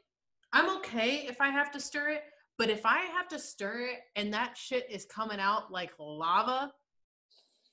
I'm 0.54 0.78
okay 0.78 1.26
if 1.28 1.42
I 1.42 1.50
have 1.50 1.72
to 1.74 1.80
stir 1.80 2.10
it, 2.10 2.24
but 2.58 2.70
if 2.70 2.86
I 2.86 3.02
have 3.02 3.28
to 3.30 3.40
stir 3.40 3.88
it 3.92 4.00
and 4.16 4.34
that 4.34 4.58
shit 4.58 4.88
is 4.90 5.06
coming 5.06 5.40
out 5.40 5.72
like 5.72 5.92
lava, 6.00 6.72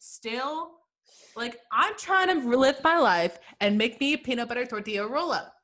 still, 0.01 0.73
like 1.37 1.59
I'm 1.73 1.97
trying 1.97 2.29
to 2.29 2.57
live 2.57 2.83
my 2.83 2.99
life 2.99 3.39
and 3.61 3.79
make 3.79 4.01
me 4.01 4.15
a 4.15 4.19
peanut 4.19 4.49
butter 4.49 4.67
tortilla 4.67 5.07
roll 5.07 5.33
up. 5.33 5.55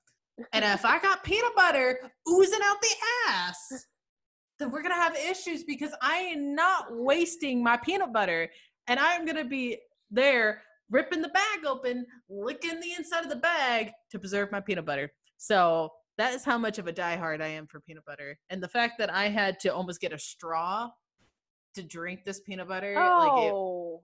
And 0.52 0.64
if 0.64 0.84
I 0.84 1.00
got 1.00 1.24
peanut 1.24 1.54
butter 1.54 1.98
oozing 2.28 2.60
out 2.62 2.80
the 2.80 2.94
ass, 3.28 3.86
then 4.58 4.70
we're 4.70 4.82
gonna 4.82 4.94
have 4.94 5.16
issues 5.16 5.64
because 5.64 5.90
I 6.00 6.18
am 6.18 6.54
not 6.54 6.86
wasting 6.90 7.62
my 7.62 7.76
peanut 7.76 8.12
butter 8.12 8.48
and 8.86 9.00
I'm 9.00 9.24
gonna 9.26 9.44
be 9.44 9.78
there 10.10 10.62
ripping 10.90 11.22
the 11.22 11.28
bag 11.28 11.64
open, 11.66 12.06
licking 12.28 12.78
the 12.80 12.92
inside 12.96 13.24
of 13.24 13.30
the 13.30 13.36
bag 13.36 13.90
to 14.10 14.18
preserve 14.18 14.52
my 14.52 14.60
peanut 14.60 14.86
butter. 14.86 15.10
So 15.38 15.90
that 16.18 16.32
is 16.34 16.44
how 16.44 16.58
much 16.58 16.78
of 16.78 16.86
a 16.86 16.92
diehard 16.92 17.40
I 17.42 17.48
am 17.48 17.66
for 17.66 17.80
peanut 17.80 18.04
butter. 18.04 18.38
And 18.50 18.62
the 18.62 18.68
fact 18.68 18.94
that 18.98 19.12
I 19.12 19.28
had 19.28 19.58
to 19.60 19.68
almost 19.68 20.00
get 20.00 20.12
a 20.12 20.18
straw 20.18 20.90
to 21.74 21.82
drink 21.82 22.24
this 22.24 22.40
peanut 22.40 22.68
butter, 22.68 22.94
like 22.94 23.02
it, 23.46 23.52
Oh, 23.52 24.02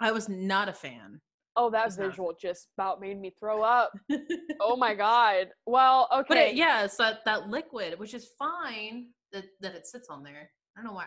I 0.00 0.12
was 0.12 0.28
not 0.28 0.68
a 0.68 0.72
fan. 0.72 1.20
oh, 1.56 1.70
that 1.70 1.86
was 1.86 1.96
not- 1.98 2.08
visual 2.10 2.34
just 2.38 2.68
about 2.76 3.00
made 3.00 3.18
me 3.20 3.30
throw 3.40 3.62
up. 3.62 3.92
Oh 4.60 4.76
my 4.76 4.94
god. 5.06 5.48
Well, 5.66 6.08
okay. 6.12 6.26
But 6.28 6.36
it, 6.38 6.54
yeah, 6.56 6.84
it's 6.84 6.96
that 6.98 7.24
that 7.24 7.48
liquid, 7.48 7.98
which 7.98 8.12
is 8.12 8.28
fine 8.38 9.06
that 9.32 9.44
that 9.60 9.74
it 9.74 9.86
sits 9.86 10.08
on 10.10 10.22
there. 10.22 10.50
I 10.76 10.80
don't 10.82 10.90
know 10.90 10.94
why. 10.96 11.06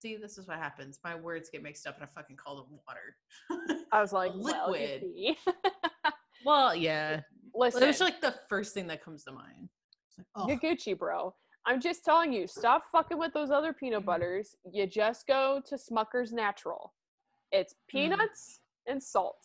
See, 0.00 0.16
this 0.16 0.38
is 0.38 0.48
what 0.48 0.56
happens. 0.56 0.98
My 1.04 1.14
words 1.14 1.50
get 1.52 1.62
mixed 1.62 1.86
up, 1.86 1.96
and 1.96 2.04
I 2.04 2.06
fucking 2.06 2.36
call 2.36 2.56
them 2.56 2.78
water. 2.86 3.76
I 3.92 4.00
was 4.00 4.12
like, 4.20 4.32
liquid. 4.34 5.02
see. 5.02 5.36
well, 6.46 6.74
yeah, 6.74 7.20
Listen, 7.60 7.82
it 7.82 7.86
was 7.88 8.00
like 8.00 8.22
the 8.22 8.34
first 8.48 8.72
thing 8.72 8.86
that 8.86 9.04
comes 9.04 9.22
to 9.24 9.32
mind. 9.32 9.68
Like, 10.16 10.26
oh, 10.34 10.48
you're 10.48 10.58
Gucci, 10.58 10.98
bro. 10.98 11.34
I'm 11.66 11.78
just 11.78 12.04
telling 12.06 12.32
you, 12.32 12.46
stop 12.46 12.84
fucking 12.90 13.18
with 13.18 13.34
those 13.34 13.50
other 13.50 13.74
peanut 13.74 14.00
mm-hmm. 14.00 14.06
butters. 14.06 14.56
You 14.72 14.86
just 14.86 15.26
go 15.26 15.60
to 15.66 15.76
Smucker's 15.76 16.32
Natural. 16.32 16.94
It's 17.52 17.74
mm. 17.74 17.76
peanuts 17.88 18.60
and 18.86 19.02
salt. 19.02 19.36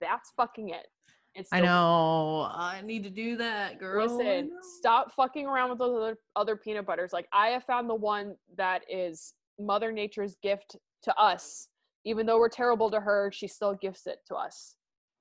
That's 0.00 0.32
fucking 0.36 0.70
it. 0.70 0.88
It's 1.36 1.48
I 1.52 1.60
know. 1.60 2.50
I 2.52 2.80
need 2.84 3.04
to 3.04 3.10
do 3.10 3.36
that, 3.36 3.78
girl. 3.78 4.04
Listen, 4.04 4.50
stop 4.78 5.14
fucking 5.14 5.46
around 5.46 5.70
with 5.70 5.78
those 5.78 5.96
other 5.96 6.16
other 6.34 6.56
peanut 6.56 6.86
butters. 6.86 7.12
Like 7.12 7.28
I 7.32 7.48
have 7.48 7.62
found 7.64 7.88
the 7.88 7.94
one 7.94 8.34
that 8.56 8.82
is 8.88 9.34
Mother 9.60 9.92
Nature's 9.92 10.36
gift 10.42 10.76
to 11.04 11.16
us. 11.16 11.68
Even 12.04 12.26
though 12.26 12.38
we're 12.38 12.48
terrible 12.48 12.90
to 12.90 12.98
her, 12.98 13.30
she 13.32 13.46
still 13.46 13.74
gifts 13.74 14.08
it 14.08 14.18
to 14.26 14.34
us. 14.34 14.74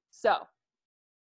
So 0.10 0.38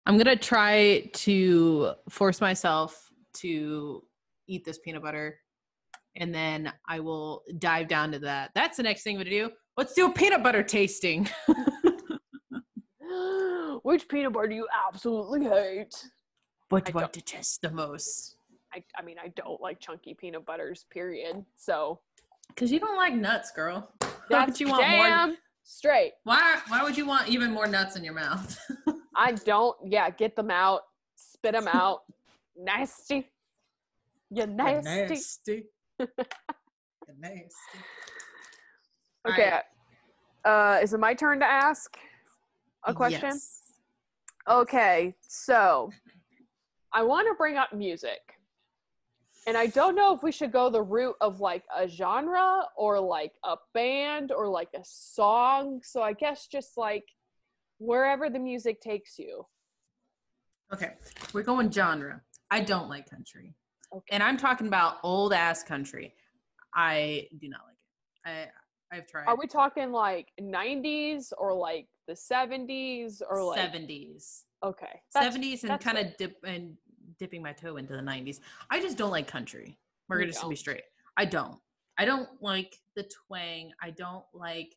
I'm 0.06 0.18
gonna 0.18 0.36
try 0.36 1.10
to 1.14 1.94
force 2.10 2.42
myself 2.42 3.10
to 3.38 4.04
eat 4.48 4.64
this 4.64 4.78
peanut 4.78 5.02
butter, 5.02 5.40
and 6.16 6.34
then 6.34 6.72
I 6.88 7.00
will 7.00 7.44
dive 7.58 7.88
down 7.88 8.12
to 8.12 8.20
that. 8.20 8.52
That's 8.54 8.78
the 8.78 8.84
next 8.84 9.04
thing 9.04 9.18
we 9.18 9.24
do. 9.24 9.50
Let's 9.78 9.94
do 9.94 10.08
a 10.08 10.12
peanut 10.12 10.44
butter 10.44 10.64
tasting. 10.64 11.28
which 13.84 14.08
peanut 14.08 14.34
butter 14.34 14.48
do 14.48 14.56
you 14.56 14.68
absolutely 14.88 15.44
hate? 15.46 15.94
what 16.70 16.86
do 16.86 16.98
I 16.98 17.02
don't- 17.02 17.14
detest 17.14 17.62
the 17.62 17.72
most? 17.72 18.38
I, 18.74 18.84
I 18.98 19.04
mean, 19.04 19.16
I 19.24 19.30
don't 19.30 19.62
like 19.62 19.80
chunky 19.80 20.14
peanut 20.14 20.46
butters, 20.46 20.86
period. 20.92 21.46
So 21.56 22.02
Because 22.50 22.74
you 22.74 22.80
don't 22.80 22.98
like 22.98 23.14
nuts, 23.14 23.52
girl. 23.52 23.90
Why 24.02 24.10
that's 24.30 24.52
would 24.52 24.60
you 24.60 24.68
want 24.68 24.82
damn 24.82 25.30
more? 25.30 25.38
straight. 25.64 26.12
Why? 26.26 26.58
Why 26.68 26.84
would 26.84 26.98
you 26.98 27.06
want 27.06 27.30
even 27.30 27.54
more 27.54 27.68
nuts 27.68 27.96
in 27.96 28.04
your 28.04 28.16
mouth? 28.16 28.58
I 29.16 29.32
don't, 29.32 29.76
yeah, 29.86 30.10
get 30.10 30.36
them 30.36 30.52
out, 30.52 30.82
spit 31.16 31.54
them 31.54 31.68
out. 31.68 32.02
nasty. 32.58 33.30
You 34.32 34.48
nasty. 34.48 34.90
nasty. 34.90 35.64
You're 36.00 36.10
nasty. 37.20 37.80
Okay. 39.28 39.52
Alright. 40.46 40.80
Uh, 40.80 40.80
is 40.84 40.94
it 40.94 41.00
my 41.00 41.14
turn 41.14 41.40
to 41.40 41.46
ask 41.46 41.98
a 42.84 42.94
question? 42.94 43.32
Yes. 43.34 43.62
Okay, 44.48 45.16
so 45.22 45.90
I 46.94 47.02
want 47.02 47.28
to 47.28 47.34
bring 47.34 47.58
up 47.58 47.74
music. 47.74 48.20
And 49.48 49.58
I 49.58 49.68
don't 49.68 49.96
know 49.96 50.14
if 50.14 50.24
we 50.24 50.32
should 50.32 50.52
go 50.52 50.70
the 50.70 50.82
route 50.82 51.16
of 51.22 51.40
like 51.40 51.64
a 51.76 51.88
genre 51.88 52.64
or 52.78 53.00
like 53.00 53.34
a 53.44 53.56
band 53.74 54.32
or 54.32 54.48
like 54.48 54.70
a 54.76 54.84
song. 54.84 55.82
So 55.84 56.02
I 56.02 56.14
guess 56.14 56.48
just 56.48 56.78
like 56.78 57.06
wherever 57.80 58.30
the 58.30 58.40
music 58.40 58.82
takes 58.82 59.18
you. 59.20 59.46
Okay, 60.74 60.94
we're 61.34 61.44
going 61.44 61.72
genre. 61.72 62.22
I 62.52 62.62
don't 62.62 62.90
like 62.90 63.10
country. 63.10 63.54
Okay. 63.94 64.06
And 64.12 64.24
I'm 64.24 64.38
talking 64.38 64.68
about 64.68 64.98
old 65.04 65.34
ass 65.34 65.64
country. 65.64 66.14
I 66.74 67.28
do 67.40 67.50
not 67.50 67.62
like 67.68 67.76
it. 68.36 68.50
I 68.92 68.96
I've 68.98 69.08
tried. 69.08 69.26
Are 69.28 69.38
we 69.38 69.48
talking 69.48 69.92
like 69.92 70.30
90s 70.42 71.32
or 71.38 71.54
like 71.54 71.88
the 72.08 72.14
70s 72.14 73.22
or 73.28 73.44
like 73.44 73.60
70s? 73.60 74.44
okay. 74.64 75.02
that's- 75.14 75.36
70s 75.36 75.64
and 75.64 75.80
kind 75.80 75.98
of 75.98 76.16
dip 76.18 76.38
and 76.46 76.76
dipping 77.20 77.42
my 77.42 77.54
toe 77.54 77.78
into 77.78 77.94
the 77.94 78.02
90s. 78.02 78.40
I 78.70 78.80
just 78.82 78.98
don't 78.98 79.12
like 79.12 79.28
country. 79.28 79.78
We're 80.10 80.20
gonna 80.20 80.32
just 80.32 80.48
be 80.50 80.56
straight. 80.56 80.84
I 81.18 81.26
don't. 81.26 81.60
I 81.98 82.06
don't 82.06 82.30
like 82.42 82.76
the 82.96 83.10
twang. 83.28 83.72
I 83.82 83.92
don't 83.92 84.26
like 84.34 84.76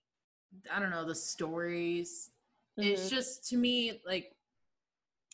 I 0.73 0.81
don't 0.81 0.91
know 0.91 1.07
the 1.07 1.15
stories. 1.15 2.31
It's 2.79 3.07
Mhm. 3.07 3.11
just 3.11 3.49
to 3.49 3.57
me 3.57 4.01
like 4.07 4.35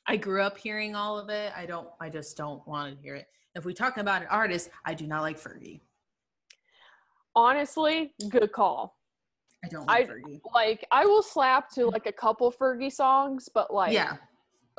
I 0.07 0.17
grew 0.17 0.43
up 0.43 0.59
hearing 0.59 0.95
all 0.95 1.19
of 1.19 1.29
it. 1.29 1.53
I 1.57 1.67
don't 1.67 1.89
I 2.01 2.09
just 2.09 2.37
don't 2.37 2.67
want 2.67 2.97
to 2.97 3.03
hear 3.03 3.15
it. 3.15 3.29
If 3.55 3.65
we 3.65 3.73
talk 3.75 3.99
about 3.99 4.23
an 4.23 4.29
artist, 4.29 4.71
I 4.85 4.95
do 4.95 5.07
not 5.07 5.23
like 5.23 5.39
Fergie. 5.39 5.81
Honestly, 7.37 8.15
good 8.29 8.53
call. 8.53 8.97
I 9.65 9.69
don't 9.69 9.87
like 9.87 10.09
I- 10.09 10.13
Fergie. 10.13 10.41
Like 10.55 10.87
I 10.91 11.05
will 11.05 11.23
slap 11.23 11.71
to 11.73 11.87
like 11.87 12.07
a 12.07 12.13
couple 12.13 12.51
Fergie 12.53 12.93
songs, 12.93 13.49
but 13.53 13.73
like 13.73 13.93
yeah. 13.93 14.17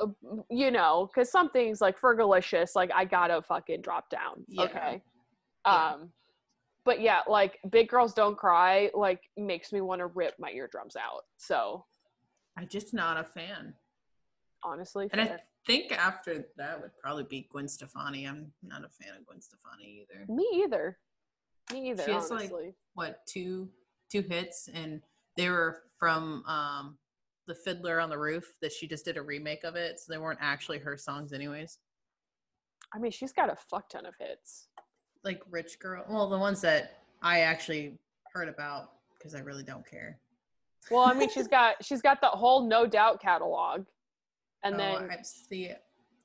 uh, 0.00 0.06
you 0.50 0.70
know, 0.70 1.08
because 1.12 1.30
some 1.30 1.50
things 1.50 1.80
like 1.80 1.98
Fergalicious, 2.00 2.74
like 2.74 2.90
I 2.94 3.04
gotta 3.04 3.42
fucking 3.42 3.82
drop 3.82 4.10
down. 4.10 4.44
Yeah. 4.48 4.62
Okay. 4.64 5.02
Yeah. 5.64 5.88
Um, 5.94 6.12
but 6.84 7.00
yeah, 7.00 7.22
like 7.26 7.58
Big 7.70 7.88
Girls 7.88 8.14
Don't 8.14 8.36
Cry, 8.36 8.90
like 8.94 9.20
makes 9.36 9.72
me 9.72 9.80
want 9.80 10.00
to 10.00 10.06
rip 10.06 10.34
my 10.38 10.50
eardrums 10.50 10.94
out. 10.96 11.22
So 11.36 11.84
I'm 12.56 12.68
just 12.68 12.94
not 12.94 13.18
a 13.18 13.24
fan. 13.24 13.74
honestly, 14.62 15.08
And 15.12 15.20
I 15.20 15.38
think 15.66 15.92
after 15.92 16.46
that 16.56 16.80
would 16.80 16.92
probably 17.02 17.24
be 17.24 17.48
Gwen 17.50 17.68
Stefani. 17.68 18.26
I'm 18.26 18.52
not 18.62 18.84
a 18.84 18.88
fan 18.88 19.14
of 19.18 19.26
Gwen 19.26 19.40
Stefani 19.40 20.02
either. 20.02 20.24
me 20.32 20.48
either. 20.64 20.98
Me 21.72 21.90
either. 21.90 22.04
She 22.04 22.12
has, 22.12 22.30
like, 22.30 22.40
honestly. 22.40 22.74
What 22.94 23.26
two 23.26 23.68
two 24.10 24.22
hits 24.22 24.68
and 24.72 25.02
they 25.36 25.50
were 25.50 25.82
from 25.98 26.44
um 26.46 26.96
the 27.46 27.54
Fiddler 27.54 28.00
on 28.00 28.08
the 28.10 28.18
Roof 28.18 28.54
that 28.60 28.72
she 28.72 28.88
just 28.88 29.04
did 29.04 29.16
a 29.16 29.22
remake 29.22 29.64
of 29.64 29.76
it, 29.76 30.00
so 30.00 30.12
they 30.12 30.18
weren't 30.18 30.38
actually 30.42 30.78
her 30.78 30.96
songs 30.96 31.32
anyways. 31.32 31.78
I 32.92 32.98
mean, 32.98 33.12
she's 33.12 33.32
got 33.32 33.50
a 33.52 33.56
fuck 33.56 33.88
ton 33.88 34.06
of 34.06 34.14
hits. 34.18 34.68
Like 35.24 35.42
Rich 35.50 35.78
Girl, 35.78 36.04
well, 36.08 36.28
the 36.28 36.38
ones 36.38 36.60
that 36.62 37.02
I 37.22 37.40
actually 37.40 37.98
heard 38.32 38.48
about 38.48 38.92
because 39.16 39.34
I 39.34 39.40
really 39.40 39.62
don't 39.62 39.88
care. 39.88 40.18
Well, 40.90 41.04
I 41.04 41.14
mean, 41.14 41.28
she's 41.28 41.48
got 41.48 41.84
she's 41.84 42.02
got 42.02 42.20
the 42.20 42.28
whole 42.28 42.68
No 42.68 42.86
Doubt 42.86 43.20
catalog, 43.20 43.84
and 44.62 44.74
Oh, 44.74 44.78
then 44.78 45.10
I 45.10 45.22
see. 45.22 45.72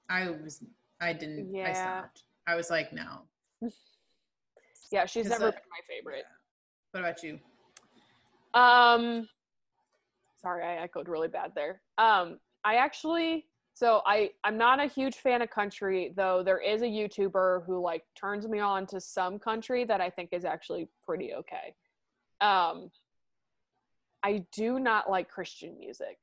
I 0.09 0.29
was 0.29 0.63
I 0.99 1.13
didn't. 1.13 1.49
I 1.55 1.69
Yeah. 1.69 1.73
stopped. 2.01 2.23
I 2.47 2.55
was 2.55 2.69
like, 2.69 2.93
no. 2.93 3.23
yeah, 4.91 5.05
she's 5.05 5.27
never 5.27 5.47
uh, 5.47 5.51
been 5.51 5.61
my 5.71 5.79
favorite. 5.87 6.25
What 6.91 6.99
about 7.01 7.23
you? 7.23 7.39
Um, 8.53 9.27
sorry, 10.41 10.63
I 10.65 10.75
echoed 10.83 11.07
really 11.07 11.27
bad 11.27 11.53
there. 11.55 11.81
Um, 11.97 12.39
I 12.63 12.75
actually, 12.75 13.45
so 13.73 14.01
I 14.05 14.31
I'm 14.43 14.57
not 14.57 14.79
a 14.79 14.85
huge 14.87 15.15
fan 15.15 15.41
of 15.41 15.49
country, 15.49 16.13
though. 16.15 16.43
There 16.43 16.59
is 16.59 16.81
a 16.81 16.85
YouTuber 16.85 17.65
who 17.65 17.79
like 17.81 18.03
turns 18.15 18.47
me 18.47 18.59
on 18.59 18.85
to 18.87 18.99
some 18.99 19.39
country 19.39 19.85
that 19.85 20.01
I 20.01 20.09
think 20.09 20.29
is 20.33 20.45
actually 20.45 20.87
pretty 21.05 21.33
okay. 21.33 21.75
Um, 22.41 22.91
I 24.23 24.45
do 24.53 24.79
not 24.79 25.09
like 25.09 25.29
Christian 25.29 25.77
music. 25.77 26.17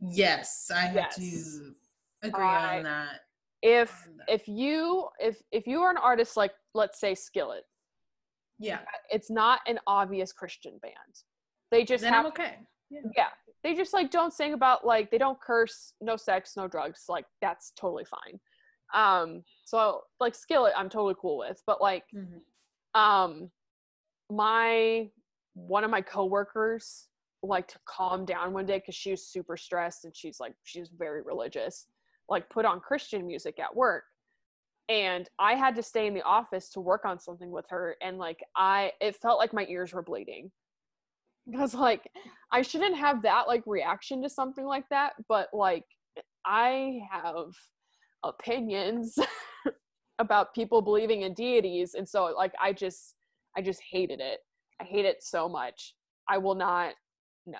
Yes, 0.00 0.70
I 0.74 0.86
have 0.86 1.14
to 1.16 1.74
agree 2.22 2.44
I- 2.44 2.78
on 2.78 2.82
that. 2.84 3.20
If 3.62 3.90
on 4.08 4.16
that. 4.18 4.32
if 4.34 4.48
you 4.48 5.08
if 5.18 5.42
if 5.52 5.66
you 5.66 5.82
are 5.82 5.90
an 5.90 5.98
artist 5.98 6.34
like 6.36 6.52
let's 6.72 6.98
say 6.98 7.14
Skillet, 7.14 7.64
yeah, 8.58 8.80
it's 9.10 9.30
not 9.30 9.60
an 9.66 9.78
obvious 9.86 10.32
Christian 10.32 10.78
band. 10.80 10.94
They 11.70 11.84
just 11.84 12.02
then 12.02 12.12
have 12.14 12.24
I'm 12.24 12.32
okay. 12.32 12.56
yeah 12.90 13.28
they 13.62 13.74
just 13.74 13.92
like 13.92 14.10
don't 14.10 14.32
sing 14.32 14.54
about 14.54 14.86
like 14.86 15.10
they 15.10 15.18
don't 15.18 15.38
curse 15.40 15.92
no 16.00 16.16
sex 16.16 16.56
no 16.56 16.66
drugs 16.66 17.04
like 17.10 17.26
that's 17.42 17.72
totally 17.78 18.04
fine 18.06 18.40
um 18.94 19.44
so 19.64 20.00
like 20.18 20.34
skillet 20.34 20.72
i'm 20.76 20.88
totally 20.88 21.14
cool 21.20 21.38
with 21.38 21.62
but 21.66 21.80
like 21.80 22.02
Mhm. 22.12 22.40
um 22.98 23.50
my 24.30 25.08
one 25.54 25.84
of 25.84 25.90
my 25.90 26.00
coworkers 26.00 27.06
like 27.42 27.68
to 27.68 27.78
calm 27.86 28.24
down 28.24 28.52
one 28.52 28.66
day 28.66 28.78
because 28.78 28.94
she 28.94 29.10
was 29.10 29.26
super 29.26 29.56
stressed 29.56 30.04
and 30.04 30.14
she's 30.14 30.40
like 30.40 30.54
she's 30.64 30.90
very 30.96 31.22
religious 31.22 31.86
like 32.28 32.48
put 32.50 32.64
on 32.64 32.80
christian 32.80 33.26
music 33.26 33.58
at 33.58 33.74
work. 33.74 34.04
And 34.88 35.28
i 35.38 35.54
had 35.54 35.74
to 35.76 35.82
stay 35.82 36.06
in 36.06 36.14
the 36.14 36.22
office 36.22 36.68
to 36.70 36.80
work 36.80 37.04
on 37.04 37.18
something 37.18 37.50
with 37.50 37.64
her 37.70 37.96
and 38.02 38.18
like 38.18 38.40
i 38.56 38.92
it 39.00 39.16
felt 39.16 39.38
like 39.38 39.52
my 39.52 39.66
ears 39.66 39.92
were 39.92 40.02
bleeding. 40.02 40.50
Because 41.50 41.74
like 41.74 42.08
i 42.52 42.62
shouldn't 42.62 42.96
have 42.96 43.22
that 43.22 43.48
like 43.48 43.62
reaction 43.66 44.22
to 44.22 44.28
something 44.28 44.64
like 44.64 44.88
that 44.90 45.14
but 45.28 45.48
like 45.52 45.84
i 46.44 47.00
have 47.10 47.54
opinions 48.24 49.18
about 50.18 50.54
people 50.54 50.82
believing 50.82 51.22
in 51.22 51.32
deities 51.32 51.94
and 51.94 52.06
so 52.06 52.34
like 52.36 52.52
i 52.60 52.72
just 52.72 53.14
i 53.56 53.62
just 53.62 53.80
hated 53.90 54.20
it. 54.20 54.40
I 54.80 54.84
hate 54.84 55.04
it 55.04 55.22
so 55.22 55.48
much. 55.48 55.94
I 56.28 56.38
will 56.38 56.54
not 56.54 56.94
no 57.50 57.58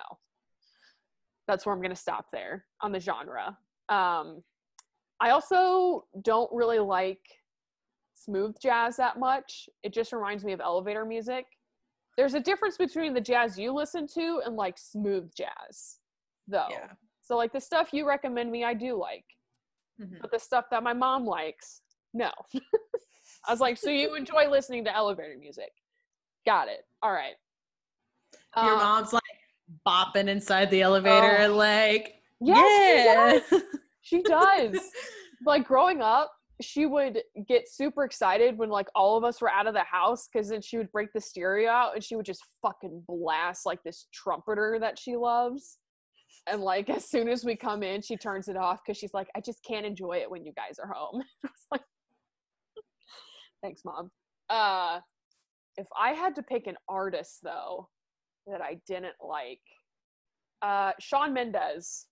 that's 1.49 1.67
where 1.67 1.75
i'm 1.75 1.81
going 1.81 1.91
to 1.95 1.97
stop 2.01 2.27
there 2.33 2.65
on 2.81 2.93
the 2.93 3.01
genre 3.01 3.57
um 3.89 4.43
i 5.21 5.31
also 5.31 6.05
don't 6.23 6.51
really 6.53 6.79
like 6.79 7.21
smooth 8.15 8.55
jazz 8.63 8.97
that 8.97 9.19
much 9.19 9.69
it 9.83 9.93
just 9.93 10.13
reminds 10.13 10.45
me 10.45 10.53
of 10.53 10.61
elevator 10.61 11.05
music 11.05 11.47
there's 12.17 12.35
a 12.35 12.41
difference 12.41 12.77
between 12.77 13.15
the 13.15 13.21
jazz 13.21 13.59
you 13.59 13.73
listen 13.73 14.07
to 14.07 14.41
and 14.45 14.57
like 14.57 14.77
smooth 14.79 15.31
jazz 15.37 15.99
though 16.47 16.67
Yeah. 16.71 16.93
so 17.23 17.37
like 17.37 17.53
the 17.53 17.61
stuff 17.61 17.89
you 17.93 18.07
recommend 18.07 18.51
me 18.51 18.65
i 18.65 18.75
do 18.75 18.97
like 18.99 19.25
Mhm. 20.01 20.19
but 20.23 20.31
the 20.31 20.39
stuff 20.39 20.65
that 20.71 20.83
my 20.83 20.95
mom 20.95 21.27
likes, 21.27 21.83
no. 22.15 22.31
I 23.47 23.51
was 23.51 23.61
like, 23.61 23.77
so 23.77 23.91
you 23.91 24.15
enjoy 24.15 24.49
listening 24.49 24.83
to 24.87 24.97
elevator 24.97 25.37
music? 25.39 25.73
Got 26.47 26.69
it. 26.69 26.87
All 27.03 27.13
right. 27.13 27.35
Your 28.57 28.73
Um, 28.73 28.79
mom's 28.79 29.13
like 29.13 29.20
bopping 29.87 30.29
inside 30.29 30.71
the 30.71 30.83
elevator, 30.83 31.43
Oh. 31.43 31.55
like 31.57 32.15
yes, 32.41 33.07
yeah. 33.07 33.41
she 33.41 33.53
does. 33.53 33.63
She 34.03 34.23
does. 34.23 34.81
like 35.47 35.65
growing 35.67 36.01
up, 36.01 36.33
she 36.61 36.85
would 36.87 37.21
get 37.49 37.69
super 37.69 38.05
excited 38.05 38.59
when 38.59 38.69
like 38.71 38.89
all 38.95 39.17
of 39.17 39.25
us 39.25 39.41
were 39.41 39.51
out 39.51 39.67
of 39.67 39.75
the 39.75 39.85
house 39.85 40.27
because 40.33 40.49
then 40.49 40.61
she 40.63 40.79
would 40.79 40.91
break 40.91 41.13
the 41.15 41.21
stereo 41.21 41.71
out 41.71 41.95
and 41.95 42.03
she 42.03 42.17
would 42.17 42.25
just 42.27 42.43
fucking 42.63 43.05
blast 43.07 43.67
like 43.67 43.83
this 43.85 44.07
trumpeter 44.13 44.79
that 44.81 44.99
she 44.99 45.17
loves. 45.17 45.79
And 46.51 46.61
like 46.63 46.89
as 46.91 47.09
soon 47.09 47.29
as 47.29 47.45
we 47.45 47.55
come 47.57 47.83
in, 47.83 48.03
she 48.03 48.17
turns 48.17 48.49
it 48.49 48.57
off 48.57 48.81
because 48.85 48.99
she's 48.99 49.15
like, 49.15 49.29
I 49.37 49.41
just 49.41 49.63
can't 49.65 49.87
enjoy 49.87 50.15
it 50.19 50.31
when 50.31 50.45
you 50.45 50.53
guys 50.57 50.79
are 50.83 50.93
home. 50.93 51.23
Like, 51.71 51.83
thanks, 53.63 53.83
mom. 53.85 54.11
Uh, 54.49 55.01
if 55.77 55.87
I 55.97 56.13
had 56.13 56.35
to 56.37 56.43
pick 56.43 56.67
an 56.67 56.77
artist 56.89 57.39
though 57.43 57.89
that 58.47 58.61
I 58.61 58.81
didn't 58.87 59.17
like, 59.21 59.61
uh, 60.63 60.93
Shawn 60.99 61.33
Mendes. 61.33 62.07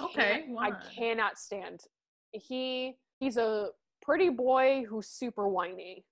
okay. 0.00 0.46
I 0.58 0.72
cannot 0.94 1.38
stand. 1.38 1.80
He 2.32 2.96
he's 3.20 3.36
a 3.36 3.68
pretty 4.02 4.30
boy 4.30 4.84
who's 4.88 5.08
super 5.08 5.48
whiny. 5.48 6.04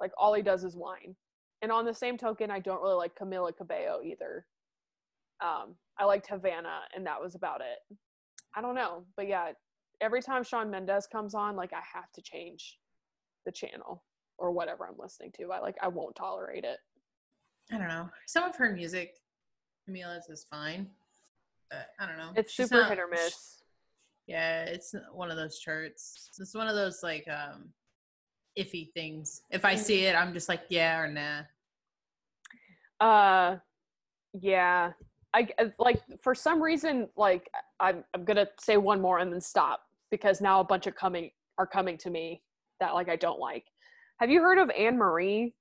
Like 0.00 0.12
all 0.16 0.34
he 0.34 0.42
does 0.42 0.64
is 0.64 0.76
whine. 0.76 1.14
And 1.62 1.70
on 1.70 1.84
the 1.84 1.94
same 1.94 2.16
token, 2.16 2.50
I 2.50 2.58
don't 2.60 2.80
really 2.80 2.94
like 2.94 3.14
Camila 3.20 3.54
Cabello 3.54 4.00
either. 4.02 4.46
Um, 5.42 5.74
I 5.98 6.04
liked 6.04 6.28
Havana, 6.28 6.80
and 6.94 7.06
that 7.06 7.20
was 7.20 7.34
about 7.34 7.60
it. 7.60 7.96
I 8.54 8.62
don't 8.62 8.74
know, 8.74 9.04
but 9.16 9.28
yeah, 9.28 9.52
every 10.00 10.22
time 10.22 10.42
Shawn 10.42 10.70
Mendes 10.70 11.06
comes 11.06 11.34
on, 11.34 11.56
like 11.56 11.72
I 11.72 11.82
have 11.94 12.10
to 12.14 12.22
change 12.22 12.78
the 13.46 13.52
channel 13.52 14.02
or 14.38 14.50
whatever 14.50 14.86
I'm 14.86 14.98
listening 14.98 15.32
to. 15.36 15.52
I 15.52 15.60
like 15.60 15.76
I 15.82 15.88
won't 15.88 16.16
tolerate 16.16 16.64
it. 16.64 16.78
I 17.72 17.78
don't 17.78 17.88
know. 17.88 18.08
Some 18.26 18.44
of 18.44 18.56
her 18.56 18.72
music, 18.72 19.16
Camila's 19.86 20.28
is 20.28 20.44
fine, 20.50 20.88
but 21.70 21.90
I 21.98 22.06
don't 22.06 22.18
know. 22.18 22.32
It's 22.36 22.52
She's 22.52 22.68
super 22.68 22.82
not- 22.82 22.90
hit 22.90 22.98
or 22.98 23.08
miss. 23.08 23.62
Yeah, 24.26 24.62
it's 24.64 24.94
one 25.12 25.30
of 25.30 25.36
those 25.36 25.58
charts. 25.58 26.30
It's 26.38 26.54
one 26.54 26.68
of 26.68 26.74
those 26.76 27.02
like 27.02 27.26
um 27.28 27.72
iffy 28.58 28.92
things. 28.92 29.42
If 29.50 29.64
I 29.64 29.74
see 29.74 30.04
it, 30.04 30.14
I'm 30.14 30.32
just 30.32 30.48
like 30.48 30.62
yeah 30.68 30.98
or 31.00 31.08
nah. 31.08 31.42
Uh, 33.00 33.56
yeah. 34.32 34.92
I 35.32 35.48
like 35.78 36.02
for 36.22 36.34
some 36.34 36.60
reason 36.60 37.08
like 37.16 37.48
I'm 37.78 38.04
I'm 38.14 38.24
gonna 38.24 38.48
say 38.58 38.76
one 38.76 39.00
more 39.00 39.18
and 39.20 39.32
then 39.32 39.40
stop 39.40 39.80
because 40.10 40.40
now 40.40 40.60
a 40.60 40.64
bunch 40.64 40.86
of 40.88 40.96
coming 40.96 41.30
are 41.56 41.66
coming 41.66 41.96
to 41.98 42.10
me 42.10 42.42
that 42.80 42.94
like 42.94 43.08
I 43.08 43.16
don't 43.16 43.38
like. 43.38 43.66
Have 44.18 44.28
you 44.30 44.42
heard 44.42 44.58
of 44.58 44.70
Anne 44.70 44.98
Marie? 44.98 45.54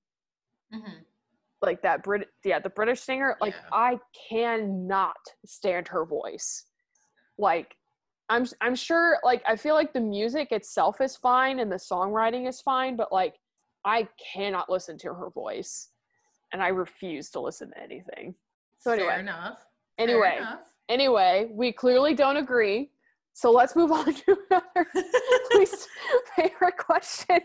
Mhm. 0.73 1.05
Like 1.61 1.81
that 1.81 2.03
Brit 2.03 2.29
yeah 2.43 2.59
the 2.59 2.69
British 2.69 3.01
singer. 3.01 3.35
Like 3.41 3.53
Yeah. 3.53 3.69
I 3.73 3.99
cannot 4.29 5.17
stand 5.45 5.87
her 5.89 6.05
voice. 6.05 6.65
Like 7.37 7.75
I'm 8.29 8.45
I'm 8.61 8.75
sure 8.75 9.17
like 9.23 9.43
I 9.47 9.55
feel 9.55 9.75
like 9.75 9.91
the 9.91 9.99
music 9.99 10.51
itself 10.51 11.01
is 11.01 11.15
fine 11.15 11.59
and 11.59 11.71
the 11.71 11.77
songwriting 11.77 12.47
is 12.47 12.61
fine, 12.61 12.95
but 12.95 13.11
like 13.11 13.35
I 13.85 14.07
cannot 14.33 14.69
listen 14.69 14.97
to 14.99 15.13
her 15.13 15.29
voice, 15.31 15.89
and 16.51 16.61
I 16.61 16.67
refuse 16.67 17.29
to 17.31 17.39
listen 17.39 17.71
to 17.71 17.79
anything. 17.81 18.35
So 18.79 18.91
Fair 18.91 18.99
anyway, 18.99 19.19
enough. 19.21 19.59
Fair 19.97 20.07
anyway, 20.07 20.37
enough. 20.37 20.59
anyway, 20.89 21.49
we 21.51 21.71
clearly 21.71 22.13
don't 22.13 22.37
agree. 22.37 22.91
So 23.33 23.51
let's 23.51 23.75
move 23.75 23.91
on 23.91 24.13
to 24.13 24.37
another 24.51 24.87
least 25.55 25.87
favorite 26.35 26.77
question. 26.77 27.39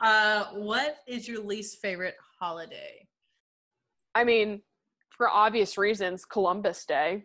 Uh, 0.00 0.46
what 0.54 0.98
is 1.06 1.28
your 1.28 1.42
least 1.42 1.80
favorite 1.80 2.14
holiday? 2.40 3.06
I 4.14 4.24
mean, 4.24 4.62
for 5.16 5.28
obvious 5.28 5.78
reasons, 5.78 6.24
Columbus 6.24 6.84
Day, 6.84 7.24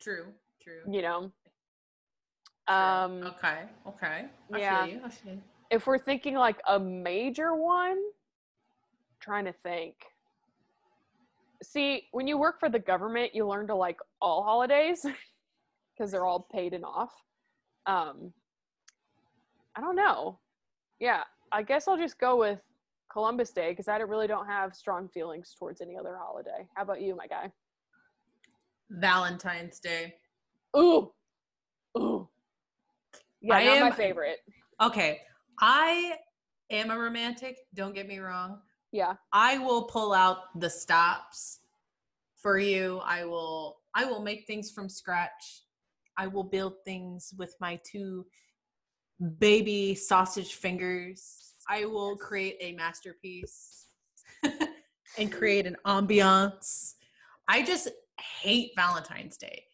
True. 0.00 0.26
True. 0.62 0.80
you 0.90 1.02
know. 1.02 1.30
true. 2.68 2.74
Um 2.76 3.22
okay. 3.22 3.62
Okay. 3.86 4.24
I 4.52 4.58
yeah. 4.58 4.84
feel 4.84 4.94
you. 4.94 5.00
I 5.04 5.08
feel 5.08 5.32
you. 5.34 5.42
if 5.70 5.86
we're 5.86 5.98
thinking 5.98 6.34
like 6.34 6.60
a 6.66 6.80
major 6.80 7.54
one, 7.54 7.98
trying 9.20 9.44
to 9.44 9.52
think. 9.52 9.94
See, 11.62 12.08
when 12.12 12.26
you 12.26 12.36
work 12.36 12.60
for 12.60 12.68
the 12.68 12.78
government, 12.78 13.34
you 13.34 13.46
learn 13.46 13.66
to 13.68 13.74
like 13.74 13.98
all 14.20 14.42
holidays 14.42 15.06
because 15.96 16.10
they're 16.10 16.26
all 16.26 16.48
paid 16.52 16.74
and 16.74 16.84
off. 16.84 17.12
Um, 17.86 18.32
I 19.76 19.80
don't 19.80 19.96
know. 19.96 20.38
Yeah, 20.98 21.22
I 21.52 21.62
guess 21.62 21.86
I'll 21.88 21.96
just 21.98 22.18
go 22.18 22.36
with 22.38 22.60
Columbus 23.10 23.50
Day 23.50 23.70
because 23.70 23.88
I 23.88 23.96
really 23.98 24.26
don't 24.26 24.46
have 24.46 24.74
strong 24.74 25.08
feelings 25.08 25.54
towards 25.58 25.80
any 25.80 25.96
other 25.96 26.16
holiday. 26.20 26.66
How 26.74 26.82
about 26.82 27.00
you, 27.00 27.16
my 27.16 27.26
guy? 27.26 27.50
Valentine's 28.90 29.80
Day. 29.80 30.14
Ooh, 30.76 31.12
ooh. 31.98 32.28
Yeah, 33.40 33.56
I 33.56 33.64
not 33.64 33.90
my 33.90 33.96
favorite. 33.96 34.38
Okay. 34.80 35.20
I 35.60 36.16
am 36.70 36.90
a 36.90 36.98
romantic. 36.98 37.56
Don't 37.74 37.94
get 37.94 38.06
me 38.06 38.18
wrong. 38.18 38.60
Yeah, 38.92 39.14
I 39.32 39.58
will 39.58 39.84
pull 39.84 40.12
out 40.12 40.58
the 40.60 40.70
stops 40.70 41.60
for 42.36 42.58
you. 42.58 43.00
I 43.04 43.24
will 43.24 43.78
I 43.94 44.04
will 44.04 44.22
make 44.22 44.46
things 44.46 44.70
from 44.70 44.88
scratch. 44.88 45.62
I 46.18 46.26
will 46.26 46.44
build 46.44 46.74
things 46.84 47.34
with 47.36 47.54
my 47.60 47.80
two 47.90 48.26
baby 49.38 49.94
sausage 49.94 50.54
fingers. 50.54 51.45
I 51.68 51.84
will 51.84 52.16
create 52.16 52.56
a 52.60 52.72
masterpiece 52.72 53.86
and 55.18 55.32
create 55.32 55.66
an 55.66 55.76
ambiance. 55.86 56.94
I 57.48 57.62
just 57.62 57.88
hate 58.20 58.72
Valentine's 58.76 59.36
Day. 59.36 59.64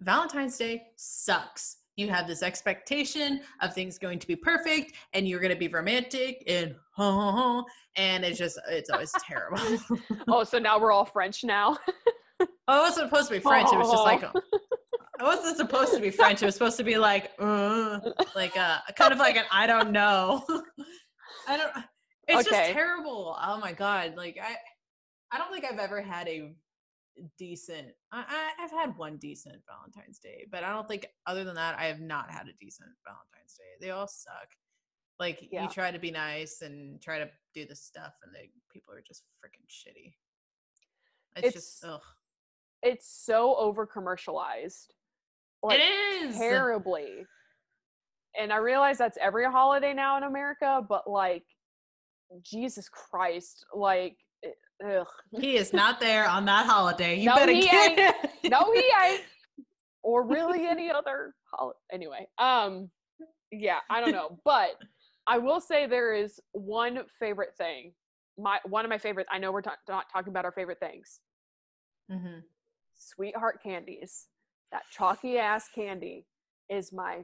Valentine's 0.00 0.56
Day 0.56 0.82
sucks. 0.96 1.78
You 1.96 2.08
have 2.08 2.26
this 2.26 2.42
expectation 2.42 3.42
of 3.60 3.74
things 3.74 3.98
going 3.98 4.18
to 4.18 4.26
be 4.26 4.34
perfect 4.34 4.94
and 5.12 5.28
you're 5.28 5.40
going 5.40 5.52
to 5.52 5.58
be 5.58 5.68
romantic 5.68 6.42
and 6.46 6.74
oh, 6.98 7.64
and 7.96 8.24
it's 8.24 8.38
just 8.38 8.58
it's 8.70 8.90
always 8.90 9.12
terrible. 9.20 9.78
Oh, 10.28 10.44
so 10.44 10.58
now 10.58 10.78
we're 10.78 10.92
all 10.92 11.04
French 11.04 11.44
now. 11.44 11.76
oh, 12.40 12.46
it 12.46 12.48
wasn't 12.68 13.10
supposed 13.10 13.28
to 13.28 13.34
be 13.34 13.40
French. 13.40 13.72
It 13.72 13.78
was 13.78 13.90
just 13.90 14.04
like 14.04 14.22
it 14.22 15.22
wasn't 15.22 15.56
supposed 15.56 15.92
to 15.94 16.00
be 16.00 16.10
French. 16.10 16.42
It 16.42 16.46
was 16.46 16.54
supposed 16.54 16.78
to 16.78 16.84
be 16.84 16.96
like 16.96 17.30
uh, 17.38 18.00
like 18.34 18.56
a 18.56 18.82
kind 18.96 19.12
of 19.12 19.18
like 19.18 19.36
an 19.36 19.44
I 19.52 19.66
don't 19.66 19.92
know. 19.92 20.44
I 21.48 21.56
don't. 21.56 21.72
It's 22.28 22.48
just 22.48 22.72
terrible. 22.72 23.36
Oh 23.40 23.58
my 23.58 23.72
god! 23.72 24.14
Like 24.16 24.38
I, 24.42 24.56
I 25.34 25.38
don't 25.38 25.52
think 25.52 25.64
I've 25.64 25.78
ever 25.78 26.00
had 26.00 26.28
a 26.28 26.54
decent. 27.38 27.88
I, 28.12 28.24
I 28.28 28.64
I've 28.64 28.70
had 28.70 28.96
one 28.96 29.16
decent 29.16 29.56
Valentine's 29.66 30.18
Day, 30.18 30.46
but 30.50 30.64
I 30.64 30.72
don't 30.72 30.88
think 30.88 31.06
other 31.26 31.44
than 31.44 31.54
that 31.56 31.78
I 31.78 31.84
have 31.86 32.00
not 32.00 32.30
had 32.30 32.48
a 32.48 32.52
decent 32.60 32.90
Valentine's 33.04 33.54
Day. 33.54 33.64
They 33.80 33.90
all 33.90 34.06
suck. 34.08 34.48
Like 35.18 35.48
Yeah. 35.50 35.64
you 35.64 35.68
try 35.68 35.90
to 35.90 35.98
be 35.98 36.10
nice 36.10 36.62
and 36.62 37.00
try 37.00 37.18
to 37.18 37.28
do 37.54 37.66
this 37.66 37.82
stuff, 37.82 38.14
and 38.22 38.34
they 38.34 38.50
people 38.72 38.94
are 38.94 39.02
just 39.06 39.24
freaking 39.44 39.66
shitty. 39.68 40.14
It's, 41.36 41.54
just 41.54 41.84
ugh. 41.84 42.00
it's 42.82 43.08
so 43.08 43.56
over 43.56 43.86
commercialized. 43.86 44.94
Like 45.62 45.80
it 45.80 46.24
is 46.24 46.36
terribly. 46.36 47.26
And 48.38 48.52
I 48.52 48.56
realize 48.56 48.98
that's 48.98 49.18
every 49.20 49.44
holiday 49.44 49.92
now 49.92 50.16
in 50.16 50.22
America, 50.22 50.80
but 50.88 51.08
like 51.08 51.44
Jesus 52.42 52.88
Christ, 52.88 53.64
like 53.74 54.16
ugh. 54.84 55.06
He 55.38 55.56
is 55.56 55.72
not 55.72 56.00
there 56.00 56.26
on 56.28 56.44
that 56.46 56.66
holiday. 56.66 57.16
You 57.16 57.26
No, 57.26 57.36
better 57.36 57.52
he 57.52 57.62
get 57.62 57.98
it. 57.98 58.50
No, 58.50 58.72
he 58.72 58.84
ain't. 59.04 59.22
Or 60.04 60.26
really 60.26 60.66
any 60.66 60.90
other 60.90 61.32
holiday. 61.54 61.78
Anyway, 61.92 62.26
um 62.36 62.90
yeah, 63.52 63.78
I 63.88 64.00
don't 64.00 64.10
know, 64.10 64.40
but 64.44 64.70
I 65.28 65.38
will 65.38 65.60
say 65.60 65.86
there 65.86 66.12
is 66.12 66.40
one 66.50 67.04
favorite 67.20 67.54
thing. 67.56 67.92
My 68.36 68.58
one 68.68 68.84
of 68.84 68.88
my 68.88 68.98
favorites. 68.98 69.28
I 69.32 69.38
know 69.38 69.52
we're 69.52 69.62
ta- 69.62 69.76
not 69.88 70.06
talking 70.12 70.30
about 70.30 70.44
our 70.44 70.50
favorite 70.50 70.80
things. 70.80 71.20
Mm-hmm. 72.10 72.40
sweetheart 72.98 73.62
candies. 73.62 74.26
That 74.72 74.82
chalky 74.90 75.38
ass 75.38 75.68
candy 75.72 76.26
is 76.70 76.92
my 76.92 77.18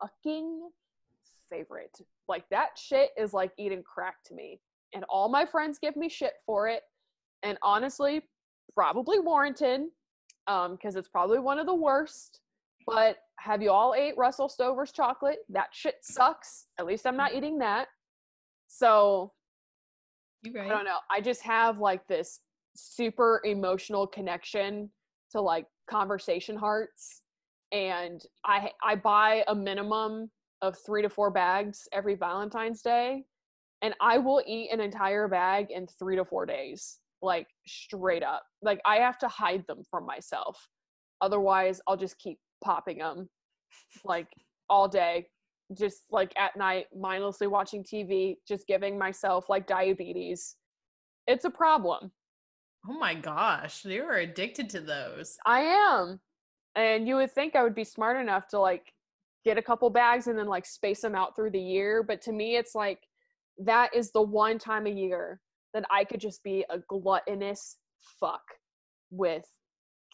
fucking 0.00 0.68
favorite. 1.50 1.96
Like 2.28 2.48
that 2.50 2.70
shit 2.76 3.10
is 3.16 3.32
like 3.32 3.52
eating 3.58 3.82
crack 3.82 4.16
to 4.26 4.34
me. 4.34 4.60
And 4.94 5.04
all 5.08 5.28
my 5.28 5.44
friends 5.44 5.78
give 5.78 5.96
me 5.96 6.08
shit 6.08 6.34
for 6.44 6.68
it. 6.68 6.82
And 7.42 7.58
honestly, 7.62 8.22
probably 8.74 9.18
warranted. 9.18 9.82
Um, 10.48 10.72
because 10.72 10.94
it's 10.94 11.08
probably 11.08 11.40
one 11.40 11.58
of 11.58 11.66
the 11.66 11.74
worst. 11.74 12.40
But 12.86 13.16
have 13.40 13.62
you 13.62 13.72
all 13.72 13.94
ate 13.96 14.16
Russell 14.16 14.48
Stover's 14.48 14.92
chocolate? 14.92 15.38
That 15.48 15.68
shit 15.72 15.96
sucks. 16.02 16.66
At 16.78 16.86
least 16.86 17.04
I'm 17.04 17.16
not 17.16 17.34
eating 17.34 17.58
that. 17.58 17.88
So 18.68 19.32
You 20.44 20.52
I 20.60 20.68
don't 20.68 20.84
know. 20.84 20.98
I 21.10 21.20
just 21.20 21.42
have 21.42 21.78
like 21.80 22.06
this 22.06 22.40
super 22.76 23.40
emotional 23.44 24.06
connection 24.06 24.90
to 25.32 25.40
like 25.40 25.66
conversation 25.90 26.56
hearts 26.56 27.22
and 27.72 28.22
I 28.44 28.70
I 28.82 28.96
buy 28.96 29.44
a 29.48 29.54
minimum 29.54 30.30
of 30.62 30.76
3 30.84 31.02
to 31.02 31.08
4 31.08 31.30
bags 31.30 31.88
every 31.92 32.14
Valentine's 32.14 32.82
Day 32.82 33.24
and 33.82 33.94
I 34.00 34.18
will 34.18 34.42
eat 34.46 34.72
an 34.72 34.80
entire 34.80 35.28
bag 35.28 35.70
in 35.70 35.86
3 35.86 36.16
to 36.16 36.24
4 36.24 36.46
days. 36.46 36.98
Like 37.22 37.46
straight 37.66 38.22
up. 38.22 38.44
Like 38.62 38.80
I 38.84 38.96
have 38.96 39.18
to 39.18 39.28
hide 39.28 39.64
them 39.66 39.82
from 39.90 40.06
myself. 40.06 40.68
Otherwise, 41.20 41.80
I'll 41.86 41.96
just 41.96 42.18
keep 42.18 42.38
popping 42.62 42.98
them 42.98 43.28
like 44.04 44.28
all 44.68 44.88
day 44.88 45.26
just 45.76 46.04
like 46.10 46.32
at 46.36 46.56
night 46.56 46.86
mindlessly 46.96 47.46
watching 47.46 47.82
TV, 47.82 48.36
just 48.46 48.66
giving 48.66 48.98
myself 48.98 49.46
like 49.48 49.66
diabetes. 49.66 50.56
It's 51.26 51.44
a 51.44 51.50
problem. 51.50 52.12
Oh 52.88 52.98
my 52.98 53.14
gosh, 53.14 53.84
you 53.84 54.04
are 54.04 54.18
addicted 54.18 54.70
to 54.70 54.80
those. 54.80 55.36
I 55.44 55.60
am. 55.60 56.20
And 56.76 57.08
you 57.08 57.16
would 57.16 57.32
think 57.32 57.56
I 57.56 57.62
would 57.62 57.74
be 57.74 57.84
smart 57.84 58.20
enough 58.20 58.48
to 58.48 58.58
like 58.60 58.92
get 59.44 59.58
a 59.58 59.62
couple 59.62 59.88
bags 59.90 60.26
and 60.26 60.38
then 60.38 60.46
like 60.46 60.66
space 60.66 61.00
them 61.00 61.14
out 61.14 61.34
through 61.34 61.50
the 61.50 61.60
year, 61.60 62.02
but 62.02 62.20
to 62.22 62.32
me 62.32 62.56
it's 62.56 62.74
like 62.74 62.98
that 63.58 63.94
is 63.94 64.10
the 64.10 64.22
one 64.22 64.58
time 64.58 64.86
a 64.86 64.90
year 64.90 65.40
that 65.72 65.84
I 65.90 66.04
could 66.04 66.20
just 66.20 66.42
be 66.42 66.64
a 66.70 66.78
gluttonous 66.88 67.76
fuck 68.20 68.42
with 69.10 69.44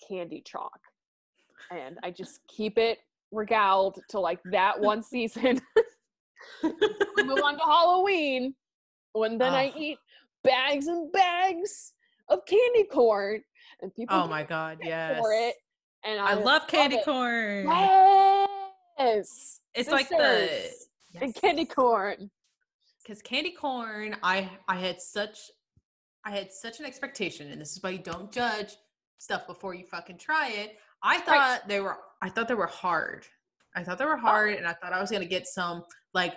candy 0.09 0.43
chalk. 0.47 0.79
And 1.71 1.99
I 2.03 2.11
just 2.11 2.41
keep 2.49 2.79
it 2.79 2.99
regaled 3.33 3.99
to 4.11 4.21
like 4.21 4.41
that 4.53 4.81
one 4.81 5.03
season. 5.03 5.61
we 6.63 7.25
move 7.25 7.41
on 7.43 7.55
to 7.57 7.65
Halloween 7.65 8.55
when 9.13 9.39
then 9.39 9.53
I 9.53 9.73
eat 9.77 9.99
bags 10.45 10.87
and 10.87 11.11
bags 11.13 11.93
of 12.29 12.45
candy 12.47 12.85
corn 12.85 13.43
and 13.81 13.95
people 13.95 14.17
Oh 14.17 14.27
my 14.27 14.43
god, 14.43 14.79
yes. 14.83 15.19
for 15.19 15.33
it. 15.33 15.55
And 16.05 16.21
I, 16.21 16.33
I 16.33 16.35
love 16.35 16.67
candy 16.67 16.97
it. 16.97 17.05
corn. 17.05 17.67
Yes. 18.99 19.61
It's 19.75 19.91
like 19.91 20.09
the 20.09 20.49
Sisters 20.49 20.89
and 21.21 21.35
candy 21.35 21.65
corn. 21.65 22.31
because 23.03 23.23
candy 23.23 23.53
corn. 23.53 24.17
I 24.23 24.51
I 24.69 24.77
had 24.77 25.01
such 25.01 25.39
I 26.25 26.31
had 26.31 26.53
such 26.53 26.81
an 26.81 26.87
expectation, 26.87 27.51
and 27.51 27.61
this 27.61 27.73
is 27.73 27.83
why 27.83 27.91
you 27.91 27.99
don't 27.99 28.31
judge 28.31 28.77
stuff 29.19 29.47
before 29.47 29.75
you 29.75 29.85
fucking 29.87 30.19
try 30.19 30.51
it. 30.51 30.77
I 31.03 31.19
thought 31.21 31.69
they 31.69 31.81
were 31.81 31.99
I 32.23 32.29
thought 32.29 32.49
they 32.49 32.55
were 32.55 32.67
hard. 32.67 33.27
I 33.75 33.83
thought 33.83 33.99
they 33.99 34.05
were 34.05 34.17
oh. 34.17 34.21
hard, 34.21 34.55
and 34.55 34.67
I 34.67 34.73
thought 34.75 34.93
I 34.93 35.01
was 35.01 35.11
gonna 35.11 35.25
get 35.25 35.47
some 35.47 35.85
like 36.15 36.35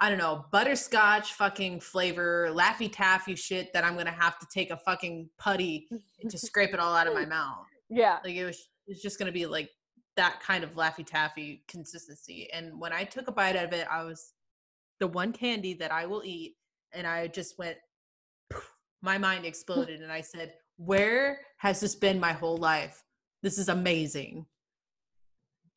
I 0.00 0.08
don't 0.08 0.18
know 0.18 0.44
butterscotch 0.52 1.34
fucking 1.34 1.80
flavor, 1.80 2.50
laffy 2.52 2.90
taffy 2.92 3.34
shit 3.34 3.72
that 3.72 3.84
I'm 3.84 3.96
gonna 3.96 4.10
have 4.10 4.38
to 4.38 4.46
take 4.52 4.70
a 4.70 4.76
fucking 4.76 5.30
putty 5.38 5.88
to 6.28 6.38
scrape 6.38 6.74
it 6.74 6.80
all 6.80 6.94
out 6.94 7.06
of 7.06 7.14
my 7.14 7.24
mouth. 7.26 7.66
Yeah. 7.88 8.18
Like 8.24 8.34
it 8.34 8.44
was 8.44 8.68
it's 8.86 9.02
just 9.02 9.18
gonna 9.18 9.32
be 9.32 9.46
like 9.46 9.70
that 10.16 10.40
kind 10.40 10.64
of 10.64 10.74
laffy 10.74 11.04
taffy 11.04 11.62
consistency. 11.68 12.48
And 12.52 12.80
when 12.80 12.92
I 12.92 13.04
took 13.04 13.28
a 13.28 13.32
bite 13.32 13.56
out 13.56 13.66
of 13.66 13.72
it, 13.72 13.86
I 13.90 14.02
was 14.02 14.32
the 14.98 15.06
one 15.06 15.32
candy 15.32 15.74
that 15.74 15.92
I 15.92 16.06
will 16.06 16.22
eat, 16.24 16.56
and 16.92 17.06
I 17.06 17.28
just 17.28 17.58
went. 17.58 17.76
My 19.02 19.18
mind 19.18 19.44
exploded, 19.44 20.00
and 20.00 20.10
I 20.10 20.20
said, 20.20 20.54
"Where 20.76 21.40
has 21.58 21.80
this 21.80 21.94
been 21.94 22.18
my 22.18 22.32
whole 22.32 22.56
life? 22.56 23.02
This 23.42 23.58
is 23.58 23.68
amazing." 23.68 24.46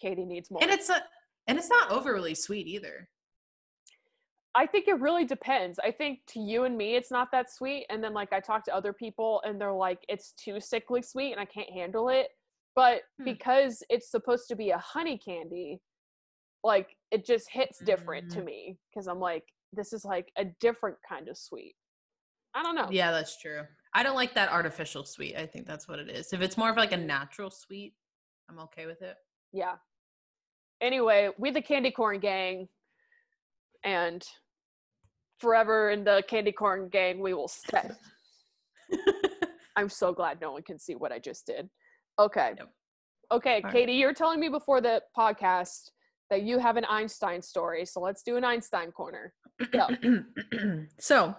Katie 0.02 0.26
needs 0.26 0.50
more. 0.50 0.64
And 0.64 0.72
it's 0.72 0.90
a, 0.90 1.04
and 1.48 1.58
it's 1.58 1.70
not 1.70 1.92
overly 1.92 2.34
sweet 2.34 2.68
either. 2.68 3.10
I 4.56 4.66
think 4.66 4.88
it 4.88 5.00
really 5.00 5.26
depends. 5.26 5.78
I 5.80 5.92
think 5.92 6.20
to 6.30 6.40
you 6.40 6.64
and 6.64 6.76
me, 6.78 6.96
it's 6.96 7.12
not 7.12 7.32
that 7.32 7.52
sweet. 7.52 7.86
And 7.90 8.04
then, 8.04 8.14
like, 8.14 8.34
I 8.34 8.40
talk 8.40 8.66
to 8.66 8.76
other 8.76 8.94
people 8.94 9.42
and 9.46 9.62
they're 9.62 9.72
like, 9.72 10.00
it's 10.10 10.34
too 10.34 10.60
sickly 10.60 11.02
sweet 11.02 11.32
and 11.32 11.40
I 11.40 11.46
can't 11.46 11.70
handle 11.70 12.10
it. 12.10 12.30
But 12.76 13.04
Hmm. 13.18 13.26
because 13.26 13.84
it's 13.90 14.10
supposed 14.10 14.48
to 14.50 14.56
be 14.56 14.70
a 14.70 14.78
honey 14.78 15.18
candy, 15.18 15.82
like 16.64 16.98
it 17.12 17.26
just 17.26 17.50
hits 17.50 17.80
different 17.80 18.30
to 18.32 18.42
Mm. 18.42 18.46
me 18.46 18.80
because 18.90 19.08
I'm 19.08 19.20
like, 19.20 19.46
this 19.74 19.94
is 19.94 20.06
like 20.06 20.32
a 20.38 20.46
different 20.46 20.98
kind 21.08 21.28
of 21.30 21.38
sweet. 21.38 21.76
I 22.54 22.64
don't 22.64 22.76
know. 22.76 22.90
Yeah, 22.92 23.12
that's 23.12 23.38
true. 23.40 23.66
I 23.94 24.04
don't 24.04 24.16
like 24.16 24.34
that 24.36 24.52
artificial 24.52 25.06
sweet. 25.06 25.36
I 25.36 25.46
think 25.46 25.66
that's 25.68 25.88
what 25.88 26.00
it 26.00 26.10
is. 26.10 26.34
If 26.34 26.42
it's 26.42 26.58
more 26.58 26.70
of 26.70 26.78
like 26.78 26.92
a 26.92 26.98
natural 26.98 27.50
sweet, 27.52 27.96
I'm 28.50 28.60
okay 28.60 28.86
with 28.86 29.02
it. 29.02 29.18
Yeah. 29.52 29.78
Anyway, 30.82 31.30
we 31.38 31.52
the 31.52 31.62
candy 31.62 31.92
corn 31.92 32.20
gang, 32.20 32.68
and 33.84 34.26
forever 35.40 35.90
in 35.92 36.04
the 36.04 36.24
candy 36.28 36.52
corn 36.52 36.90
gang 36.90 37.20
we 37.20 37.34
will 37.34 37.48
stay. 37.48 37.90
I'm 39.76 39.90
so 39.90 40.14
glad 40.14 40.42
no 40.42 40.52
one 40.52 40.64
can 40.64 40.80
see 40.80 40.96
what 40.96 41.12
I 41.12 41.20
just 41.20 41.46
did. 41.46 41.70
Okay. 42.20 42.54
Yep. 42.58 42.70
Okay, 43.32 43.56
All 43.56 43.62
right. 43.62 43.72
Katie, 43.72 43.94
you're 43.94 44.14
telling 44.14 44.40
me 44.40 44.50
before 44.50 44.82
the 44.82 45.02
podcast 45.18 45.92
that 46.30 46.44
you 46.44 46.60
have 46.60 46.78
an 46.78 46.86
Einstein 46.90 47.42
story. 47.42 47.86
So 47.86 48.02
let's 48.02 48.24
do 48.24 48.38
an 48.38 48.44
Einstein 48.44 48.92
corner. 48.92 49.34
Go. 49.72 49.88
so, 51.00 51.36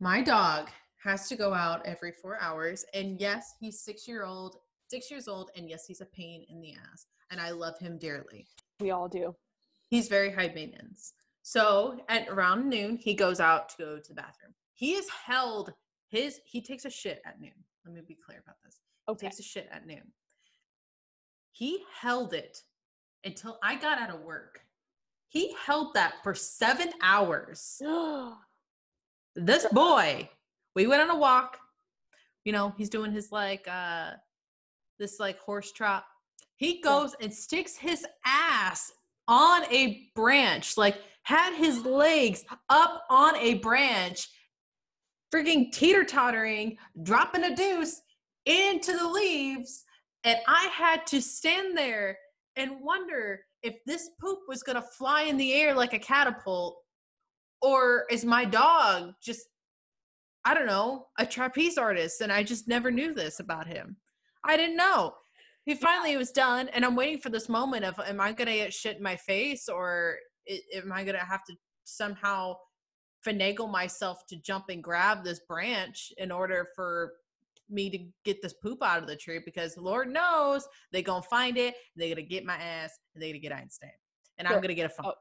my 0.00 0.22
dog 0.22 0.68
has 1.02 1.28
to 1.28 1.36
go 1.36 1.54
out 1.54 1.84
every 1.86 2.12
four 2.12 2.38
hours, 2.40 2.84
and 2.92 3.20
yes, 3.20 3.54
he's 3.60 3.80
six 3.80 4.06
year 4.06 4.24
old, 4.24 4.56
six 4.88 5.10
years 5.10 5.28
old, 5.28 5.50
and 5.56 5.68
yes, 5.68 5.86
he's 5.86 6.00
a 6.00 6.06
pain 6.06 6.44
in 6.48 6.60
the 6.60 6.72
ass, 6.72 7.06
and 7.30 7.40
I 7.40 7.50
love 7.50 7.78
him 7.78 7.96
dearly. 7.96 8.46
We 8.80 8.90
all 8.90 9.08
do. 9.08 9.34
He's 9.88 10.08
very 10.08 10.30
high 10.30 10.52
maintenance. 10.54 11.14
So 11.42 12.00
at 12.08 12.28
around 12.28 12.68
noon, 12.68 12.96
he 12.96 13.14
goes 13.14 13.40
out 13.40 13.68
to 13.70 13.76
go 13.78 13.98
to 13.98 14.08
the 14.08 14.14
bathroom. 14.14 14.52
He 14.74 14.92
is 14.92 15.08
held 15.08 15.72
his 16.08 16.40
he 16.44 16.60
takes 16.60 16.84
a 16.84 16.90
shit 16.90 17.22
at 17.24 17.40
noon. 17.40 17.52
Let 17.84 17.94
me 17.94 18.00
be 18.06 18.16
clear 18.16 18.42
about 18.44 18.56
this. 18.64 18.80
Okay. 19.08 19.26
Takes 19.26 19.38
a 19.38 19.42
shit 19.42 19.68
at 19.70 19.86
noon. 19.86 20.12
He 21.52 21.84
held 22.00 22.34
it 22.34 22.58
until 23.24 23.58
I 23.62 23.76
got 23.76 23.98
out 23.98 24.10
of 24.10 24.20
work. 24.20 24.60
He 25.28 25.54
held 25.64 25.94
that 25.94 26.14
for 26.22 26.34
seven 26.34 26.90
hours. 27.02 27.80
This 29.38 29.66
boy, 29.70 30.30
we 30.74 30.86
went 30.86 31.02
on 31.02 31.10
a 31.10 31.18
walk. 31.18 31.58
You 32.46 32.52
know, 32.52 32.72
he's 32.78 32.88
doing 32.88 33.12
his 33.12 33.30
like 33.30 33.68
uh 33.68 34.12
this 34.98 35.20
like 35.20 35.38
horse 35.38 35.72
trot. 35.72 36.04
He 36.56 36.80
goes 36.80 37.14
and 37.20 37.30
sticks 37.30 37.76
his 37.76 38.06
ass 38.24 38.90
on 39.28 39.64
a 39.70 40.08
branch, 40.14 40.78
like 40.78 40.96
had 41.24 41.54
his 41.54 41.84
legs 41.84 42.44
up 42.70 43.04
on 43.10 43.36
a 43.36 43.54
branch, 43.54 44.28
freaking 45.34 45.70
teeter 45.70 46.04
tottering, 46.04 46.78
dropping 47.02 47.44
a 47.44 47.54
deuce 47.54 48.00
into 48.46 48.96
the 48.96 49.08
leaves. 49.08 49.84
And 50.24 50.38
I 50.48 50.68
had 50.74 51.06
to 51.08 51.20
stand 51.20 51.76
there 51.76 52.18
and 52.56 52.80
wonder 52.80 53.40
if 53.62 53.76
this 53.84 54.10
poop 54.20 54.40
was 54.48 54.62
gonna 54.62 54.82
fly 54.82 55.22
in 55.22 55.36
the 55.36 55.52
air 55.52 55.74
like 55.74 55.92
a 55.92 55.98
catapult, 55.98 56.78
or 57.60 58.06
is 58.10 58.24
my 58.24 58.44
dog 58.44 59.12
just, 59.22 59.46
I 60.44 60.54
don't 60.54 60.66
know, 60.66 61.06
a 61.18 61.26
trapeze 61.26 61.76
artist 61.76 62.20
and 62.20 62.32
I 62.32 62.42
just 62.42 62.68
never 62.68 62.90
knew 62.90 63.14
this 63.14 63.40
about 63.40 63.66
him. 63.66 63.96
I 64.44 64.56
didn't 64.56 64.76
know 64.76 65.14
he 65.66 65.74
finally 65.74 66.16
was 66.16 66.30
done 66.30 66.68
and 66.68 66.84
i'm 66.84 66.96
waiting 66.96 67.18
for 67.18 67.28
this 67.28 67.48
moment 67.48 67.84
of 67.84 67.98
am 68.06 68.20
i 68.20 68.32
gonna 68.32 68.52
get 68.52 68.72
shit 68.72 68.96
in 68.96 69.02
my 69.02 69.16
face 69.16 69.68
or 69.68 70.16
am 70.74 70.92
i 70.92 71.04
gonna 71.04 71.18
have 71.18 71.44
to 71.44 71.54
somehow 71.84 72.54
finagle 73.26 73.70
myself 73.70 74.22
to 74.28 74.36
jump 74.36 74.66
and 74.70 74.82
grab 74.82 75.24
this 75.24 75.40
branch 75.48 76.12
in 76.16 76.30
order 76.30 76.68
for 76.74 77.12
me 77.68 77.90
to 77.90 77.98
get 78.24 78.40
this 78.42 78.54
poop 78.54 78.82
out 78.82 79.02
of 79.02 79.08
the 79.08 79.16
tree 79.16 79.40
because 79.44 79.76
lord 79.76 80.12
knows 80.12 80.66
they 80.92 81.02
gonna 81.02 81.22
find 81.22 81.56
it 81.56 81.74
they're 81.96 82.08
gonna 82.08 82.22
get 82.22 82.44
my 82.44 82.56
ass 82.56 82.98
and 83.14 83.22
they're 83.22 83.30
gonna 83.30 83.38
get 83.38 83.52
einstein 83.52 83.90
and 84.38 84.46
i'm 84.46 84.60
gonna 84.60 84.74
get 84.74 84.86
a 84.86 84.88
phone 84.88 85.06
Oh, 85.06 85.14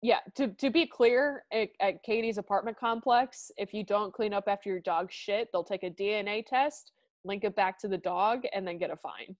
Yeah, 0.00 0.18
to, 0.34 0.48
to 0.48 0.70
be 0.70 0.86
clear, 0.86 1.44
at, 1.52 1.68
at 1.80 2.02
Katie's 2.02 2.38
apartment 2.38 2.76
complex, 2.76 3.50
if 3.56 3.72
you 3.72 3.84
don't 3.84 4.12
clean 4.12 4.32
up 4.32 4.44
after 4.48 4.68
your 4.68 4.80
dog 4.80 5.12
shit, 5.12 5.48
they'll 5.52 5.62
take 5.62 5.84
a 5.84 5.90
DNA 5.90 6.44
test, 6.44 6.90
link 7.24 7.44
it 7.44 7.54
back 7.54 7.78
to 7.80 7.88
the 7.88 7.98
dog, 7.98 8.42
and 8.52 8.66
then 8.66 8.78
get 8.78 8.90
a 8.90 8.96
fine. 8.96 9.36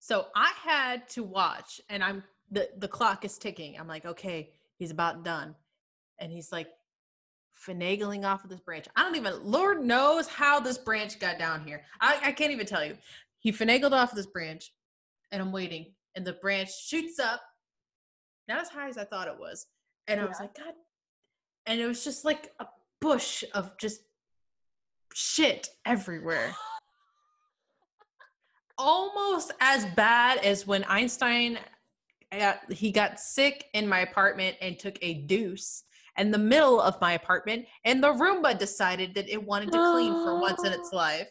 So 0.00 0.26
I 0.34 0.50
had 0.60 1.08
to 1.10 1.22
watch, 1.22 1.80
and 1.88 2.02
I'm 2.02 2.24
the 2.50 2.68
the 2.78 2.88
clock 2.88 3.24
is 3.24 3.38
ticking. 3.38 3.78
I'm 3.78 3.86
like, 3.86 4.06
okay, 4.06 4.50
he's 4.78 4.90
about 4.90 5.24
done, 5.24 5.54
and 6.18 6.32
he's 6.32 6.50
like 6.50 6.68
finagling 7.66 8.24
off 8.24 8.44
of 8.44 8.50
this 8.50 8.60
branch. 8.60 8.86
I 8.96 9.02
don't 9.02 9.16
even. 9.16 9.34
Lord 9.42 9.84
knows 9.84 10.26
how 10.26 10.60
this 10.60 10.78
branch 10.78 11.18
got 11.18 11.38
down 11.38 11.64
here. 11.64 11.82
I, 12.00 12.18
I 12.24 12.32
can't 12.32 12.52
even 12.52 12.66
tell 12.66 12.84
you. 12.84 12.96
He 13.38 13.52
finagled 13.52 13.92
off 13.92 14.12
of 14.12 14.16
this 14.16 14.26
branch, 14.26 14.72
and 15.32 15.40
I'm 15.40 15.52
waiting, 15.52 15.86
and 16.14 16.26
the 16.26 16.34
branch 16.34 16.70
shoots 16.86 17.18
up, 17.18 17.40
not 18.48 18.60
as 18.60 18.68
high 18.68 18.88
as 18.88 18.98
I 18.98 19.04
thought 19.04 19.28
it 19.28 19.38
was, 19.38 19.66
and 20.08 20.20
I 20.20 20.24
was 20.24 20.38
like, 20.38 20.54
God, 20.56 20.74
and 21.66 21.80
it 21.80 21.86
was 21.86 22.04
just 22.04 22.24
like 22.24 22.52
a 22.60 22.66
bush 23.00 23.44
of 23.54 23.76
just 23.78 24.02
shit 25.14 25.68
everywhere 25.86 26.54
almost 28.80 29.52
as 29.60 29.84
bad 29.94 30.38
as 30.38 30.66
when 30.66 30.82
Einstein 30.84 31.58
uh, 32.32 32.54
he 32.70 32.90
got 32.90 33.20
sick 33.20 33.66
in 33.74 33.86
my 33.86 34.00
apartment 34.00 34.56
and 34.60 34.78
took 34.78 34.98
a 35.02 35.14
deuce 35.14 35.84
in 36.18 36.30
the 36.30 36.38
middle 36.38 36.80
of 36.80 37.00
my 37.00 37.12
apartment 37.12 37.66
and 37.84 38.02
the 38.02 38.12
Roomba 38.12 38.58
decided 38.58 39.14
that 39.14 39.28
it 39.28 39.42
wanted 39.42 39.72
to 39.72 39.78
clean 39.78 40.12
for 40.12 40.40
once 40.40 40.64
in 40.64 40.72
its 40.72 40.92
life 40.92 41.30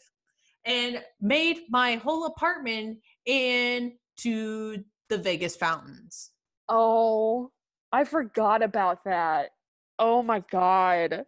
and 0.65 1.03
made 1.21 1.61
my 1.69 1.95
whole 1.95 2.25
apartment 2.25 2.99
into 3.25 4.84
the 5.09 5.17
Vegas 5.17 5.55
fountains. 5.55 6.32
Oh, 6.67 7.51
I 7.91 8.03
forgot 8.03 8.61
about 8.61 9.03
that. 9.05 9.51
Oh 9.97 10.21
my 10.21 10.43
god. 10.51 11.25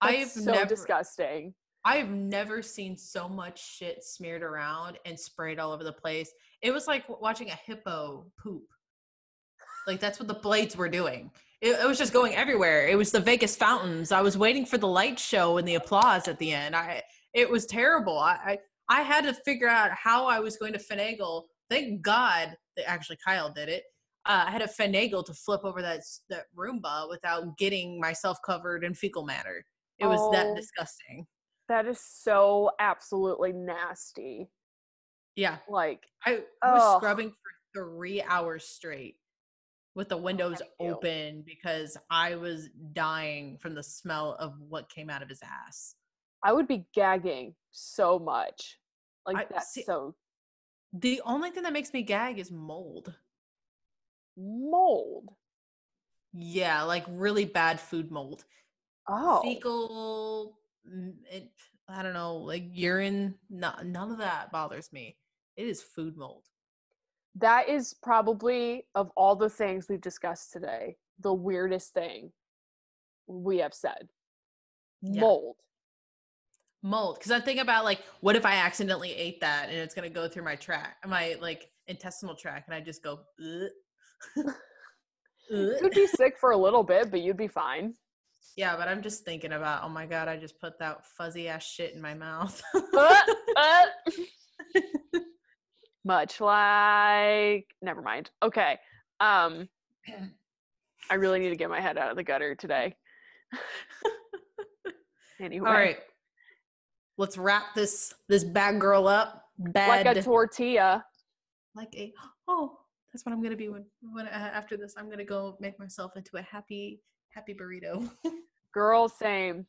I've 0.00 0.28
so 0.28 0.52
never 0.52 0.66
disgusting. 0.66 1.54
I've 1.84 2.10
never 2.10 2.62
seen 2.62 2.96
so 2.96 3.28
much 3.28 3.76
shit 3.76 4.04
smeared 4.04 4.42
around 4.42 4.98
and 5.04 5.18
sprayed 5.18 5.58
all 5.58 5.72
over 5.72 5.84
the 5.84 5.92
place. 5.92 6.30
It 6.62 6.72
was 6.72 6.86
like 6.86 7.04
watching 7.20 7.50
a 7.50 7.54
hippo 7.54 8.26
poop. 8.38 8.64
Like 9.86 9.98
that's 10.00 10.18
what 10.18 10.28
the 10.28 10.34
blades 10.34 10.76
were 10.76 10.88
doing. 10.88 11.30
It, 11.60 11.78
it 11.80 11.86
was 11.86 11.98
just 11.98 12.12
going 12.12 12.34
everywhere. 12.34 12.88
It 12.88 12.96
was 12.96 13.10
the 13.12 13.20
Vegas 13.20 13.54
fountains. 13.56 14.12
I 14.12 14.22
was 14.22 14.38
waiting 14.38 14.64
for 14.64 14.78
the 14.78 14.88
light 14.88 15.18
show 15.18 15.58
and 15.58 15.68
the 15.68 15.74
applause 15.74 16.26
at 16.28 16.38
the 16.38 16.52
end. 16.52 16.74
I 16.74 17.02
it 17.34 17.48
was 17.48 17.66
terrible. 17.66 18.18
I 18.18 18.58
I, 18.88 18.98
I 19.00 19.02
had 19.02 19.24
to 19.24 19.34
figure 19.34 19.68
out 19.68 19.90
how 19.92 20.26
I 20.26 20.40
was 20.40 20.56
going 20.56 20.72
to 20.72 20.78
finagle. 20.78 21.44
Thank 21.68 22.02
God 22.02 22.56
that 22.76 22.88
actually 22.88 23.18
Kyle 23.24 23.52
did 23.52 23.68
it. 23.68 23.84
Uh, 24.26 24.44
I 24.46 24.50
had 24.50 24.62
to 24.62 24.68
finagle 24.68 25.24
to 25.26 25.34
flip 25.34 25.60
over 25.64 25.80
that 25.82 26.00
that 26.30 26.46
Roomba 26.56 27.08
without 27.08 27.56
getting 27.58 28.00
myself 28.00 28.38
covered 28.44 28.84
in 28.84 28.94
fecal 28.94 29.24
matter. 29.24 29.64
It 29.98 30.06
was 30.06 30.20
Oh. 30.20 30.32
that 30.32 30.56
disgusting. 30.56 31.26
That 31.68 31.86
is 31.86 32.00
so 32.00 32.70
absolutely 32.80 33.52
nasty. 33.52 34.50
Yeah. 35.36 35.58
Like, 35.68 36.02
I 36.26 36.32
was 36.32 36.82
Ugh. 36.82 36.96
scrubbing 37.00 37.30
for 37.30 37.80
three 37.80 38.20
hours 38.22 38.64
straight 38.64 39.16
with 39.94 40.08
the 40.08 40.16
windows 40.16 40.60
you. 40.80 40.88
open 40.90 41.42
because 41.46 41.96
I 42.10 42.36
was 42.36 42.68
dying 42.92 43.58
from 43.58 43.74
the 43.74 43.82
smell 43.82 44.36
of 44.38 44.54
what 44.60 44.88
came 44.88 45.10
out 45.10 45.22
of 45.22 45.28
his 45.28 45.40
ass. 45.42 45.96
I 46.44 46.52
would 46.52 46.68
be 46.68 46.86
gagging 46.94 47.54
so 47.70 48.18
much. 48.18 48.78
Like, 49.26 49.36
I- 49.36 49.44
that's 49.50 49.72
see- 49.72 49.82
so 49.82 50.14
The 50.92 51.20
only 51.24 51.50
thing 51.50 51.62
that 51.64 51.72
makes 51.72 51.92
me 51.92 52.02
gag 52.02 52.38
is 52.38 52.50
mold. 52.50 53.14
mold. 54.36 55.28
Yeah, 56.32 56.82
like 56.82 57.04
really 57.08 57.44
bad 57.44 57.80
food 57.80 58.10
mold. 58.10 58.44
Oh. 59.08 59.40
Fecal, 59.42 60.58
mm, 60.88 61.14
it, 61.30 61.50
I 61.88 62.02
don't 62.02 62.12
know, 62.12 62.36
like 62.36 62.64
urine, 62.72 63.34
no, 63.48 63.72
none 63.84 64.12
of 64.12 64.18
that 64.18 64.52
bothers 64.52 64.92
me. 64.92 65.16
It 65.56 65.66
is 65.66 65.82
food 65.82 66.16
mold. 66.16 66.44
That 67.36 67.68
is 67.68 67.94
probably, 68.02 68.86
of 68.94 69.10
all 69.16 69.36
the 69.36 69.48
things 69.50 69.86
we've 69.88 70.00
discussed 70.00 70.52
today, 70.52 70.96
the 71.20 71.32
weirdest 71.32 71.92
thing 71.94 72.32
we 73.26 73.58
have 73.58 73.74
said. 73.74 74.08
Yeah. 75.02 75.20
Mold. 75.22 75.56
mold 76.82 77.16
because 77.18 77.30
i 77.30 77.40
think 77.40 77.58
about 77.60 77.84
like 77.84 78.00
what 78.20 78.36
if 78.36 78.44
i 78.44 78.54
accidentally 78.54 79.14
ate 79.14 79.40
that 79.40 79.68
and 79.68 79.78
it's 79.78 79.94
going 79.94 80.06
to 80.08 80.12
go 80.14 80.28
through 80.28 80.42
my 80.44 80.56
track 80.56 80.96
my 81.06 81.36
like 81.40 81.70
intestinal 81.88 82.34
tract 82.34 82.68
and 82.68 82.74
i 82.74 82.80
just 82.80 83.02
go. 83.02 83.20
You'd 85.50 85.90
be 85.94 86.06
sick 86.20 86.36
for 86.38 86.50
a 86.52 86.56
little 86.56 86.82
bit, 86.82 87.10
but 87.10 87.20
you'd 87.22 87.36
be 87.36 87.48
fine. 87.48 87.94
yeah 88.56 88.76
but 88.76 88.88
i'm 88.88 89.02
just 89.02 89.24
thinking 89.24 89.52
about 89.52 89.82
oh 89.84 89.88
my 89.88 90.04
god 90.06 90.28
i 90.28 90.36
just 90.36 90.60
put 90.60 90.78
that 90.78 91.06
fuzzy 91.06 91.48
ass 91.48 91.64
shit 91.64 91.94
in 91.94 92.00
my 92.00 92.14
mouth 92.14 92.60
Uh, 92.74 93.20
uh. 93.56 93.86
Much 96.04 96.40
like, 96.40 97.66
never 97.82 98.02
mind. 98.02 98.30
Okay. 98.42 98.78
Um, 99.20 99.68
I 101.10 101.14
really 101.14 101.40
need 101.40 101.50
to 101.50 101.56
get 101.56 101.70
my 101.70 101.80
head 101.80 101.98
out 101.98 102.10
of 102.10 102.16
the 102.16 102.22
gutter 102.22 102.54
today. 102.54 102.94
anyway. 105.40 105.68
all 105.68 105.74
right 105.74 105.96
let's 107.16 107.36
wrap 107.36 107.74
this 107.74 108.14
this 108.28 108.44
bad 108.44 108.78
girl 108.78 109.08
up 109.08 109.46
bed. 109.58 110.06
like 110.06 110.16
a 110.16 110.22
tortilla. 110.22 111.04
like 111.74 111.88
a 111.96 112.12
oh 112.46 112.78
that's 113.12 113.26
what 113.26 113.32
i'm 113.32 113.42
gonna 113.42 113.56
be 113.56 113.68
when 113.68 113.84
when 114.12 114.26
uh, 114.26 114.50
after 114.54 114.76
this 114.76 114.94
i'm 114.96 115.10
gonna 115.10 115.24
go 115.24 115.56
make 115.58 115.78
myself 115.78 116.12
into 116.14 116.36
a 116.36 116.42
happy 116.42 117.00
happy 117.34 117.54
burrito 117.54 118.08
Girl, 118.72 119.08
same. 119.08 119.66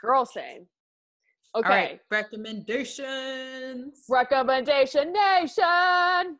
Girl, 0.00 0.24
same. 0.24 0.66
Okay. 1.56 1.68
all 1.68 1.74
right 1.74 2.00
recommendations 2.10 4.04
Recommendation 4.08 5.12
Nation. 5.12 6.38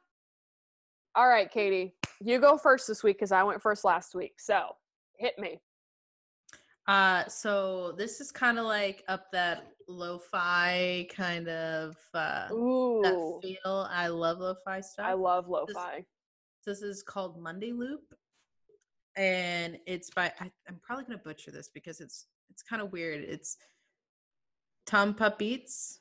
All 1.16 1.28
right, 1.28 1.48
Katie, 1.50 1.94
you 2.20 2.40
go 2.40 2.58
first 2.58 2.88
this 2.88 3.04
week 3.04 3.18
because 3.18 3.30
I 3.30 3.44
went 3.44 3.62
first 3.62 3.84
last 3.84 4.14
week. 4.16 4.40
So 4.40 4.70
hit 5.16 5.38
me. 5.38 5.60
uh 6.88 7.24
so 7.28 7.92
this 7.96 8.20
is 8.20 8.30
kind 8.32 8.58
of 8.58 8.66
like 8.66 9.04
up 9.08 9.30
that 9.32 9.68
lo-fi 9.88 11.06
kind 11.14 11.48
of 11.48 11.94
uh 12.14 12.48
that 12.48 12.52
Ooh, 12.52 13.40
feel 13.42 13.86
i 13.90 14.08
love 14.08 14.38
lo-fi 14.38 14.80
stuff 14.80 15.06
I 15.06 15.12
love 15.12 15.48
lo-fi. 15.48 16.04
This 16.66 16.80
is 16.82 17.02
called 17.02 17.40
Monday 17.40 17.72
Loop, 17.72 18.02
and 19.16 19.78
it's 19.86 20.10
by 20.10 20.32
I, 20.40 20.50
I'm 20.68 20.80
probably 20.82 21.04
gonna 21.04 21.18
butcher 21.18 21.50
this 21.50 21.68
because 21.72 22.00
it's 22.00 22.26
it's 22.50 22.62
kind 22.62 22.82
of 22.82 22.90
weird. 22.92 23.22
It's 23.22 23.56
Tom 24.86 25.14
Pup 25.14 25.38
Beats. 25.38 26.00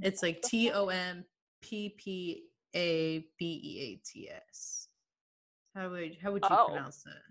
It's 0.00 0.22
like 0.22 0.40
T 0.42 0.70
O 0.72 0.86
M 0.88 1.24
P 1.60 1.94
P 1.98 2.44
A 2.74 3.26
B 3.38 3.60
E 3.62 3.80
A 3.80 3.96
T 4.06 4.30
S. 4.30 4.88
How 5.74 5.90
would 5.90 6.16
how 6.22 6.32
would 6.32 6.44
you 6.44 6.56
Oh. 6.56 6.68
pronounce 6.68 7.02
that? 7.04 7.22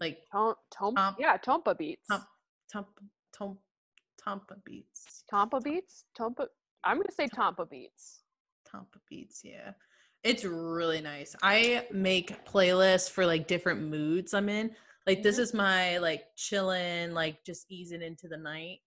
Like 0.00 0.18
Tom, 0.32 0.54
Tom, 0.70 0.94
Tom- 0.96 1.16
yeah, 1.18 1.36
Tompa 1.36 1.76
beats. 1.76 2.06
Tom 2.08 2.24
Tom 2.72 2.86
Tom 3.32 3.58
Tompa 4.20 4.62
Beats. 4.64 5.24
Tompa 5.32 5.62
beats. 5.62 6.04
Tompa. 6.18 6.46
I'm 6.84 6.96
gonna 6.98 7.12
say 7.12 7.26
Tompa 7.28 7.68
beats. 7.68 8.22
Tompa 8.66 9.00
Beats, 9.08 9.42
yeah. 9.44 9.72
It's 10.22 10.44
really 10.44 11.00
nice. 11.00 11.34
I 11.42 11.86
make 11.90 12.44
playlists 12.44 13.10
for 13.10 13.24
like 13.26 13.46
different 13.48 13.82
moods 13.82 14.32
I'm 14.34 14.48
in. 14.48 14.74
Like 15.06 15.22
this 15.22 15.36
Mhm. 15.36 15.40
is 15.40 15.54
my 15.54 15.98
like 15.98 16.24
chilling, 16.36 17.12
like 17.12 17.42
just 17.44 17.66
easing 17.70 18.02
into 18.02 18.28
the 18.28 18.36
night. 18.36 18.80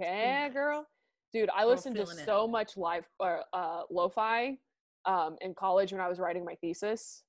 Yeah, 0.00 0.48
girl. 0.52 0.86
Dude, 1.32 1.50
I 1.54 1.64
listened 1.64 1.96
to 1.96 2.02
it. 2.02 2.24
so 2.24 2.46
much 2.46 2.76
live 2.76 3.04
or 3.18 3.42
uh, 3.52 3.82
lo-fi 3.90 4.56
um, 5.04 5.36
in 5.40 5.54
college 5.54 5.92
when 5.92 6.00
I 6.00 6.08
was 6.08 6.18
writing 6.18 6.44
my 6.44 6.54
thesis. 6.56 7.24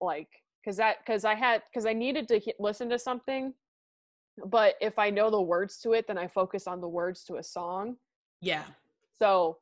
Like, 0.00 0.28
cause 0.64 0.76
that, 0.76 1.04
cause 1.06 1.24
I 1.24 1.34
had, 1.34 1.62
cause 1.72 1.86
I 1.86 1.92
needed 1.92 2.28
to 2.28 2.38
he- 2.38 2.54
listen 2.58 2.88
to 2.90 2.98
something, 2.98 3.54
but 4.46 4.74
if 4.80 4.98
I 4.98 5.10
know 5.10 5.30
the 5.30 5.40
words 5.40 5.78
to 5.80 5.92
it, 5.92 6.06
then 6.06 6.18
I 6.18 6.28
focus 6.28 6.66
on 6.66 6.80
the 6.80 6.88
words 6.88 7.24
to 7.24 7.36
a 7.36 7.42
song. 7.42 7.96
Yeah. 8.40 8.64
So, 9.18 9.58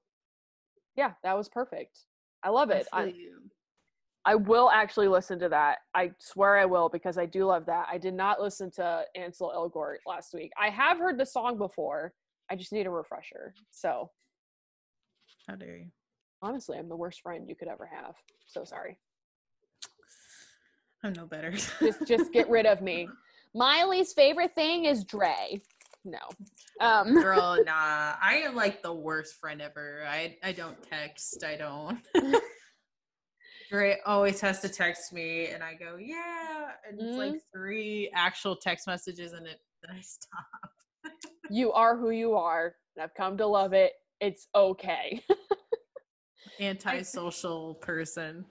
yeah, 0.97 1.13
that 1.23 1.37
was 1.37 1.49
perfect. 1.49 2.01
I 2.43 2.51
love 2.51 2.71
it. 2.71 2.87
I. 2.93 3.15
I 4.25 4.37
will 4.37 4.71
actually 4.71 5.09
listen 5.09 5.39
to 5.41 5.49
that. 5.49 5.79
I 5.95 6.13
swear 6.19 6.57
I 6.57 6.65
will 6.65 6.89
because 6.89 7.19
I 7.19 7.27
do 7.27 7.45
love 7.45 7.67
that. 7.67 7.89
I 7.91 7.99
did 7.99 8.15
not 8.15 8.41
listen 8.41 8.71
to 8.73 9.03
Ansel 9.17 9.53
Elgort 9.55 9.97
last 10.07 10.33
week. 10.33 10.53
I 10.61 10.71
have 10.71 10.99
heard 10.99 11.19
the 11.19 11.27
song 11.27 11.59
before. 11.59 12.13
I 12.53 12.55
just 12.55 12.71
need 12.71 12.87
a 12.87 12.91
refresher. 12.91 13.55
So 13.71 14.11
How 15.49 15.55
dare 15.55 15.79
you? 15.79 15.87
honestly, 16.43 16.77
I'm 16.77 16.91
the 16.91 16.97
worst 16.97 17.23
friend 17.23 17.49
you 17.49 17.55
could 17.55 17.69
ever 17.69 17.87
have. 17.91 18.15
So 18.47 18.63
sorry. 18.63 18.99
I'm 21.03 21.15
no 21.15 21.25
better. 21.25 21.53
Just 21.81 22.07
just 22.07 22.31
get 22.31 22.51
rid 22.51 22.67
of 22.67 22.83
me. 22.83 23.09
Miley's 23.55 24.13
favorite 24.13 24.55
thing 24.55 24.85
is 24.85 25.03
Dre. 25.03 25.63
No. 26.05 26.19
Um 26.79 27.15
Girl, 27.15 27.57
nah. 27.67 28.17
I 28.23 28.43
am 28.45 28.55
like 28.55 28.83
the 28.83 28.93
worst 28.93 29.37
friend 29.41 29.63
ever. 29.63 30.05
I 30.07 30.37
I 30.43 30.53
don't 30.53 30.77
text. 30.83 31.43
I 31.45 31.57
don't. 31.57 32.01
Dre 33.71 33.97
always 34.05 34.43
has 34.43 34.61
to 34.61 34.69
text 34.69 35.15
me, 35.15 35.47
and 35.47 35.63
I 35.63 35.73
go, 35.73 35.97
yeah, 35.97 36.73
and 36.87 37.01
it's 37.01 37.17
like 37.17 37.41
three 37.55 38.11
actual 38.15 38.55
text 38.55 38.87
messages, 38.87 39.33
and 39.33 39.47
it 39.47 39.61
then 39.83 39.97
I 39.97 40.03
stop. 40.03 40.71
You 41.51 41.73
are 41.73 41.97
who 41.97 42.11
you 42.11 42.35
are. 42.35 42.75
And 42.97 43.03
I've 43.03 43.15
come 43.15 43.37
to 43.39 43.47
love 43.47 43.73
it. 43.73 43.93
It's 44.21 44.49
okay. 44.55 45.23
Antisocial 46.61 47.75
person. 47.75 48.45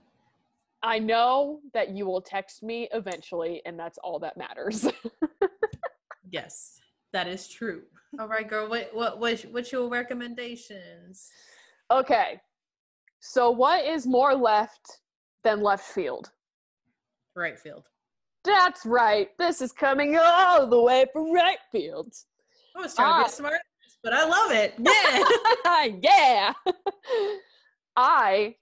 I 0.83 0.97
know 0.97 1.59
that 1.73 1.89
you 1.89 2.05
will 2.07 2.21
text 2.21 2.63
me 2.63 2.89
eventually, 2.91 3.61
and 3.65 3.77
that's 3.77 3.99
all 3.99 4.17
that 4.19 4.35
matters. 4.35 4.87
Yes, 6.31 6.79
that 7.11 7.27
is 7.27 7.47
true. 7.47 7.81
All 8.19 8.27
right, 8.27 8.47
girl. 8.47 8.69
What 8.69 8.89
what 8.93 9.19
what 9.19 9.41
what's 9.51 9.71
your 9.71 9.89
recommendations? 9.89 11.29
Okay. 11.91 12.39
So 13.19 13.51
what 13.51 13.85
is 13.85 14.07
more 14.07 14.33
left 14.33 14.99
than 15.43 15.61
left 15.61 15.85
field? 15.85 16.31
Right 17.35 17.59
field. 17.59 17.87
That's 18.43 18.85
right. 18.85 19.29
This 19.37 19.61
is 19.61 19.71
coming 19.71 20.17
all 20.17 20.65
the 20.67 20.81
way 20.81 21.05
from 21.13 21.31
right 21.31 21.59
field. 21.71 22.13
I 22.75 22.81
was 22.81 22.95
trying 22.95 23.07
to 23.09 23.13
Ah. 23.21 23.23
be 23.23 23.29
smart, 23.29 23.61
but 24.03 24.13
I 24.13 24.25
love 24.25 24.51
it. 24.51 24.73
Yeah. 24.77 25.95
yeah. 26.01 26.53
I 27.95 28.55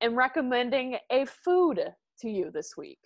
am 0.00 0.14
recommending 0.14 0.98
a 1.10 1.24
food 1.26 1.80
to 2.20 2.28
you 2.28 2.50
this 2.50 2.76
week. 2.76 2.98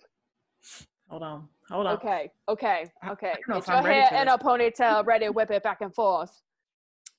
hold 1.09 1.23
on. 1.23 1.47
Hold 1.69 1.87
on. 1.87 1.93
Okay. 1.95 2.29
Okay. 2.47 2.89
Okay. 3.07 3.33
Get 3.47 3.67
your 3.67 3.81
hair 3.81 4.09
in 4.21 4.27
a 4.27 4.37
ponytail, 4.37 5.05
ready 5.05 5.25
to 5.25 5.31
whip 5.31 5.51
it 5.51 5.63
back 5.63 5.81
and 5.81 5.93
forth. 5.93 6.41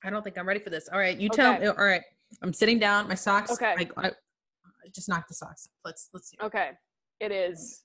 I 0.03 0.09
don't 0.09 0.23
think 0.23 0.37
I'm 0.37 0.47
ready 0.47 0.59
for 0.59 0.69
this. 0.69 0.89
All 0.91 0.99
right, 0.99 1.17
you 1.17 1.29
tell 1.29 1.53
Okay. 1.53 1.61
me. 1.63 1.67
All 1.67 1.75
right, 1.75 2.01
I'm 2.41 2.53
sitting 2.53 2.79
down. 2.79 3.07
My 3.07 3.15
socks. 3.15 3.51
Okay. 3.51 3.75
I, 3.77 3.87
I, 3.97 4.07
I 4.07 4.87
just 4.93 5.07
knocked 5.09 5.27
the 5.29 5.35
socks. 5.35 5.67
Let's 5.85 6.09
let's 6.13 6.29
see. 6.29 6.37
Okay. 6.41 6.71
It 7.19 7.31
is 7.31 7.83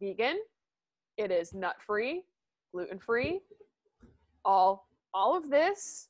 vegan. 0.00 0.38
It 1.16 1.30
is 1.30 1.54
nut 1.54 1.76
free, 1.84 2.22
gluten 2.72 2.98
free. 2.98 3.40
All 4.44 4.86
all 5.14 5.36
of 5.36 5.50
this. 5.50 6.08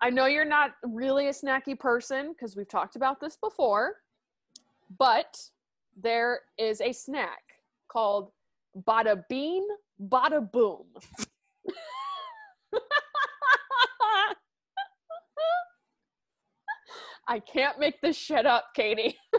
I 0.00 0.10
know 0.10 0.26
you're 0.26 0.44
not 0.44 0.72
really 0.84 1.28
a 1.28 1.32
snacky 1.32 1.78
person 1.78 2.32
because 2.32 2.56
we've 2.56 2.68
talked 2.68 2.94
about 2.94 3.20
this 3.20 3.36
before, 3.36 3.96
but 4.98 5.40
there 6.00 6.40
is 6.56 6.80
a 6.80 6.92
snack 6.92 7.42
called 7.88 8.30
Bada 8.86 9.24
Bean 9.28 9.66
Bada 10.00 10.52
Boom. 10.52 10.84
I 17.28 17.40
can't 17.40 17.78
make 17.78 18.00
this 18.00 18.16
shit 18.16 18.46
up, 18.46 18.68
Katie. 18.74 19.18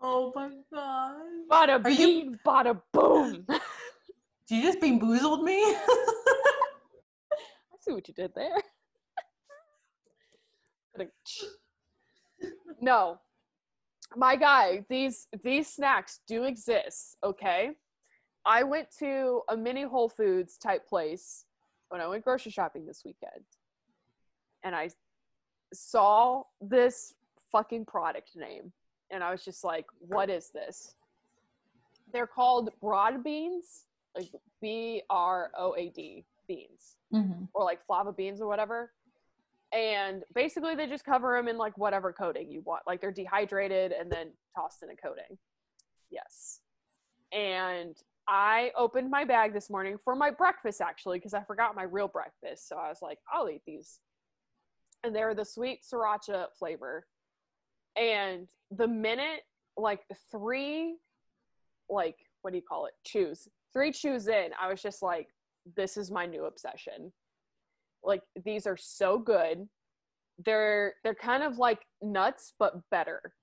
Oh 0.00 0.32
my 0.34 0.50
god! 0.72 1.16
Bada 1.50 1.84
Are 1.84 1.90
you- 1.90 2.06
bean, 2.06 2.38
bada 2.46 2.80
boom. 2.92 3.46
Did 4.48 4.56
you 4.56 4.62
just 4.62 4.80
bamboozled 4.80 5.42
me? 5.42 5.60
I 5.62 5.76
see 7.80 7.92
what 7.92 8.08
you 8.08 8.14
did 8.14 8.32
there. 8.34 8.56
no, 12.80 13.20
my 14.16 14.36
guy, 14.36 14.84
these 14.88 15.26
these 15.44 15.68
snacks 15.68 16.20
do 16.26 16.44
exist. 16.44 17.16
Okay, 17.22 17.70
I 18.44 18.62
went 18.62 18.88
to 18.98 19.42
a 19.48 19.56
mini 19.56 19.82
Whole 19.82 20.08
Foods 20.08 20.56
type 20.58 20.88
place 20.88 21.44
when 21.90 22.00
I 22.00 22.06
went 22.06 22.24
grocery 22.24 22.50
shopping 22.52 22.86
this 22.86 23.02
weekend, 23.04 23.44
and 24.64 24.74
I 24.74 24.90
saw 25.72 26.42
this 26.60 27.14
fucking 27.52 27.84
product 27.84 28.30
name, 28.36 28.72
and 29.10 29.22
I 29.22 29.30
was 29.30 29.44
just 29.44 29.64
like, 29.64 29.86
"What 30.00 30.30
is 30.30 30.50
this?" 30.50 30.94
They're 32.12 32.26
called 32.26 32.70
broad 32.80 33.22
beans, 33.22 33.86
like 34.16 34.30
B 34.60 35.02
R 35.10 35.50
O 35.58 35.74
A 35.76 35.90
D 35.90 36.24
beans 36.46 36.96
mm-hmm. 37.14 37.44
or 37.54 37.64
like 37.64 37.84
flava 37.86 38.12
beans 38.12 38.40
or 38.40 38.46
whatever. 38.46 38.92
And 39.72 40.24
basically, 40.34 40.74
they 40.74 40.86
just 40.86 41.04
cover 41.04 41.36
them 41.36 41.48
in 41.48 41.58
like 41.58 41.76
whatever 41.76 42.12
coating 42.12 42.50
you 42.50 42.62
want. 42.62 42.82
Like 42.86 43.00
they're 43.00 43.12
dehydrated 43.12 43.92
and 43.92 44.10
then 44.10 44.30
tossed 44.56 44.82
in 44.82 44.90
a 44.90 44.96
coating. 44.96 45.36
Yes. 46.10 46.60
And 47.32 47.94
I 48.26 48.72
opened 48.76 49.10
my 49.10 49.24
bag 49.24 49.52
this 49.52 49.68
morning 49.68 49.96
for 50.02 50.16
my 50.16 50.30
breakfast 50.30 50.80
actually 50.80 51.18
because 51.18 51.34
I 51.34 51.42
forgot 51.42 51.76
my 51.76 51.82
real 51.82 52.08
breakfast. 52.08 52.68
So 52.68 52.76
I 52.76 52.88
was 52.88 52.98
like, 53.02 53.18
I'll 53.32 53.48
eat 53.48 53.62
these. 53.66 54.00
And 55.04 55.14
they're 55.14 55.34
the 55.34 55.44
sweet 55.44 55.80
sriracha 55.82 56.46
flavor. 56.58 57.06
And 57.98 58.46
the 58.70 58.88
minute 58.88 59.42
like 59.76 60.00
three, 60.30 60.96
like, 61.88 62.16
what 62.42 62.50
do 62.50 62.56
you 62.56 62.62
call 62.62 62.86
it? 62.86 62.92
Chews. 63.04 63.48
Three 63.72 63.92
chews 63.92 64.28
in, 64.28 64.50
I 64.60 64.68
was 64.68 64.82
just 64.82 65.02
like, 65.02 65.28
this 65.76 65.96
is 65.96 66.10
my 66.10 66.26
new 66.26 66.44
obsession. 66.44 67.12
Like 68.02 68.22
these 68.44 68.66
are 68.66 68.76
so 68.76 69.18
good. 69.18 69.68
They're 70.44 70.94
they're 71.02 71.14
kind 71.14 71.42
of 71.42 71.58
like 71.58 71.80
nuts 72.00 72.54
but 72.58 72.74
better. 72.90 73.34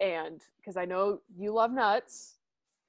And 0.00 0.40
because 0.58 0.76
i 0.76 0.84
know 0.84 1.20
you 1.36 1.52
love 1.52 1.72
nuts. 1.72 2.36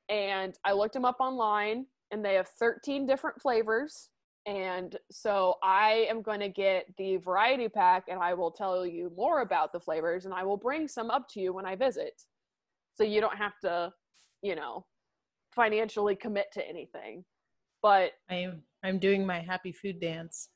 And 0.09 0.57
i 0.65 0.73
looked 0.73 0.93
them 0.93 1.05
up 1.05 1.17
online 1.19 1.85
and 2.11 2.23
they 2.23 2.33
have 2.35 2.47
13 2.47 3.05
different 3.05 3.41
flavors 3.41 4.09
And 4.49 4.97
so 5.11 5.57
I 5.61 6.07
am 6.09 6.23
going 6.23 6.39
to 6.39 6.49
get 6.49 6.87
the 6.97 7.17
variety 7.17 7.69
pack 7.69 8.05
and 8.09 8.19
I 8.19 8.33
will 8.33 8.49
tell 8.49 8.83
you 8.83 9.11
more 9.15 9.41
about 9.41 9.71
the 9.71 9.79
flavors 9.79 10.25
and 10.25 10.33
I 10.33 10.43
will 10.43 10.57
bring 10.57 10.87
some 10.87 11.11
up 11.11 11.29
to 11.33 11.39
you 11.39 11.53
when 11.53 11.67
I 11.67 11.75
visit. 11.75 12.19
So 12.95 13.03
you 13.03 13.21
don't 13.21 13.37
have 13.37 13.59
to, 13.59 13.93
you 14.41 14.55
know, 14.55 14.87
financially 15.55 16.15
commit 16.15 16.47
to 16.53 16.67
anything. 16.67 17.23
But 17.83 18.13
I'm 18.31 18.63
I'm 18.83 18.97
doing 18.97 19.23
my 19.23 19.39
happy 19.39 19.71
food 19.71 20.01
dance. 20.01 20.49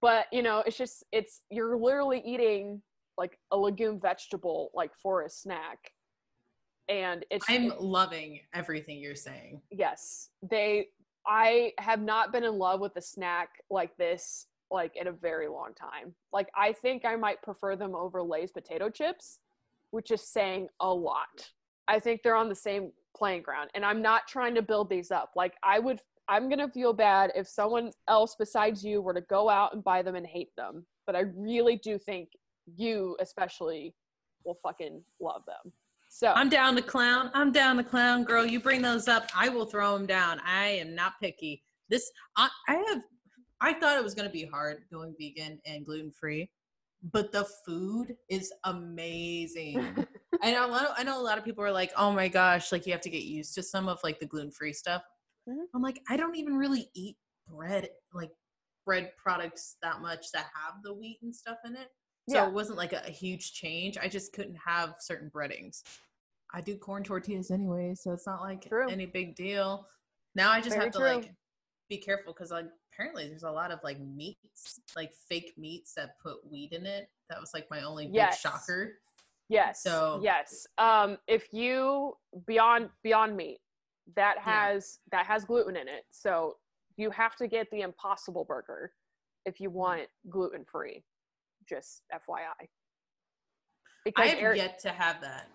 but 0.00 0.24
you 0.32 0.42
know, 0.42 0.62
it's 0.64 0.78
just 0.78 1.04
it's 1.12 1.42
you're 1.50 1.76
literally 1.76 2.22
eating 2.24 2.80
like 3.18 3.38
a 3.50 3.56
legume 3.58 4.00
vegetable 4.00 4.70
like 4.72 4.92
for 5.02 5.24
a 5.24 5.28
snack. 5.28 5.78
And 6.88 7.26
it's 7.30 7.44
I'm 7.46 7.72
loving 7.78 8.40
everything 8.54 9.00
you're 9.00 9.14
saying. 9.14 9.60
yes 9.70 10.30
they 10.50 10.86
i 11.28 11.72
have 11.78 12.00
not 12.00 12.32
been 12.32 12.44
in 12.44 12.58
love 12.58 12.80
with 12.80 12.96
a 12.96 13.02
snack 13.02 13.48
like 13.70 13.96
this 13.96 14.46
like 14.70 14.96
in 14.96 15.06
a 15.06 15.12
very 15.12 15.48
long 15.48 15.72
time. 15.74 16.12
Like 16.32 16.48
i 16.56 16.72
think 16.72 17.04
i 17.04 17.16
might 17.16 17.42
prefer 17.42 17.76
them 17.76 17.94
over 17.94 18.22
lay's 18.22 18.52
potato 18.52 18.90
chips 18.90 19.38
which 19.92 20.10
is 20.10 20.20
saying 20.20 20.68
a 20.80 20.92
lot. 20.92 21.50
I 21.88 22.00
think 22.00 22.22
they're 22.22 22.34
on 22.34 22.48
the 22.48 22.54
same 22.54 22.90
playing 23.16 23.42
ground 23.42 23.70
and 23.74 23.84
i'm 23.84 24.02
not 24.02 24.26
trying 24.28 24.54
to 24.56 24.62
build 24.62 24.90
these 24.90 25.10
up. 25.10 25.30
Like 25.36 25.54
i 25.62 25.78
would 25.78 26.00
i'm 26.28 26.48
gonna 26.48 26.68
feel 26.68 26.92
bad 26.92 27.32
if 27.34 27.46
someone 27.48 27.90
else 28.08 28.34
besides 28.38 28.84
you 28.84 29.00
were 29.00 29.14
to 29.14 29.20
go 29.22 29.48
out 29.48 29.72
and 29.74 29.84
buy 29.84 30.02
them 30.02 30.16
and 30.16 30.26
hate 30.26 30.54
them 30.56 30.84
but 31.06 31.14
i 31.14 31.20
really 31.36 31.76
do 31.76 31.98
think 31.98 32.28
you 32.74 33.16
especially 33.20 33.94
will 34.44 34.58
fucking 34.62 35.02
love 35.20 35.42
them 35.46 35.72
so 36.16 36.32
I'm 36.34 36.48
down 36.48 36.74
the 36.74 36.80
clown. 36.82 37.30
I'm 37.34 37.52
down 37.52 37.76
the 37.76 37.84
clown, 37.84 38.24
girl. 38.24 38.46
You 38.46 38.58
bring 38.58 38.80
those 38.80 39.06
up, 39.06 39.28
I 39.36 39.50
will 39.50 39.66
throw 39.66 39.92
them 39.98 40.06
down. 40.06 40.40
I 40.46 40.68
am 40.68 40.94
not 40.94 41.12
picky. 41.22 41.62
This 41.90 42.10
I, 42.36 42.48
I 42.68 42.76
have. 42.88 43.02
I 43.60 43.74
thought 43.74 43.98
it 43.98 44.02
was 44.04 44.14
going 44.14 44.26
to 44.26 44.32
be 44.32 44.44
hard 44.46 44.78
going 44.90 45.14
vegan 45.20 45.60
and 45.66 45.84
gluten 45.84 46.10
free, 46.10 46.50
but 47.12 47.32
the 47.32 47.46
food 47.66 48.16
is 48.30 48.50
amazing. 48.64 50.06
I 50.42 50.52
know. 50.52 50.66
a 50.66 50.70
lot 50.70 50.84
of- 50.86 50.94
I 50.96 51.02
know 51.02 51.20
a 51.20 51.22
lot 51.22 51.36
of 51.36 51.44
people 51.44 51.62
are 51.64 51.70
like, 51.72 51.92
"Oh 51.98 52.12
my 52.12 52.28
gosh!" 52.28 52.72
Like 52.72 52.86
you 52.86 52.92
have 52.92 53.02
to 53.02 53.10
get 53.10 53.24
used 53.24 53.54
to 53.56 53.62
some 53.62 53.86
of 53.88 53.98
like 54.02 54.18
the 54.18 54.26
gluten 54.26 54.50
free 54.50 54.72
stuff. 54.72 55.02
Mhm. 55.48 55.64
I'm 55.74 55.82
like, 55.82 56.00
I 56.08 56.16
don't 56.16 56.36
even 56.36 56.56
really 56.56 56.88
eat 56.94 57.16
bread, 57.46 57.88
like 58.14 58.30
bread 58.86 59.12
products 59.22 59.76
that 59.82 60.00
much 60.00 60.30
that 60.32 60.46
have 60.54 60.82
the 60.82 60.94
wheat 60.94 61.18
and 61.22 61.34
stuff 61.34 61.58
in 61.66 61.76
it. 61.76 61.88
So 62.28 62.36
Yeah. 62.36 62.46
it 62.48 62.52
wasn't 62.52 62.78
like 62.78 62.92
a, 62.92 63.02
a 63.06 63.10
huge 63.10 63.52
change. 63.52 63.96
I 63.98 64.08
just 64.08 64.32
couldn't 64.32 64.56
have 64.56 64.96
certain 64.98 65.28
breadings. 65.28 65.82
I 66.56 66.62
do 66.62 66.78
corn 66.78 67.04
tortillas 67.04 67.50
anyway, 67.50 67.94
so 67.94 68.12
it's 68.12 68.26
not 68.26 68.40
like 68.40 68.66
True. 68.66 68.88
any 68.88 69.04
big 69.04 69.36
deal. 69.36 69.86
Now 70.34 70.50
I 70.50 70.60
just 70.60 70.70
Very 70.70 70.84
have 70.86 70.92
to 70.94 70.98
true. 71.00 71.08
like 71.08 71.30
be 71.90 71.98
careful 71.98 72.32
because 72.32 72.50
like 72.50 72.64
apparently 72.92 73.28
there's 73.28 73.42
a 73.42 73.50
lot 73.50 73.70
of 73.70 73.78
like 73.84 74.00
meats, 74.00 74.80
like 74.96 75.12
fake 75.28 75.52
meats 75.58 75.92
that 75.94 76.18
put 76.18 76.38
wheat 76.50 76.72
in 76.72 76.86
it. 76.86 77.10
That 77.28 77.38
was 77.40 77.50
like 77.52 77.66
my 77.70 77.82
only 77.82 78.06
big 78.06 78.32
shocker. 78.32 78.94
Yes. 79.50 79.82
So- 79.82 80.18
yes. 80.22 80.66
Um, 80.78 81.18
if 81.28 81.46
you 81.52 82.14
beyond 82.46 82.88
beyond 83.02 83.36
meat, 83.36 83.58
that 84.16 84.36
Yeah. 84.38 84.42
has 84.70 84.98
that 85.12 85.26
has 85.26 85.44
gluten 85.44 85.76
in 85.76 85.88
it, 85.88 86.04
so 86.10 86.56
you 86.96 87.10
have 87.10 87.36
to 87.36 87.48
get 87.48 87.70
the 87.70 87.82
Impossible 87.82 88.46
Burger 88.46 88.92
if 89.44 89.60
you 89.60 89.68
want 89.68 90.08
gluten 90.30 90.64
free. 90.64 91.04
Just 91.68 92.02
FYI. 92.14 92.66
Because 94.06 94.24
I 94.26 94.28
have 94.30 94.38
Eric- 94.38 94.56
yet 94.58 94.78
to 94.80 94.88
have 94.90 95.20
that. 95.20 95.48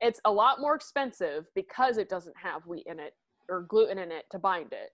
It's 0.00 0.20
a 0.24 0.30
lot 0.32 0.60
more 0.60 0.74
expensive 0.74 1.46
because 1.54 1.98
it 1.98 2.08
doesn't 2.08 2.36
have 2.36 2.66
wheat 2.66 2.86
in 2.86 3.00
it 3.00 3.14
or 3.48 3.62
gluten 3.62 3.98
in 3.98 4.12
it 4.12 4.24
to 4.30 4.38
bind 4.38 4.72
it. 4.72 4.90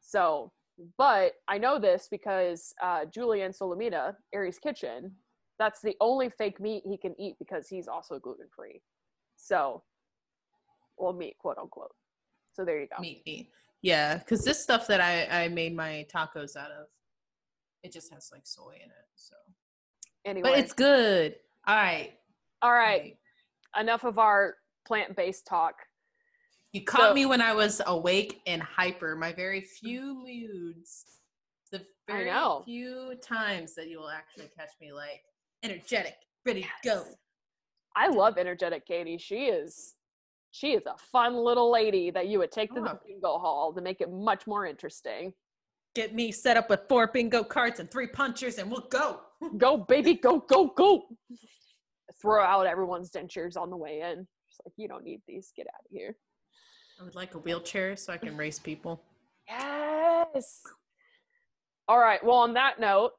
So, 0.00 0.52
but 0.96 1.32
I 1.48 1.58
know 1.58 1.78
this 1.78 2.08
because 2.10 2.72
uh, 2.82 3.04
Julien 3.12 3.52
Solomita, 3.52 4.14
Aries 4.32 4.58
Kitchen, 4.58 5.12
that's 5.58 5.82
the 5.82 5.94
only 6.00 6.30
fake 6.30 6.58
meat 6.58 6.82
he 6.86 6.96
can 6.96 7.14
eat 7.20 7.34
because 7.38 7.68
he's 7.68 7.86
also 7.86 8.18
gluten 8.18 8.46
free. 8.54 8.80
So, 9.36 9.82
well, 10.96 11.12
meat, 11.12 11.36
quote 11.38 11.58
unquote. 11.58 11.92
So 12.52 12.64
there 12.64 12.80
you 12.80 12.88
go. 12.94 13.00
Meat, 13.00 13.22
meat. 13.26 13.50
Yeah, 13.82 14.18
because 14.18 14.42
this 14.44 14.62
stuff 14.62 14.86
that 14.88 15.00
I 15.00 15.44
I 15.44 15.48
made 15.48 15.74
my 15.74 16.06
tacos 16.14 16.56
out 16.56 16.70
of, 16.70 16.86
it 17.82 17.92
just 17.92 18.12
has 18.12 18.30
like 18.32 18.46
soy 18.46 18.72
in 18.74 18.88
it. 18.90 19.08
So, 19.16 19.36
Anyway, 20.24 20.50
but 20.50 20.58
it's 20.58 20.72
good. 20.72 21.36
All 21.66 21.76
right. 21.76 22.12
all 22.62 22.72
right. 22.72 23.16
Enough 23.78 24.04
of 24.04 24.18
our 24.18 24.56
plant 24.86 25.16
based 25.16 25.46
talk. 25.46 25.74
You 26.72 26.84
caught 26.84 27.10
So- 27.10 27.14
me 27.14 27.26
when 27.26 27.40
I 27.40 27.52
was 27.52 27.80
awake 27.86 28.40
and 28.46 28.62
hyper. 28.62 29.16
My 29.16 29.32
very 29.32 29.60
few 29.60 30.14
moods. 30.14 31.04
The 31.72 31.86
very 32.08 32.30
few 32.64 33.14
times 33.22 33.74
that 33.76 33.88
you 33.88 33.98
will 34.00 34.10
actually 34.10 34.48
catch 34.48 34.70
me 34.80 34.92
like 34.92 35.22
energetic, 35.62 36.16
ready 36.44 36.62
to 36.62 36.68
go. 36.82 37.04
I 37.94 38.08
love 38.08 38.38
energetic 38.38 38.86
Katie. 38.86 39.18
She 39.18 39.46
is 39.46 39.94
she 40.52 40.72
is 40.72 40.84
a 40.86 40.96
fun 40.98 41.36
little 41.36 41.70
lady 41.70 42.10
that 42.10 42.26
you 42.26 42.40
would 42.40 42.50
take 42.50 42.74
to 42.74 42.80
the 42.80 42.94
Oh. 42.94 43.00
bingo 43.06 43.38
hall 43.38 43.72
to 43.72 43.80
make 43.80 44.00
it 44.00 44.10
much 44.10 44.48
more 44.48 44.66
interesting. 44.66 45.32
Get 45.94 46.12
me 46.12 46.32
set 46.32 46.56
up 46.56 46.68
with 46.68 46.88
four 46.88 47.06
bingo 47.06 47.44
cards 47.44 47.78
and 47.78 47.88
three 47.88 48.08
punchers, 48.08 48.58
and 48.58 48.68
we'll 48.68 48.88
go. 48.88 49.20
Go 49.56 49.76
baby, 49.76 50.14
go 50.14 50.40
go 50.40 50.66
go. 50.68 51.08
Throw 52.20 52.42
out 52.42 52.66
everyone's 52.66 53.10
dentures 53.10 53.56
on 53.56 53.70
the 53.70 53.76
way 53.76 54.00
in. 54.00 54.26
Just 54.48 54.60
like 54.64 54.74
you 54.76 54.88
don't 54.88 55.04
need 55.04 55.20
these. 55.26 55.52
Get 55.56 55.66
out 55.68 55.84
of 55.84 55.90
here. 55.90 56.16
I 57.00 57.04
would 57.04 57.14
like 57.14 57.34
a 57.34 57.38
wheelchair 57.38 57.96
so 57.96 58.12
I 58.12 58.18
can 58.18 58.36
race 58.36 58.58
people. 58.58 59.02
Yes. 59.48 60.62
All 61.88 61.98
right. 61.98 62.22
Well, 62.24 62.36
on 62.36 62.52
that 62.54 62.78
note, 62.78 63.12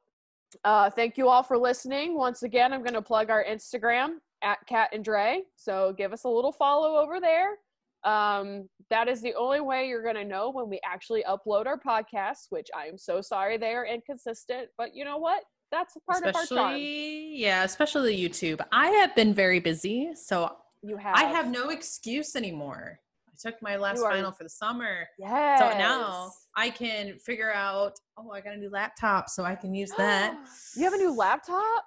uh, 0.63 0.89
thank 0.89 1.17
you 1.17 1.27
all 1.27 1.43
for 1.43 1.57
listening. 1.57 2.15
Once 2.15 2.43
again, 2.43 2.73
I'm 2.73 2.81
going 2.81 2.93
to 2.93 3.01
plug 3.01 3.29
our 3.29 3.43
Instagram 3.43 4.17
at 4.43 4.59
Cat 4.67 4.89
and 4.93 5.03
Dre. 5.03 5.43
So 5.55 5.93
give 5.97 6.13
us 6.13 6.25
a 6.25 6.29
little 6.29 6.51
follow 6.51 6.97
over 7.01 7.19
there. 7.19 7.57
Um, 8.03 8.67
that 8.89 9.07
is 9.07 9.21
the 9.21 9.35
only 9.35 9.61
way 9.61 9.87
you're 9.87 10.03
going 10.03 10.15
to 10.15 10.25
know 10.25 10.51
when 10.51 10.69
we 10.69 10.79
actually 10.83 11.23
upload 11.23 11.67
our 11.67 11.79
podcasts, 11.79 12.47
which 12.49 12.67
I 12.75 12.87
am 12.87 12.97
so 12.97 13.21
sorry 13.21 13.57
they 13.57 13.73
are 13.73 13.85
inconsistent. 13.85 14.69
But 14.77 14.95
you 14.95 15.05
know 15.05 15.17
what? 15.17 15.43
That's 15.72 15.95
a 15.95 15.99
part 16.01 16.26
of 16.26 16.36
our 16.36 16.45
charm. 16.45 16.76
yeah, 16.80 17.63
especially 17.63 18.15
the 18.15 18.30
YouTube. 18.30 18.59
I 18.72 18.88
have 18.89 19.15
been 19.15 19.34
very 19.34 19.59
busy, 19.59 20.11
so 20.15 20.55
You 20.82 20.97
have. 20.97 21.15
I 21.15 21.24
have 21.26 21.49
no 21.49 21.69
excuse 21.69 22.36
anymore. 22.36 22.99
I 23.30 23.32
took 23.41 23.61
my 23.61 23.78
last 23.78 24.01
are- 24.01 24.11
final 24.11 24.32
for 24.34 24.43
the 24.43 24.49
summer. 24.49 25.07
Yes. 25.17 25.59
So 25.59 25.78
now 25.78 26.32
I 26.55 26.69
can 26.69 27.17
figure 27.19 27.51
out, 27.53 27.93
oh, 28.17 28.32
I 28.32 28.41
got 28.41 28.53
a 28.53 28.57
new 28.57 28.69
laptop, 28.69 29.30
so 29.30 29.43
I 29.45 29.55
can 29.55 29.74
use 29.74 29.91
that. 29.97 30.36
you 30.76 30.84
have 30.84 30.93
a 30.93 30.97
new 30.97 31.15
laptop? 31.15 31.86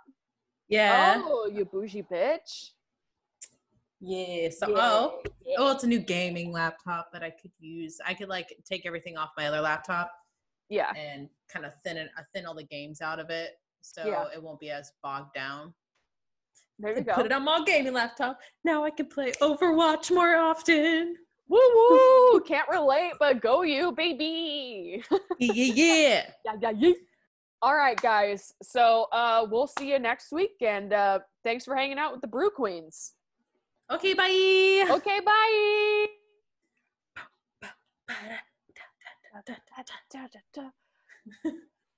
Yeah. 0.68 1.20
Oh, 1.24 1.46
you 1.52 1.66
bougie 1.66 2.02
bitch. 2.10 2.70
Yeah. 4.00 4.48
So, 4.50 4.68
Yeah, 4.70 4.76
oh, 4.80 5.22
oh, 5.58 5.72
it's 5.72 5.84
a 5.84 5.86
new 5.86 5.98
gaming 5.98 6.52
laptop 6.52 7.10
that 7.12 7.22
I 7.22 7.30
could 7.30 7.52
use. 7.58 7.98
I 8.06 8.14
could 8.14 8.28
like 8.28 8.48
take 8.64 8.86
everything 8.86 9.16
off 9.16 9.30
my 9.36 9.46
other 9.46 9.60
laptop 9.60 10.10
Yeah. 10.68 10.92
and 10.96 11.28
kind 11.52 11.64
of 11.66 11.72
thin 11.84 11.96
it, 11.98 12.08
thin 12.34 12.46
all 12.46 12.54
the 12.54 12.64
games 12.64 13.00
out 13.00 13.18
of 13.20 13.30
it, 13.30 13.52
so 13.84 14.06
Yeah. 14.06 14.24
it 14.34 14.42
won't 14.42 14.60
be 14.60 14.70
as 14.70 14.92
bogged 15.02 15.34
down. 15.34 15.74
There 16.78 16.90
you 16.90 16.96
And 16.98 17.06
go. 17.06 17.14
Put 17.14 17.26
it 17.26 17.32
on 17.32 17.44
my 17.44 17.62
gaming 17.64 17.92
laptop. 17.92 18.40
Now 18.64 18.84
I 18.84 18.90
can 18.90 19.06
play 19.06 19.32
Overwatch 19.40 20.10
more 20.10 20.36
often. 20.36 21.16
Woo 21.46 21.60
woo! 21.74 22.40
Can't 22.40 22.68
relate, 22.70 23.12
but 23.20 23.40
go 23.42 23.62
you, 23.62 23.92
baby. 23.92 25.04
yeah, 25.38 25.52
yeah, 25.52 25.74
yeah. 25.74 26.30
yeah, 26.44 26.54
yeah, 26.62 26.70
yeah. 26.70 26.92
All 27.60 27.74
right, 27.76 28.00
guys. 28.00 28.52
So 28.62 29.06
uh, 29.12 29.46
we'll 29.50 29.66
see 29.66 29.90
you 29.90 29.98
next 29.98 30.32
week, 30.32 30.56
and 30.62 30.92
uh, 30.92 31.18
thanks 31.44 31.64
for 31.66 31.76
hanging 31.76 31.98
out 31.98 32.12
with 32.12 32.22
the 32.22 32.28
Brew 32.28 32.50
Queens. 32.50 33.12
Okay, 33.90 34.14
bye. 34.14 34.86
Okay, 34.90 35.20
bye. 35.20 36.06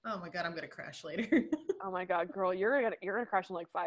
Oh 0.08 0.18
my 0.20 0.28
god, 0.28 0.46
I'm 0.46 0.54
gonna 0.54 0.68
crash 0.68 1.04
later. 1.04 1.26
Oh 1.84 1.90
my 1.90 2.06
god, 2.06 2.32
girl, 2.32 2.54
you're 2.54 2.82
gonna 2.82 2.96
you're 3.02 3.14
gonna 3.14 3.26
crash 3.26 3.50
in 3.50 3.54
like 3.54 3.70
five. 3.70 3.84